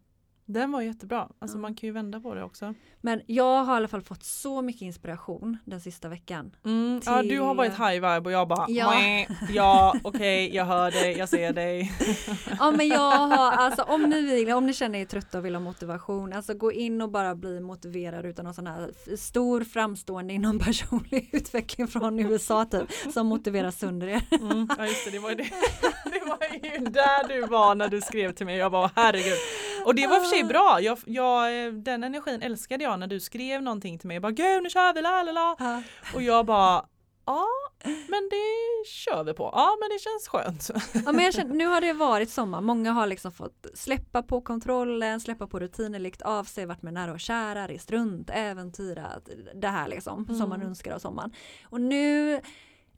Den 0.48 0.72
var 0.72 0.82
jättebra. 0.82 1.28
Alltså 1.38 1.56
ja. 1.56 1.60
man 1.60 1.74
kan 1.74 1.86
ju 1.86 1.92
vända 1.92 2.20
på 2.20 2.34
det 2.34 2.44
också. 2.44 2.74
Men 3.00 3.22
jag 3.26 3.64
har 3.64 3.74
i 3.74 3.76
alla 3.76 3.88
fall 3.88 4.02
fått 4.02 4.24
så 4.24 4.62
mycket 4.62 4.82
inspiration 4.82 5.58
den 5.64 5.80
sista 5.80 6.08
veckan. 6.08 6.56
Mm, 6.64 7.00
till... 7.00 7.12
Ja 7.12 7.22
du 7.22 7.40
har 7.40 7.54
varit 7.54 7.72
high 7.72 7.94
vibe 7.94 8.20
och 8.20 8.32
jag 8.32 8.48
bara 8.48 8.66
ja, 8.68 8.94
ja 9.50 9.94
okej 10.04 10.46
okay, 10.46 10.56
jag 10.56 10.64
hör 10.64 10.90
dig, 10.90 11.18
jag 11.18 11.28
ser 11.28 11.52
dig. 11.52 11.92
ja 12.58 12.70
men 12.70 12.88
jag 12.88 13.26
har 13.26 13.52
alltså 13.52 13.82
om 13.82 14.02
ni 14.02 14.22
vill, 14.22 14.52
om 14.52 14.66
ni 14.66 14.72
känner 14.72 14.98
er 14.98 15.04
trötta 15.04 15.38
och 15.38 15.44
vill 15.44 15.54
ha 15.54 15.60
motivation, 15.60 16.32
alltså 16.32 16.54
gå 16.54 16.72
in 16.72 17.02
och 17.02 17.10
bara 17.10 17.34
bli 17.34 17.60
motiverad 17.60 18.26
utan 18.26 18.44
någon 18.44 18.54
sån 18.54 18.66
här 18.66 19.16
stor 19.16 19.64
framstående 19.64 20.34
inom 20.34 20.58
personlig 20.64 21.30
utveckling 21.32 21.88
från 21.88 22.18
USA 22.18 22.64
typ 22.64 23.12
som 23.12 23.26
motiverar 23.26 23.70
sönder 23.70 24.08
er. 24.08 24.22
Mm, 24.30 24.68
ja 24.78 24.86
just 24.86 25.04
det, 25.04 25.10
det 25.10 25.18
var, 25.18 25.30
det, 25.30 25.50
det 26.04 26.24
var 26.26 26.78
ju 26.78 26.84
där 26.84 27.28
du 27.28 27.46
var 27.46 27.74
när 27.74 27.88
du 27.88 28.00
skrev 28.00 28.32
till 28.32 28.46
mig, 28.46 28.56
jag 28.56 28.72
bara 28.72 28.90
herregud. 28.94 29.38
Och 29.88 29.94
det 29.94 30.06
var 30.06 30.20
för 30.20 30.26
sig 30.26 30.44
bra. 30.44 30.80
Jag, 30.80 30.98
jag, 31.06 31.74
den 31.74 32.04
energin 32.04 32.42
älskade 32.42 32.84
jag 32.84 33.00
när 33.00 33.06
du 33.06 33.20
skrev 33.20 33.62
någonting 33.62 33.98
till 33.98 34.08
mig. 34.08 34.14
Jag 34.14 34.22
bara 34.22 34.32
gud 34.32 34.62
nu 34.62 34.70
kör 34.70 34.94
vi 34.94 35.02
la 35.02 35.22
la 35.22 35.32
la. 35.32 35.82
Och 36.14 36.22
jag 36.22 36.46
bara 36.46 36.84
ja 37.26 37.46
men 37.84 38.28
det 38.30 38.88
kör 38.88 39.24
vi 39.24 39.34
på. 39.34 39.50
Ja 39.52 39.76
men 39.80 39.88
det 39.88 39.98
känns 39.98 40.28
skönt. 40.28 40.70
Ja, 41.06 41.12
men 41.12 41.24
jag 41.24 41.34
känner, 41.34 41.54
nu 41.54 41.66
har 41.66 41.80
det 41.80 41.92
varit 41.92 42.30
sommar. 42.30 42.60
Många 42.60 42.92
har 42.92 43.06
liksom 43.06 43.32
fått 43.32 43.66
släppa 43.74 44.22
på 44.22 44.40
kontrollen, 44.40 45.20
släppa 45.20 45.46
på 45.46 45.58
rutiner, 45.58 45.98
likt 45.98 46.22
av 46.22 46.44
sig, 46.44 46.66
varit 46.66 46.82
med 46.82 46.94
nära 46.94 47.12
och 47.12 47.20
kära, 47.20 47.68
rest 47.68 47.90
runt, 47.90 48.30
äventyrat. 48.30 49.28
Det 49.54 49.68
här 49.68 49.88
liksom 49.88 50.24
mm. 50.24 50.38
som 50.38 50.48
man 50.48 50.62
önskar 50.62 50.92
av 50.92 50.98
sommaren. 50.98 51.32
Och 51.62 51.80
nu 51.80 52.40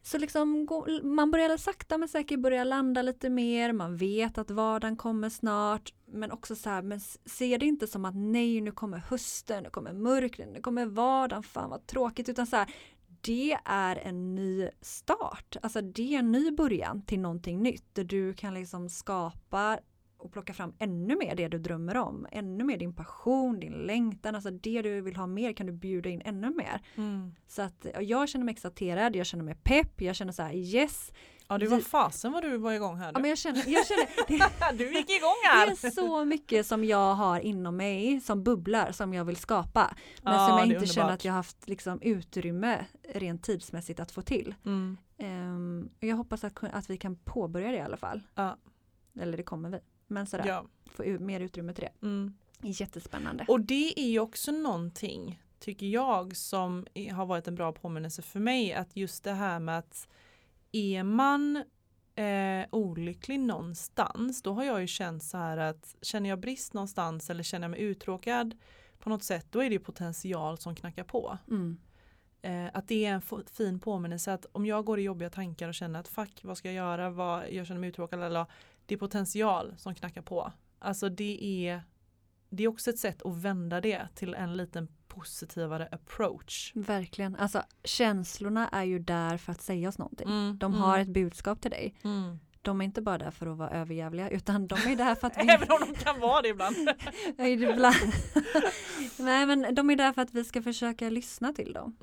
så 0.02 0.18
liksom 0.18 0.68
man 1.02 1.30
börjar 1.30 1.56
sakta 1.56 1.98
men 1.98 2.08
säkert 2.08 2.40
börja 2.40 2.64
landa 2.64 3.02
lite 3.02 3.30
mer, 3.30 3.72
man 3.72 3.96
vet 3.96 4.38
att 4.38 4.50
vardagen 4.50 4.96
kommer 4.96 5.28
snart, 5.28 5.92
men 6.12 6.32
också 6.32 6.56
så 6.56 6.70
här, 6.70 6.82
men 6.82 7.00
ser 7.24 7.58
det 7.58 7.66
inte 7.66 7.86
som 7.86 8.04
att 8.04 8.14
nej, 8.16 8.60
nu 8.60 8.72
kommer 8.72 8.98
hösten, 8.98 9.62
nu 9.62 9.70
kommer 9.70 9.92
mörkret, 9.92 10.48
nu 10.52 10.60
kommer 10.60 10.86
vardagen, 10.86 11.42
fan 11.42 11.70
vad 11.70 11.86
tråkigt, 11.86 12.28
utan 12.28 12.46
så 12.46 12.56
här, 12.56 12.74
det 13.20 13.58
är 13.64 13.96
en 13.96 14.34
ny 14.34 14.68
start, 14.80 15.56
alltså 15.62 15.80
det 15.80 16.14
är 16.14 16.18
en 16.18 16.32
ny 16.32 16.50
början 16.50 17.02
till 17.02 17.20
någonting 17.20 17.62
nytt 17.62 17.94
där 17.94 18.04
du 18.04 18.34
kan 18.34 18.54
liksom 18.54 18.88
skapa 18.88 19.78
och 20.20 20.32
plocka 20.32 20.54
fram 20.54 20.72
ännu 20.78 21.16
mer 21.16 21.34
det 21.34 21.48
du 21.48 21.58
drömmer 21.58 21.96
om. 21.96 22.26
Ännu 22.30 22.64
mer 22.64 22.76
din 22.76 22.94
passion, 22.94 23.60
din 23.60 23.72
längtan, 23.72 24.34
alltså 24.34 24.50
det 24.50 24.82
du 24.82 25.00
vill 25.00 25.16
ha 25.16 25.26
mer 25.26 25.52
kan 25.52 25.66
du 25.66 25.72
bjuda 25.72 26.10
in 26.10 26.22
ännu 26.24 26.50
mer. 26.50 26.82
Mm. 26.96 27.34
Så 27.46 27.62
att 27.62 27.86
jag 28.00 28.28
känner 28.28 28.44
mig 28.44 28.52
exalterad, 28.52 29.16
jag 29.16 29.26
känner 29.26 29.44
mig 29.44 29.56
pepp, 29.62 30.00
jag 30.00 30.16
känner 30.16 30.32
så 30.32 30.42
här 30.42 30.54
yes. 30.54 31.12
Ja 31.50 31.58
du 31.58 31.66
var 31.66 31.80
fasen 31.80 32.32
vad 32.32 32.42
du 32.42 32.56
var 32.56 32.72
igång 32.72 32.96
här. 32.96 33.10
Ja, 33.14 33.18
men 33.18 33.28
jag 33.28 33.38
känner, 33.38 33.68
jag 33.68 33.86
känner 33.86 34.72
du 34.78 34.92
gick 34.92 35.10
igång 35.10 35.36
här. 35.44 35.66
Det 35.66 35.84
är 35.86 35.90
så 35.90 36.24
mycket 36.24 36.66
som 36.66 36.84
jag 36.84 37.14
har 37.14 37.40
inom 37.40 37.76
mig 37.76 38.20
som 38.20 38.42
bubblar 38.44 38.92
som 38.92 39.14
jag 39.14 39.24
vill 39.24 39.36
skapa. 39.36 39.94
Men 40.22 40.32
ja, 40.32 40.48
som 40.48 40.58
jag 40.58 40.66
inte 40.66 40.86
känner 40.86 41.12
att 41.12 41.24
jag 41.24 41.32
haft 41.32 41.68
liksom, 41.68 42.02
utrymme 42.02 42.84
rent 43.14 43.42
tidsmässigt 43.42 44.00
att 44.00 44.12
få 44.12 44.22
till. 44.22 44.54
Mm. 44.64 44.96
Um, 45.18 45.90
jag 46.00 46.16
hoppas 46.16 46.44
att, 46.44 46.64
att 46.72 46.90
vi 46.90 46.96
kan 46.96 47.16
påbörja 47.16 47.70
det 47.70 47.76
i 47.76 47.80
alla 47.80 47.96
fall. 47.96 48.22
Ja. 48.34 48.56
Eller 49.20 49.36
det 49.36 49.42
kommer 49.42 49.70
vi. 49.70 49.78
Men 50.06 50.26
sådär, 50.26 50.46
ja. 50.46 50.64
få 50.84 51.02
mer 51.02 51.40
utrymme 51.40 51.74
till 51.74 51.84
det. 51.84 52.06
Mm. 52.06 52.34
Jättespännande. 52.62 53.44
Och 53.48 53.60
det 53.60 54.00
är 54.00 54.08
ju 54.08 54.20
också 54.20 54.52
någonting, 54.52 55.42
tycker 55.58 55.86
jag, 55.86 56.36
som 56.36 56.86
har 57.12 57.26
varit 57.26 57.48
en 57.48 57.54
bra 57.54 57.72
påminnelse 57.72 58.22
för 58.22 58.40
mig. 58.40 58.72
Att 58.72 58.96
just 58.96 59.24
det 59.24 59.32
här 59.32 59.60
med 59.60 59.78
att 59.78 60.08
är 60.72 61.02
man 61.02 61.64
eh, 62.14 62.66
olycklig 62.70 63.40
någonstans, 63.40 64.42
då 64.42 64.52
har 64.52 64.64
jag 64.64 64.80
ju 64.80 64.86
känt 64.86 65.24
så 65.24 65.36
här 65.36 65.56
att 65.56 65.96
känner 66.02 66.30
jag 66.30 66.40
brist 66.40 66.74
någonstans 66.74 67.30
eller 67.30 67.42
känner 67.42 67.64
jag 67.64 67.70
mig 67.70 67.80
uttråkad 67.80 68.56
på 68.98 69.10
något 69.10 69.22
sätt, 69.22 69.46
då 69.50 69.62
är 69.62 69.70
det 69.70 69.78
potential 69.78 70.58
som 70.58 70.74
knackar 70.74 71.04
på. 71.04 71.38
Mm. 71.48 71.78
Eh, 72.42 72.70
att 72.74 72.88
det 72.88 73.06
är 73.06 73.12
en 73.12 73.22
fin 73.46 73.80
påminnelse 73.80 74.32
att 74.32 74.46
om 74.52 74.66
jag 74.66 74.84
går 74.84 74.98
i 74.98 75.02
jobbiga 75.02 75.30
tankar 75.30 75.68
och 75.68 75.74
känner 75.74 76.00
att 76.00 76.08
fuck, 76.08 76.40
vad 76.44 76.58
ska 76.58 76.68
jag 76.68 76.74
göra, 76.74 77.10
vad, 77.10 77.50
jag 77.50 77.66
känner 77.66 77.80
mig 77.80 77.88
uttråkad, 77.88 78.22
eller, 78.22 78.46
det 78.86 78.94
är 78.94 78.98
potential 78.98 79.74
som 79.76 79.94
knackar 79.94 80.22
på. 80.22 80.52
Alltså 80.78 81.08
det 81.08 81.66
är, 81.66 81.82
det 82.48 82.62
är 82.62 82.68
också 82.68 82.90
ett 82.90 82.98
sätt 82.98 83.22
att 83.22 83.36
vända 83.36 83.80
det 83.80 84.08
till 84.14 84.34
en 84.34 84.56
liten 84.56 84.88
positivare 85.10 85.88
approach. 85.92 86.72
Verkligen, 86.74 87.36
alltså 87.36 87.62
känslorna 87.84 88.68
är 88.68 88.84
ju 88.84 88.98
där 88.98 89.36
för 89.36 89.52
att 89.52 89.62
säga 89.62 89.88
oss 89.88 89.98
någonting. 89.98 90.28
Mm, 90.28 90.58
de 90.58 90.74
har 90.74 90.94
mm. 90.94 91.02
ett 91.02 91.14
budskap 91.14 91.60
till 91.60 91.70
dig. 91.70 91.94
Mm. 92.04 92.38
De 92.62 92.80
är 92.80 92.84
inte 92.84 93.02
bara 93.02 93.18
där 93.18 93.30
för 93.30 93.46
att 93.46 93.58
vara 93.58 93.70
överjävliga 93.70 94.30
utan 94.30 94.66
de 94.66 94.74
är 94.74 94.96
där 94.96 95.14
för 95.14 95.26
att 95.26 95.36
vi... 95.42 95.48
Även 95.48 95.70
om 95.70 95.80
de 95.80 95.94
kan 95.94 96.20
vara 96.20 96.42
det 96.42 96.48
ibland. 96.48 96.76
ibland. 97.38 98.12
Nej 99.18 99.46
men 99.46 99.74
de 99.74 99.90
är 99.90 99.96
där 99.96 100.12
för 100.12 100.22
att 100.22 100.34
vi 100.34 100.44
ska 100.44 100.62
försöka 100.62 101.10
lyssna 101.10 101.52
till 101.52 101.72
dem. 101.72 101.96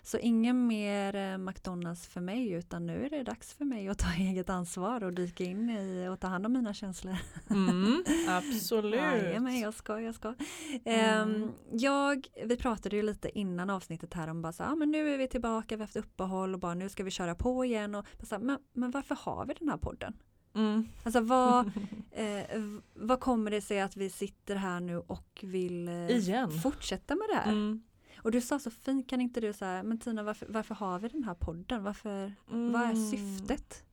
Mm. 0.00 0.06
Mm. 0.06 0.06
Så 0.06 0.18
ingen 0.18 0.66
mer 0.66 1.14
eh, 1.14 1.38
McDonalds 1.38 2.06
för 2.06 2.20
mig 2.20 2.52
utan 2.52 2.86
nu 2.86 3.06
är 3.06 3.10
det 3.10 3.22
dags 3.22 3.54
för 3.54 3.64
mig 3.64 3.88
att 3.88 3.98
ta 3.98 4.12
eget 4.18 4.50
ansvar 4.50 5.04
och 5.04 5.12
dyka 5.12 5.44
in 5.44 5.70
i 5.70 6.08
och 6.08 6.20
ta 6.20 6.26
hand 6.26 6.46
om 6.46 6.52
mina 6.52 6.74
känslor. 6.74 7.16
Mm, 7.50 8.04
absolut. 8.28 9.42
men 9.42 9.60
jag 9.60 9.74
ska, 9.74 10.00
jag 10.00 10.14
ska. 10.14 10.34
Mm. 10.84 11.30
Um, 11.30 11.52
jag, 11.72 12.26
vi 12.44 12.56
pratade 12.56 12.96
ju 12.96 13.02
lite 13.02 13.38
innan 13.38 13.70
avsnittet 13.70 14.14
här 14.14 14.28
om 14.28 14.42
bara 14.42 14.52
så, 14.52 14.62
ah, 14.62 14.74
men 14.74 14.90
nu 14.90 15.14
är 15.14 15.18
vi 15.18 15.28
tillbaka, 15.28 15.76
vi 15.76 15.80
har 15.80 15.86
haft 15.86 15.96
uppehåll 15.96 16.54
och 16.54 16.60
bara 16.60 16.74
nu 16.74 16.88
ska 16.88 17.04
vi 17.04 17.10
köra 17.10 17.34
på 17.34 17.64
igen 17.64 17.94
och 17.94 18.06
så, 18.22 18.38
men, 18.38 18.58
men 18.72 18.90
varför 18.90 19.14
har 19.14 19.46
vi 19.46 19.54
den 19.54 19.68
här 19.68 19.76
podden? 19.76 20.14
Mm. 20.54 20.88
Alltså 21.04 21.20
vad, 21.20 21.66
eh, 22.10 22.60
vad 22.94 23.20
kommer 23.20 23.50
det 23.50 23.60
sig 23.60 23.80
att 23.80 23.96
vi 23.96 24.10
sitter 24.10 24.56
här 24.56 24.80
nu 24.80 24.98
och 24.98 25.40
vill 25.42 25.88
eh, 25.88 26.48
fortsätta 26.62 27.14
med 27.14 27.28
det 27.28 27.34
här? 27.34 27.52
Mm. 27.52 27.82
Och 28.22 28.30
du 28.30 28.40
sa 28.40 28.58
så 28.58 28.70
fint, 28.70 29.08
kan 29.08 29.20
inte 29.20 29.40
du 29.40 29.52
säga, 29.52 29.82
men 29.82 29.98
Tina 29.98 30.22
varför, 30.22 30.46
varför 30.48 30.74
har 30.74 30.98
vi 30.98 31.08
den 31.08 31.24
här 31.24 31.34
podden? 31.34 31.82
Varför, 31.82 32.34
mm. 32.50 32.72
Vad 32.72 32.82
är 32.82 32.92
mm. 32.92 33.10
syftet? 33.10 33.84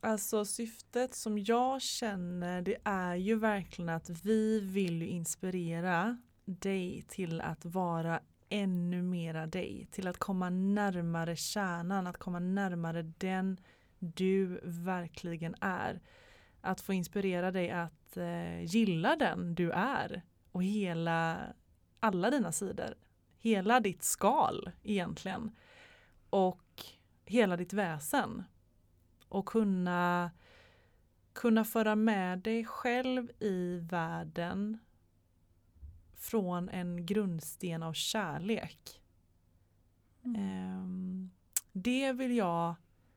Alltså 0.00 0.44
syftet 0.44 1.14
som 1.14 1.38
jag 1.38 1.82
känner 1.82 2.62
det 2.62 2.76
är 2.84 3.14
ju 3.14 3.34
verkligen 3.34 3.88
att 3.88 4.10
vi 4.10 4.60
vill 4.60 5.02
inspirera 5.02 6.18
dig 6.44 7.04
till 7.08 7.40
att 7.40 7.64
vara 7.64 8.20
ännu 8.48 9.02
mera 9.02 9.46
dig, 9.46 9.88
till 9.90 10.08
att 10.08 10.18
komma 10.18 10.50
närmare 10.50 11.36
kärnan, 11.36 12.06
att 12.06 12.18
komma 12.18 12.38
närmare 12.38 13.02
den 13.02 13.60
du 13.98 14.60
verkligen 14.64 15.54
är. 15.60 16.00
Att 16.60 16.80
få 16.80 16.92
inspirera 16.92 17.50
dig 17.50 17.70
att 17.70 18.16
eh, 18.16 18.64
gilla 18.64 19.16
den 19.16 19.54
du 19.54 19.70
är 19.70 20.22
och 20.52 20.64
hela 20.64 21.38
alla 22.00 22.30
dina 22.30 22.52
sidor 22.52 22.94
hela 23.44 23.80
ditt 23.80 24.02
skal 24.02 24.70
egentligen. 24.82 25.56
Och 26.30 26.82
hela 27.24 27.56
ditt 27.56 27.72
väsen. 27.72 28.44
Och 29.28 29.46
kunna, 29.46 30.30
kunna 31.32 31.64
föra 31.64 31.96
med 31.96 32.38
dig 32.38 32.64
själv 32.64 33.30
i 33.40 33.78
världen 33.78 34.78
från 36.14 36.68
en 36.68 37.06
grundsten 37.06 37.82
av 37.82 37.92
kärlek. 37.92 39.02
Mm. 40.24 40.40
Ehm, 40.40 41.30
det, 41.72 42.12
vill 42.12 42.36
jag, 42.36 42.74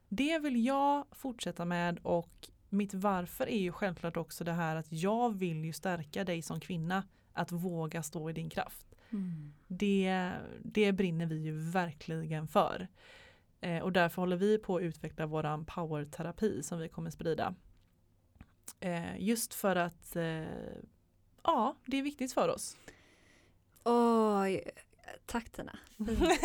det 0.10 0.40
vill 0.40 0.66
jag 0.66 1.06
fortsätta 1.12 1.66
med 1.66 2.00
och 2.04 2.50
mitt 2.70 2.94
varför 2.94 3.48
är 3.50 3.60
ju 3.60 3.72
självklart 3.72 4.18
också 4.18 4.44
det 4.44 4.54
här 4.54 4.76
att 4.76 4.92
jag 4.92 5.38
vill 5.38 5.66
ju 5.66 5.74
stärka 5.74 6.24
dig 6.24 6.42
som 6.42 6.60
kvinna 6.60 7.04
att 7.34 7.52
våga 7.52 8.04
stå 8.04 8.30
i 8.30 8.34
din 8.34 8.50
kraft. 8.50 8.87
Mm. 9.12 9.54
Det, 9.68 10.34
det 10.64 10.92
brinner 10.92 11.26
vi 11.26 11.36
ju 11.36 11.52
verkligen 11.52 12.48
för. 12.48 12.88
Eh, 13.62 13.84
och 13.84 13.92
därför 13.92 14.22
håller 14.22 14.38
vi 14.38 14.58
på 14.58 14.78
att 14.78 14.82
utveckla 14.82 15.26
våran 15.26 15.66
powerterapi 15.66 16.64
som 16.64 16.80
vi 16.80 16.90
kommer 16.90 17.10
sprida. 17.10 17.56
Eh, 18.80 19.20
just 19.20 19.54
för 19.54 19.76
att 19.76 20.16
eh, 20.16 20.44
ja, 21.44 21.76
det 21.86 21.98
är 21.98 22.04
viktigt 22.04 22.34
för 22.34 22.50
oss. 22.50 22.78
Oh, 23.84 24.46
Tack 25.26 25.50
Tina. 25.50 25.80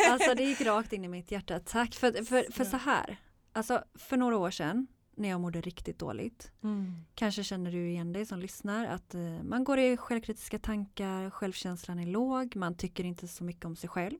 Alltså 0.09 0.35
det 0.35 0.43
gick 0.43 0.61
rakt 0.61 0.93
in 0.93 1.05
i 1.05 1.07
mitt 1.07 1.31
hjärta. 1.31 1.59
Tack 1.59 1.95
för, 1.95 2.23
för, 2.25 2.51
för 2.51 2.65
så 2.65 2.77
här. 2.77 3.17
Alltså 3.53 3.83
för 3.95 4.17
några 4.17 4.37
år 4.37 4.51
sedan 4.51 4.87
när 5.15 5.29
jag 5.29 5.41
mådde 5.41 5.61
riktigt 5.61 5.99
dåligt. 5.99 6.51
Mm. 6.63 7.05
Kanske 7.15 7.43
känner 7.43 7.71
du 7.71 7.89
igen 7.89 8.13
dig 8.13 8.25
som 8.25 8.39
lyssnar 8.39 8.85
att 8.85 9.15
uh, 9.15 9.43
man 9.43 9.63
går 9.63 9.79
i 9.79 9.97
självkritiska 9.97 10.59
tankar, 10.59 11.29
självkänslan 11.29 11.99
är 11.99 12.05
låg, 12.05 12.55
man 12.55 12.75
tycker 12.75 13.03
inte 13.03 13.27
så 13.27 13.43
mycket 13.43 13.65
om 13.65 13.75
sig 13.75 13.89
själv. 13.89 14.17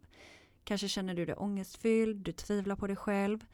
Kanske 0.63 0.87
känner 0.87 1.13
du 1.13 1.25
dig 1.25 1.35
ångestfylld, 1.35 2.17
du 2.17 2.31
tvivlar 2.31 2.75
på 2.75 2.87
dig 2.87 2.95
själv. 2.95 3.45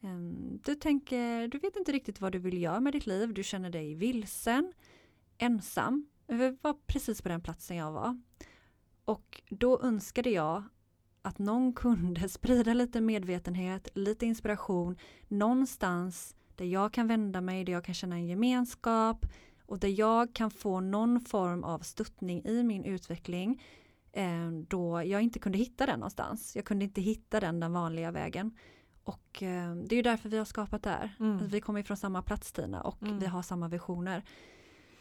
Um, 0.00 0.60
du 0.64 0.74
tänker, 0.74 1.48
du 1.48 1.58
vet 1.58 1.76
inte 1.76 1.92
riktigt 1.92 2.20
vad 2.20 2.32
du 2.32 2.38
vill 2.38 2.62
göra 2.62 2.80
med 2.80 2.92
ditt 2.92 3.06
liv, 3.06 3.34
du 3.34 3.42
känner 3.42 3.70
dig 3.70 3.94
vilsen, 3.94 4.72
ensam. 5.38 6.06
Det 6.26 6.56
var 6.62 6.74
precis 6.86 7.22
på 7.22 7.28
den 7.28 7.40
platsen 7.40 7.76
jag 7.76 7.92
var. 7.92 8.20
Och 9.04 9.42
då 9.48 9.80
önskade 9.80 10.30
jag 10.30 10.64
att 11.22 11.38
någon 11.38 11.72
kunde 11.72 12.28
sprida 12.28 12.74
lite 12.74 13.00
medvetenhet, 13.00 13.88
lite 13.94 14.26
inspiration 14.26 14.96
någonstans 15.28 16.35
där 16.56 16.64
jag 16.64 16.92
kan 16.92 17.06
vända 17.06 17.40
mig, 17.40 17.64
där 17.64 17.72
jag 17.72 17.84
kan 17.84 17.94
känna 17.94 18.16
en 18.16 18.26
gemenskap 18.26 19.26
och 19.66 19.78
där 19.78 19.98
jag 20.00 20.34
kan 20.34 20.50
få 20.50 20.80
någon 20.80 21.20
form 21.20 21.64
av 21.64 21.78
stöttning 21.78 22.44
i 22.44 22.62
min 22.62 22.84
utveckling 22.84 23.62
eh, 24.12 24.50
då 24.68 25.02
jag 25.02 25.22
inte 25.22 25.38
kunde 25.38 25.58
hitta 25.58 25.86
den 25.86 26.00
någonstans. 26.00 26.56
Jag 26.56 26.64
kunde 26.64 26.84
inte 26.84 27.00
hitta 27.00 27.40
den 27.40 27.60
den 27.60 27.72
vanliga 27.72 28.10
vägen. 28.10 28.56
Och 29.04 29.42
eh, 29.42 29.74
det 29.74 29.96
är 29.96 30.02
därför 30.02 30.28
vi 30.28 30.38
har 30.38 30.44
skapat 30.44 30.82
det 30.82 30.90
här. 30.90 31.16
Mm. 31.20 31.48
Vi 31.48 31.60
kommer 31.60 31.82
från 31.82 31.96
samma 31.96 32.22
plats 32.22 32.52
Tina 32.52 32.80
och 32.82 33.02
mm. 33.02 33.18
vi 33.18 33.26
har 33.26 33.42
samma 33.42 33.68
visioner. 33.68 34.24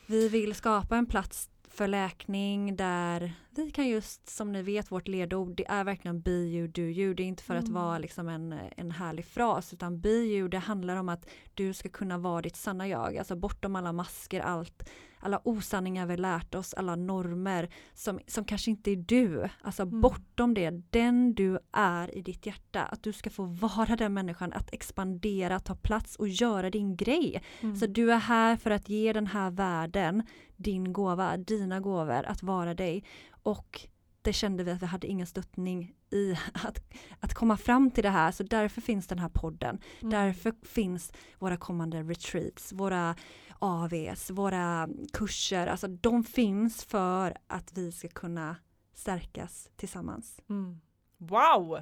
Vi 0.07 0.29
vill 0.29 0.55
skapa 0.55 0.97
en 0.97 1.05
plats 1.05 1.49
för 1.75 1.87
läkning 1.87 2.75
där 2.75 3.33
vi 3.49 3.71
kan 3.71 3.87
just 3.87 4.29
som 4.29 4.51
ni 4.51 4.61
vet 4.61 4.91
vårt 4.91 5.07
ledord 5.07 5.55
det 5.55 5.67
är 5.67 5.83
verkligen 5.83 6.21
be 6.21 6.31
you 6.31 6.67
do 6.67 6.81
you. 6.81 7.13
Det 7.13 7.23
är 7.23 7.27
inte 7.27 7.43
för 7.43 7.53
mm. 7.53 7.63
att 7.63 7.69
vara 7.69 7.97
liksom 7.97 8.29
en, 8.29 8.55
en 8.77 8.91
härlig 8.91 9.25
fras 9.25 9.73
utan 9.73 9.99
be 9.99 10.09
you 10.09 10.47
det 10.47 10.57
handlar 10.57 10.95
om 10.95 11.09
att 11.09 11.29
du 11.53 11.73
ska 11.73 11.89
kunna 11.89 12.17
vara 12.17 12.41
ditt 12.41 12.55
sanna 12.55 12.87
jag. 12.87 13.17
Alltså 13.17 13.35
bortom 13.35 13.75
alla 13.75 13.93
masker 13.93 14.39
allt 14.41 14.89
alla 15.25 15.41
osanningar 15.43 16.05
vi 16.05 16.17
lärt 16.17 16.55
oss, 16.55 16.73
alla 16.73 16.95
normer 16.95 17.69
som, 17.93 18.19
som 18.27 18.45
kanske 18.45 18.71
inte 18.71 18.91
är 18.91 18.95
du. 18.95 19.49
Alltså 19.61 19.83
mm. 19.83 20.01
bortom 20.01 20.53
det, 20.53 20.69
den 20.89 21.33
du 21.33 21.59
är 21.71 22.17
i 22.17 22.21
ditt 22.21 22.45
hjärta. 22.45 22.83
Att 22.83 23.03
du 23.03 23.13
ska 23.13 23.29
få 23.29 23.43
vara 23.43 23.95
den 23.95 24.13
människan, 24.13 24.53
att 24.53 24.73
expandera, 24.73 25.59
ta 25.59 25.75
plats 25.75 26.15
och 26.15 26.27
göra 26.27 26.69
din 26.69 26.95
grej. 26.95 27.43
Mm. 27.61 27.75
Så 27.75 27.85
du 27.85 28.11
är 28.11 28.17
här 28.17 28.55
för 28.55 28.71
att 28.71 28.89
ge 28.89 29.13
den 29.13 29.27
här 29.27 29.51
världen 29.51 30.23
din 30.55 30.93
gåva, 30.93 31.37
dina 31.37 31.79
gåvor, 31.79 32.23
att 32.25 32.43
vara 32.43 32.73
dig. 32.73 33.03
Och 33.43 33.87
det 34.25 34.33
kände 34.33 34.63
vi 34.63 34.71
att 34.71 34.81
vi 34.81 34.85
hade 34.85 35.07
ingen 35.07 35.27
stöttning 35.27 35.93
i 36.09 36.35
att, 36.53 36.79
att 37.19 37.33
komma 37.33 37.57
fram 37.57 37.91
till 37.91 38.03
det 38.03 38.09
här. 38.09 38.31
Så 38.31 38.43
därför 38.43 38.81
finns 38.81 39.07
den 39.07 39.19
här 39.19 39.29
podden. 39.29 39.79
Mm. 39.99 40.11
Därför 40.11 40.53
finns 40.63 41.13
våra 41.39 41.57
kommande 41.57 42.03
retreats, 42.03 42.73
våra 42.73 43.15
AVs, 43.59 44.29
våra 44.29 44.89
kurser. 45.13 45.67
Alltså 45.67 45.87
de 45.87 46.23
finns 46.23 46.83
för 46.85 47.37
att 47.47 47.73
vi 47.73 47.91
ska 47.91 48.07
kunna 48.07 48.55
stärkas 48.93 49.69
tillsammans. 49.75 50.39
Mm. 50.49 50.81
Wow! 51.17 51.79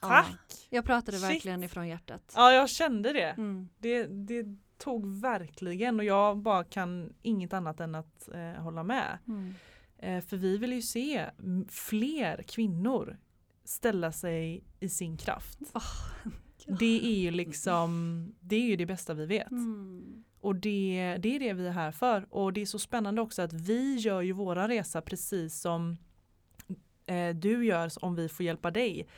Tack! 0.00 0.36
Ja, 0.50 0.76
jag 0.76 0.84
pratade 0.84 1.18
Shit. 1.18 1.30
verkligen 1.30 1.62
ifrån 1.62 1.88
hjärtat. 1.88 2.32
Ja, 2.36 2.52
jag 2.52 2.70
kände 2.70 3.12
det. 3.12 3.30
Mm. 3.30 3.68
det. 3.78 4.06
Det 4.06 4.44
tog 4.78 5.20
verkligen 5.20 5.98
och 5.98 6.04
jag 6.04 6.38
bara 6.38 6.64
kan 6.64 7.12
inget 7.22 7.52
annat 7.52 7.80
än 7.80 7.94
att 7.94 8.28
eh, 8.34 8.62
hålla 8.62 8.82
med. 8.82 9.18
Mm. 9.28 9.54
Eh, 9.98 10.20
för 10.20 10.36
vi 10.36 10.58
vill 10.58 10.72
ju 10.72 10.82
se 10.82 11.30
fler 11.68 12.42
kvinnor 12.42 13.18
ställa 13.64 14.12
sig 14.12 14.64
i 14.80 14.88
sin 14.88 15.16
kraft. 15.16 15.58
Oh, 15.74 16.26
det 16.78 17.06
är 17.06 17.18
ju 17.18 17.30
liksom, 17.30 18.34
det 18.40 18.56
är 18.56 18.66
ju 18.68 18.76
det 18.76 18.86
bästa 18.86 19.14
vi 19.14 19.26
vet. 19.26 19.50
Mm. 19.50 20.24
Och 20.40 20.54
det, 20.54 21.16
det 21.20 21.36
är 21.36 21.40
det 21.40 21.52
vi 21.52 21.66
är 21.66 21.72
här 21.72 21.92
för. 21.92 22.34
Och 22.34 22.52
det 22.52 22.60
är 22.60 22.66
så 22.66 22.78
spännande 22.78 23.22
också 23.22 23.42
att 23.42 23.52
vi 23.52 23.96
gör 23.96 24.22
ju 24.22 24.32
våra 24.32 24.68
resa 24.68 25.00
precis 25.00 25.60
som 25.60 25.96
eh, 27.06 27.34
du 27.34 27.66
gör 27.66 27.90
om 28.04 28.14
vi 28.14 28.28
får 28.28 28.46
hjälpa 28.46 28.70
dig. 28.70 29.08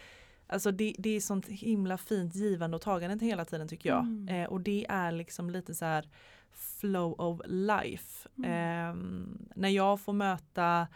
Alltså 0.47 0.72
det, 0.72 0.95
det 0.99 1.11
är 1.11 1.20
sånt 1.20 1.47
himla 1.49 1.99
fint 1.99 2.35
givande 2.35 2.76
och 2.76 2.83
tagande 2.83 3.24
hela 3.24 3.45
tiden 3.45 3.68
tycker 3.68 3.89
jag. 3.89 4.01
Mm. 4.01 4.28
Eh, 4.28 4.49
och 4.49 4.61
det 4.61 4.87
är 4.89 5.12
liksom 5.12 5.51
lite 5.51 5.74
så 5.74 5.85
här 5.85 6.09
flow 6.53 7.14
of 7.18 7.40
life. 7.46 8.28
Mm. 8.38 8.51
Eh, 8.51 8.94
när 9.55 9.68
jag 9.68 10.01
får 10.01 10.12
möta 10.12 10.88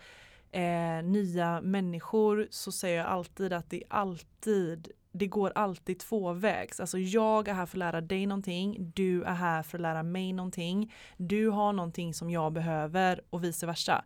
eh, 0.50 1.02
nya 1.02 1.60
människor 1.60 2.48
så 2.50 2.72
säger 2.72 2.98
jag 2.98 3.06
alltid 3.06 3.52
att 3.52 3.70
det 3.70 3.82
alltid 3.88 4.92
det 5.16 5.26
går 5.26 5.52
alltid 5.54 5.98
tvåvägs. 5.98 6.80
Alltså 6.80 6.98
jag 6.98 7.48
är 7.48 7.54
här 7.54 7.66
för 7.66 7.76
att 7.76 7.78
lära 7.78 8.00
dig 8.00 8.26
någonting, 8.26 8.92
du 8.94 9.22
är 9.22 9.34
här 9.34 9.62
för 9.62 9.78
att 9.78 9.82
lära 9.82 10.02
mig 10.02 10.32
någonting. 10.32 10.94
Du 11.16 11.48
har 11.48 11.72
någonting 11.72 12.14
som 12.14 12.30
jag 12.30 12.52
behöver 12.52 13.20
och 13.30 13.44
vice 13.44 13.66
versa. 13.66 14.04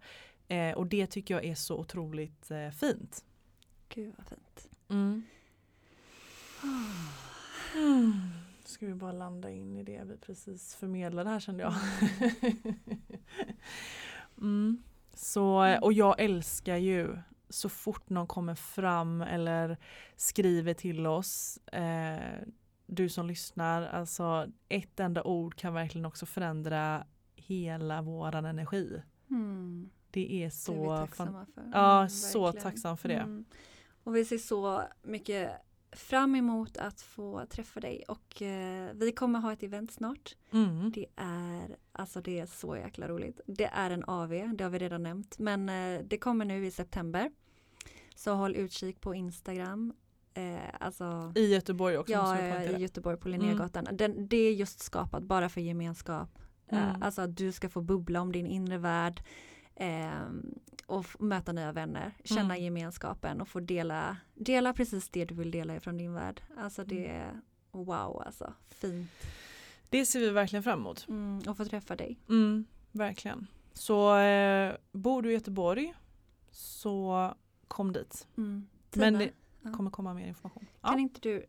Eh, 0.48 0.72
och 0.72 0.86
det 0.86 1.06
tycker 1.06 1.34
jag 1.34 1.44
är 1.44 1.54
så 1.54 1.76
otroligt 1.76 2.50
eh, 2.50 2.70
fint. 2.70 3.24
Gud 3.88 4.14
vad 4.16 4.26
fint. 4.26 4.68
Mm. 4.88 5.22
Mm. 7.74 8.37
Ska 8.68 8.86
vi 8.86 8.94
bara 8.94 9.12
landa 9.12 9.50
in 9.50 9.76
i 9.76 9.82
det 9.82 10.02
vi 10.04 10.16
precis 10.16 10.74
förmedlade 10.74 11.30
här 11.30 11.40
kände 11.40 11.62
jag. 11.62 11.74
mm. 14.38 14.82
Så, 15.14 15.78
och 15.82 15.92
jag 15.92 16.20
älskar 16.20 16.76
ju 16.76 17.18
så 17.48 17.68
fort 17.68 18.10
någon 18.10 18.26
kommer 18.26 18.54
fram 18.54 19.22
eller 19.22 19.76
skriver 20.16 20.74
till 20.74 21.06
oss, 21.06 21.58
eh, 21.66 22.46
du 22.86 23.08
som 23.08 23.26
lyssnar, 23.26 23.82
alltså 23.82 24.46
ett 24.68 25.00
enda 25.00 25.22
ord 25.22 25.54
kan 25.56 25.74
verkligen 25.74 26.06
också 26.06 26.26
förändra 26.26 27.06
hela 27.34 28.02
våran 28.02 28.44
energi. 28.44 29.02
Mm. 29.30 29.90
Det 30.10 30.44
är 30.44 30.50
så, 30.50 30.72
det 30.72 31.02
är 31.02 31.06
tacksamma 31.06 31.46
för. 31.54 31.70
ja, 31.72 31.98
mm, 31.98 32.08
så 32.08 32.52
tacksam 32.52 32.96
för 32.98 33.08
det. 33.08 33.14
Mm. 33.14 33.44
Och 34.04 34.16
vi 34.16 34.24
ser 34.24 34.38
så 34.38 34.82
mycket 35.02 35.52
fram 35.92 36.34
emot 36.34 36.76
att 36.76 37.00
få 37.00 37.46
träffa 37.46 37.80
dig 37.80 38.04
och 38.08 38.42
eh, 38.42 38.90
vi 38.94 39.12
kommer 39.12 39.38
ha 39.38 39.52
ett 39.52 39.62
event 39.62 39.92
snart. 39.92 40.36
Mm. 40.52 40.92
Det 40.94 41.06
är 41.16 41.76
alltså 41.92 42.20
det 42.20 42.38
är 42.38 42.46
så 42.46 42.76
jäkla 42.76 43.08
roligt. 43.08 43.40
Det 43.46 43.64
är 43.64 43.90
en 43.90 44.04
AV, 44.04 44.30
det 44.54 44.64
har 44.64 44.70
vi 44.70 44.78
redan 44.78 45.02
nämnt, 45.02 45.38
men 45.38 45.68
eh, 45.68 46.00
det 46.04 46.18
kommer 46.18 46.44
nu 46.44 46.66
i 46.66 46.70
september. 46.70 47.30
Så 48.14 48.34
håll 48.34 48.56
utkik 48.56 49.00
på 49.00 49.14
Instagram. 49.14 49.92
Eh, 50.34 50.58
alltså, 50.80 51.32
I 51.34 51.52
Göteborg 51.54 51.98
också? 51.98 52.12
Ja, 52.12 52.38
i 52.62 52.82
Göteborg 52.82 53.16
på 53.16 53.28
Linnégatan. 53.28 53.86
Mm. 53.86 53.96
Den, 53.96 54.28
det 54.28 54.36
är 54.36 54.52
just 54.52 54.80
skapat 54.80 55.22
bara 55.22 55.48
för 55.48 55.60
gemenskap. 55.60 56.38
Eh, 56.68 56.88
mm. 56.88 57.02
Alltså 57.02 57.22
att 57.22 57.36
du 57.36 57.52
ska 57.52 57.68
få 57.68 57.80
bubbla 57.80 58.20
om 58.20 58.32
din 58.32 58.46
inre 58.46 58.78
värld. 58.78 59.22
Eh, 59.74 60.10
och 60.88 61.06
möta 61.18 61.52
nya 61.52 61.72
vänner, 61.72 62.14
känna 62.24 62.54
mm. 62.54 62.64
gemenskapen 62.64 63.40
och 63.40 63.48
få 63.48 63.60
dela, 63.60 64.16
dela 64.34 64.72
precis 64.72 65.08
det 65.08 65.24
du 65.24 65.34
vill 65.34 65.50
dela 65.50 65.76
ifrån 65.76 65.96
din 65.96 66.14
värld. 66.14 66.42
Alltså 66.56 66.84
det 66.84 67.06
mm. 67.06 67.20
är 67.20 67.40
wow 67.70 68.22
alltså, 68.26 68.52
fint. 68.68 69.10
Det 69.88 70.06
ser 70.06 70.20
vi 70.20 70.30
verkligen 70.30 70.62
fram 70.62 70.80
emot. 70.80 71.08
Mm, 71.08 71.42
och 71.48 71.56
få 71.56 71.64
träffa 71.64 71.96
dig. 71.96 72.18
Mm, 72.28 72.64
verkligen. 72.92 73.46
Så 73.72 74.16
eh, 74.16 74.74
bor 74.92 75.22
du 75.22 75.30
i 75.30 75.34
Göteborg 75.34 75.94
så 76.50 77.34
kom 77.68 77.92
dit. 77.92 78.26
Mm. 78.36 78.68
Men 78.94 79.18
det 79.18 79.32
kommer 79.76 79.90
komma 79.90 80.14
mer 80.14 80.26
information. 80.26 80.66
Kan 80.80 80.92
ja. 80.92 80.98
inte 80.98 81.20
du 81.20 81.46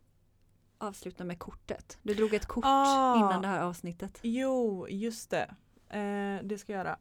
avsluta 0.78 1.24
med 1.24 1.38
kortet? 1.38 1.98
Du 2.02 2.14
drog 2.14 2.34
ett 2.34 2.46
kort 2.46 2.64
ah, 2.66 3.16
innan 3.16 3.42
det 3.42 3.48
här 3.48 3.62
avsnittet. 3.62 4.18
Jo, 4.22 4.88
just 4.88 5.30
det. 5.30 5.54
Eh, 5.88 6.46
det 6.46 6.58
ska 6.58 6.72
jag 6.72 6.78
göra. 6.78 6.98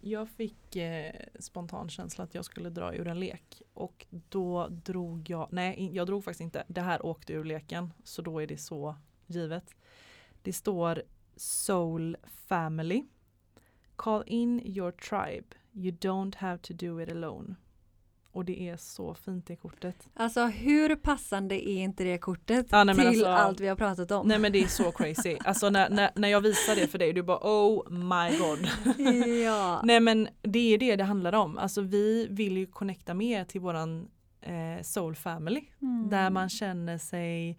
Jag 0.00 0.28
fick 0.28 0.76
eh, 0.76 1.12
spontan 1.38 1.88
känsla 1.88 2.24
att 2.24 2.34
jag 2.34 2.44
skulle 2.44 2.70
dra 2.70 2.94
ur 2.94 3.06
en 3.06 3.20
lek 3.20 3.62
och 3.74 4.06
då 4.10 4.68
drog 4.68 5.30
jag, 5.30 5.48
nej 5.50 5.90
jag 5.92 6.06
drog 6.06 6.24
faktiskt 6.24 6.40
inte, 6.40 6.64
det 6.68 6.80
här 6.80 7.06
åkte 7.06 7.32
ur 7.32 7.44
leken 7.44 7.92
så 8.04 8.22
då 8.22 8.38
är 8.38 8.46
det 8.46 8.58
så 8.58 8.96
givet. 9.26 9.74
Det 10.42 10.52
står 10.52 11.02
Soul 11.36 12.16
Family. 12.24 13.04
Call 13.96 14.22
in 14.26 14.60
your 14.64 14.92
tribe. 14.92 15.46
You 15.72 15.92
don't 15.92 16.36
have 16.36 16.58
to 16.58 16.74
do 16.74 17.00
it 17.00 17.10
alone. 17.10 17.54
Och 18.32 18.44
det 18.44 18.68
är 18.68 18.76
så 18.76 19.14
fint 19.14 19.46
det 19.46 19.56
kortet. 19.56 20.08
Alltså 20.14 20.46
hur 20.46 20.96
passande 20.96 21.68
är 21.68 21.82
inte 21.82 22.04
det 22.04 22.18
kortet 22.18 22.66
ja, 22.70 22.84
nej, 22.84 22.94
till 22.94 23.06
alltså, 23.06 23.26
allt 23.26 23.60
vi 23.60 23.68
har 23.68 23.76
pratat 23.76 24.10
om? 24.10 24.28
Nej 24.28 24.38
men 24.38 24.52
det 24.52 24.62
är 24.62 24.66
så 24.66 24.92
crazy. 24.92 25.36
Alltså 25.44 25.70
när, 25.70 25.90
när, 25.90 26.10
när 26.14 26.28
jag 26.28 26.40
visar 26.40 26.76
det 26.76 26.86
för 26.86 26.98
dig, 26.98 27.12
du 27.12 27.22
bara 27.22 27.38
oh 27.42 27.90
my 27.90 28.38
god. 28.38 28.58
ja. 29.44 29.80
Nej 29.84 30.00
men 30.00 30.28
det 30.42 30.74
är 30.74 30.78
det 30.78 30.96
det 30.96 31.04
handlar 31.04 31.32
om. 31.32 31.58
Alltså 31.58 31.80
vi 31.80 32.26
vill 32.30 32.56
ju 32.56 32.66
connecta 32.66 33.14
mer 33.14 33.44
till 33.44 33.60
våran 33.60 34.08
eh, 34.40 34.82
soul 34.82 35.14
family. 35.14 35.64
Mm. 35.82 36.08
Där 36.10 36.30
man 36.30 36.48
känner 36.48 36.98
sig 36.98 37.58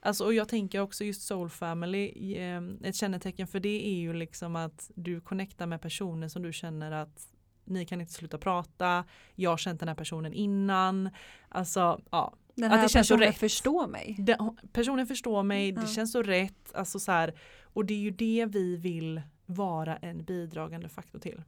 Alltså, 0.00 0.24
och 0.24 0.34
jag 0.34 0.48
tänker 0.48 0.80
också 0.80 1.04
just 1.04 1.22
soul 1.22 1.50
family, 1.50 2.34
eh, 2.36 2.62
ett 2.82 2.96
kännetecken 2.96 3.46
för 3.46 3.60
det 3.60 3.86
är 3.86 3.96
ju 3.96 4.12
liksom 4.12 4.56
att 4.56 4.90
du 4.94 5.20
connectar 5.20 5.66
med 5.66 5.80
personer 5.80 6.28
som 6.28 6.42
du 6.42 6.52
känner 6.52 6.92
att 6.92 7.28
ni 7.66 7.86
kan 7.86 8.00
inte 8.00 8.12
sluta 8.12 8.38
prata, 8.38 9.04
jag 9.34 9.50
har 9.50 9.56
känt 9.56 9.80
den 9.80 9.88
här 9.88 9.94
personen 9.94 10.32
innan. 10.32 11.10
Alltså 11.48 12.00
ja. 12.10 12.34
Den 12.54 12.70
här 12.70 12.78
att 12.78 12.84
det 12.84 12.88
känns 12.88 13.08
personen 13.08 13.28
rätt. 13.28 13.38
förstår 13.38 13.86
mig. 13.86 14.16
Den, 14.18 14.56
personen 14.72 15.06
förstår 15.06 15.42
mig, 15.42 15.68
mm. 15.68 15.82
det 15.82 15.90
känns 15.90 16.12
så 16.12 16.22
rätt. 16.22 16.74
Alltså 16.74 16.98
så 16.98 17.12
här, 17.12 17.34
och 17.62 17.84
det 17.84 17.94
är 17.94 17.98
ju 17.98 18.10
det 18.10 18.46
vi 18.48 18.76
vill 18.76 19.22
vara 19.46 19.96
en 19.96 20.24
bidragande 20.24 20.88
faktor 20.88 21.18
till. 21.18 21.42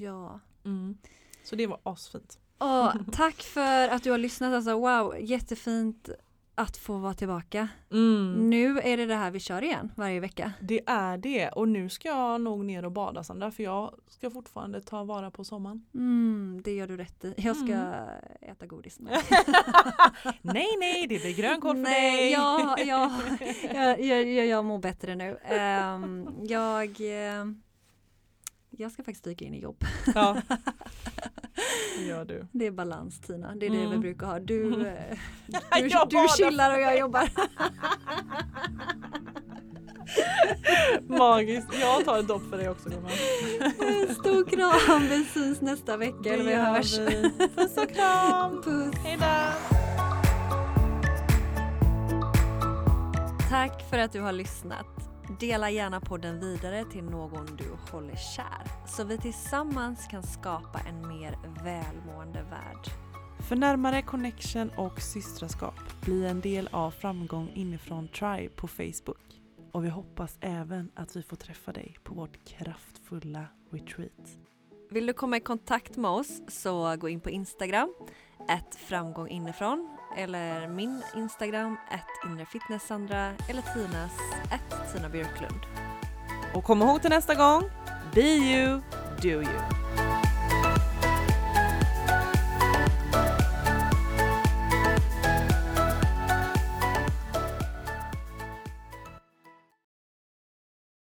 Ja. 0.00 0.40
Mm. 0.64 0.98
Så 1.44 1.56
det 1.56 1.66
var 1.66 1.80
asfint. 1.82 2.38
Oh, 2.58 2.96
tack 3.12 3.42
för 3.42 3.88
att 3.88 4.02
du 4.02 4.10
har 4.10 4.18
lyssnat. 4.18 4.54
Alltså, 4.54 4.78
wow, 4.78 5.16
jättefint 5.20 6.08
att 6.54 6.76
få 6.76 6.98
vara 6.98 7.14
tillbaka. 7.14 7.68
Mm. 7.90 8.50
Nu 8.50 8.78
är 8.78 8.96
det 8.96 9.06
det 9.06 9.14
här 9.14 9.30
vi 9.30 9.40
kör 9.40 9.64
igen 9.64 9.92
varje 9.96 10.20
vecka. 10.20 10.52
Det 10.60 10.80
är 10.86 11.18
det 11.18 11.48
och 11.48 11.68
nu 11.68 11.88
ska 11.88 12.08
jag 12.08 12.40
nog 12.40 12.64
ner 12.64 12.84
och 12.84 12.92
bada 12.92 13.24
Sandra 13.24 13.50
för 13.50 13.62
jag 13.62 13.94
ska 14.08 14.30
fortfarande 14.30 14.80
ta 14.80 15.04
vara 15.04 15.30
på 15.30 15.44
sommaren. 15.44 15.86
Mm, 15.94 16.60
det 16.64 16.72
gör 16.74 16.86
du 16.86 16.96
rätt 16.96 17.24
i. 17.24 17.34
Jag 17.36 17.56
ska 17.56 17.72
mm. 17.72 18.08
äta 18.40 18.66
godis. 18.66 18.98
nej 20.42 20.76
nej 20.78 21.06
det 21.06 21.18
blir 21.18 21.36
grönkål 21.36 21.76
för 21.76 21.82
nej, 21.82 22.16
dig. 22.16 22.32
Ja, 22.32 22.76
ja, 22.78 23.20
jag, 23.74 24.00
jag, 24.00 24.28
jag, 24.28 24.46
jag 24.46 24.64
mår 24.64 24.78
bättre 24.78 25.14
nu. 25.14 25.30
Um, 25.30 26.46
jag, 26.48 27.00
uh, 27.00 27.52
jag 28.70 28.92
ska 28.92 29.02
faktiskt 29.02 29.24
dyka 29.24 29.44
in 29.44 29.54
i 29.54 29.60
jobb. 29.60 29.84
Ja. 30.14 30.42
Det 31.98 32.04
gör 32.04 32.24
du. 32.24 32.46
Det 32.52 32.66
är 32.66 32.70
balans 32.70 33.20
Tina, 33.20 33.54
det 33.54 33.66
är 33.66 33.70
mm. 33.70 33.82
det 33.82 33.90
vi 33.90 33.98
brukar 33.98 34.26
ha. 34.26 34.38
Du, 34.38 34.66
mm. 34.66 34.78
du, 34.78 34.86
du, 35.80 35.88
du 36.10 36.26
chillar 36.36 36.74
och 36.74 36.80
jag 36.80 36.98
jobbar. 36.98 37.28
Magiskt. 41.18 41.68
Jag 41.80 42.04
tar 42.04 42.18
ett 42.18 42.28
dopp 42.28 42.42
för 42.50 42.58
dig 42.58 42.68
också 42.68 42.88
gumman. 42.88 43.10
Stor 44.20 44.44
kram. 44.44 45.08
Vi 45.08 45.24
syns 45.24 45.60
nästa 45.60 45.96
vecka. 45.96 46.16
Det 46.22 46.30
eller 46.30 46.44
vi 46.44 46.54
hörs. 46.54 46.98
Vi. 46.98 47.30
Puss 47.56 47.76
och 47.76 47.94
kram. 47.94 48.62
Puss. 48.64 48.94
Hejdå. 49.04 49.24
Tack 53.50 53.90
för 53.90 53.98
att 53.98 54.12
du 54.12 54.20
har 54.20 54.32
lyssnat. 54.32 55.01
Dela 55.42 55.70
gärna 55.70 56.00
podden 56.00 56.40
vidare 56.40 56.84
till 56.84 57.04
någon 57.04 57.56
du 57.56 57.64
håller 57.92 58.16
kär 58.16 58.86
så 58.86 59.04
vi 59.04 59.18
tillsammans 59.18 60.06
kan 60.06 60.22
skapa 60.22 60.80
en 60.88 61.08
mer 61.08 61.38
välmående 61.64 62.42
värld. 62.42 62.86
För 63.48 63.56
närmare 63.56 64.02
connection 64.02 64.70
och 64.76 65.00
systraskap, 65.00 65.74
bli 66.04 66.26
en 66.26 66.40
del 66.40 66.68
av 66.72 66.90
Framgång 66.90 67.50
inifrån 67.54 68.08
Tribe 68.08 68.48
på 68.56 68.68
Facebook. 68.68 69.40
Och 69.72 69.84
vi 69.84 69.88
hoppas 69.88 70.38
även 70.40 70.90
att 70.94 71.16
vi 71.16 71.22
får 71.22 71.36
träffa 71.36 71.72
dig 71.72 71.96
på 72.04 72.14
vårt 72.14 72.44
kraftfulla 72.44 73.46
retreat. 73.70 74.38
Vill 74.90 75.06
du 75.06 75.12
komma 75.12 75.36
i 75.36 75.40
kontakt 75.40 75.96
med 75.96 76.10
oss 76.10 76.42
så 76.48 76.96
gå 76.96 77.08
in 77.08 77.20
på 77.20 77.30
Instagram, 77.30 77.94
ett 78.48 78.74
framgång 78.74 79.28
inifrån 79.28 79.98
eller 80.16 80.68
min 80.68 81.02
Instagram, 81.16 81.76
inrefitnesssandra 82.26 83.32
eller 83.48 83.62
Tinas, 83.62 84.12
Tina 84.92 85.08
Björklund. 85.08 85.60
Och 86.54 86.64
kom 86.64 86.82
ihåg 86.82 87.00
till 87.00 87.10
nästa 87.10 87.34
gång, 87.34 87.62
be 88.14 88.20
you, 88.20 88.80
do 89.22 89.28
you. 89.28 90.11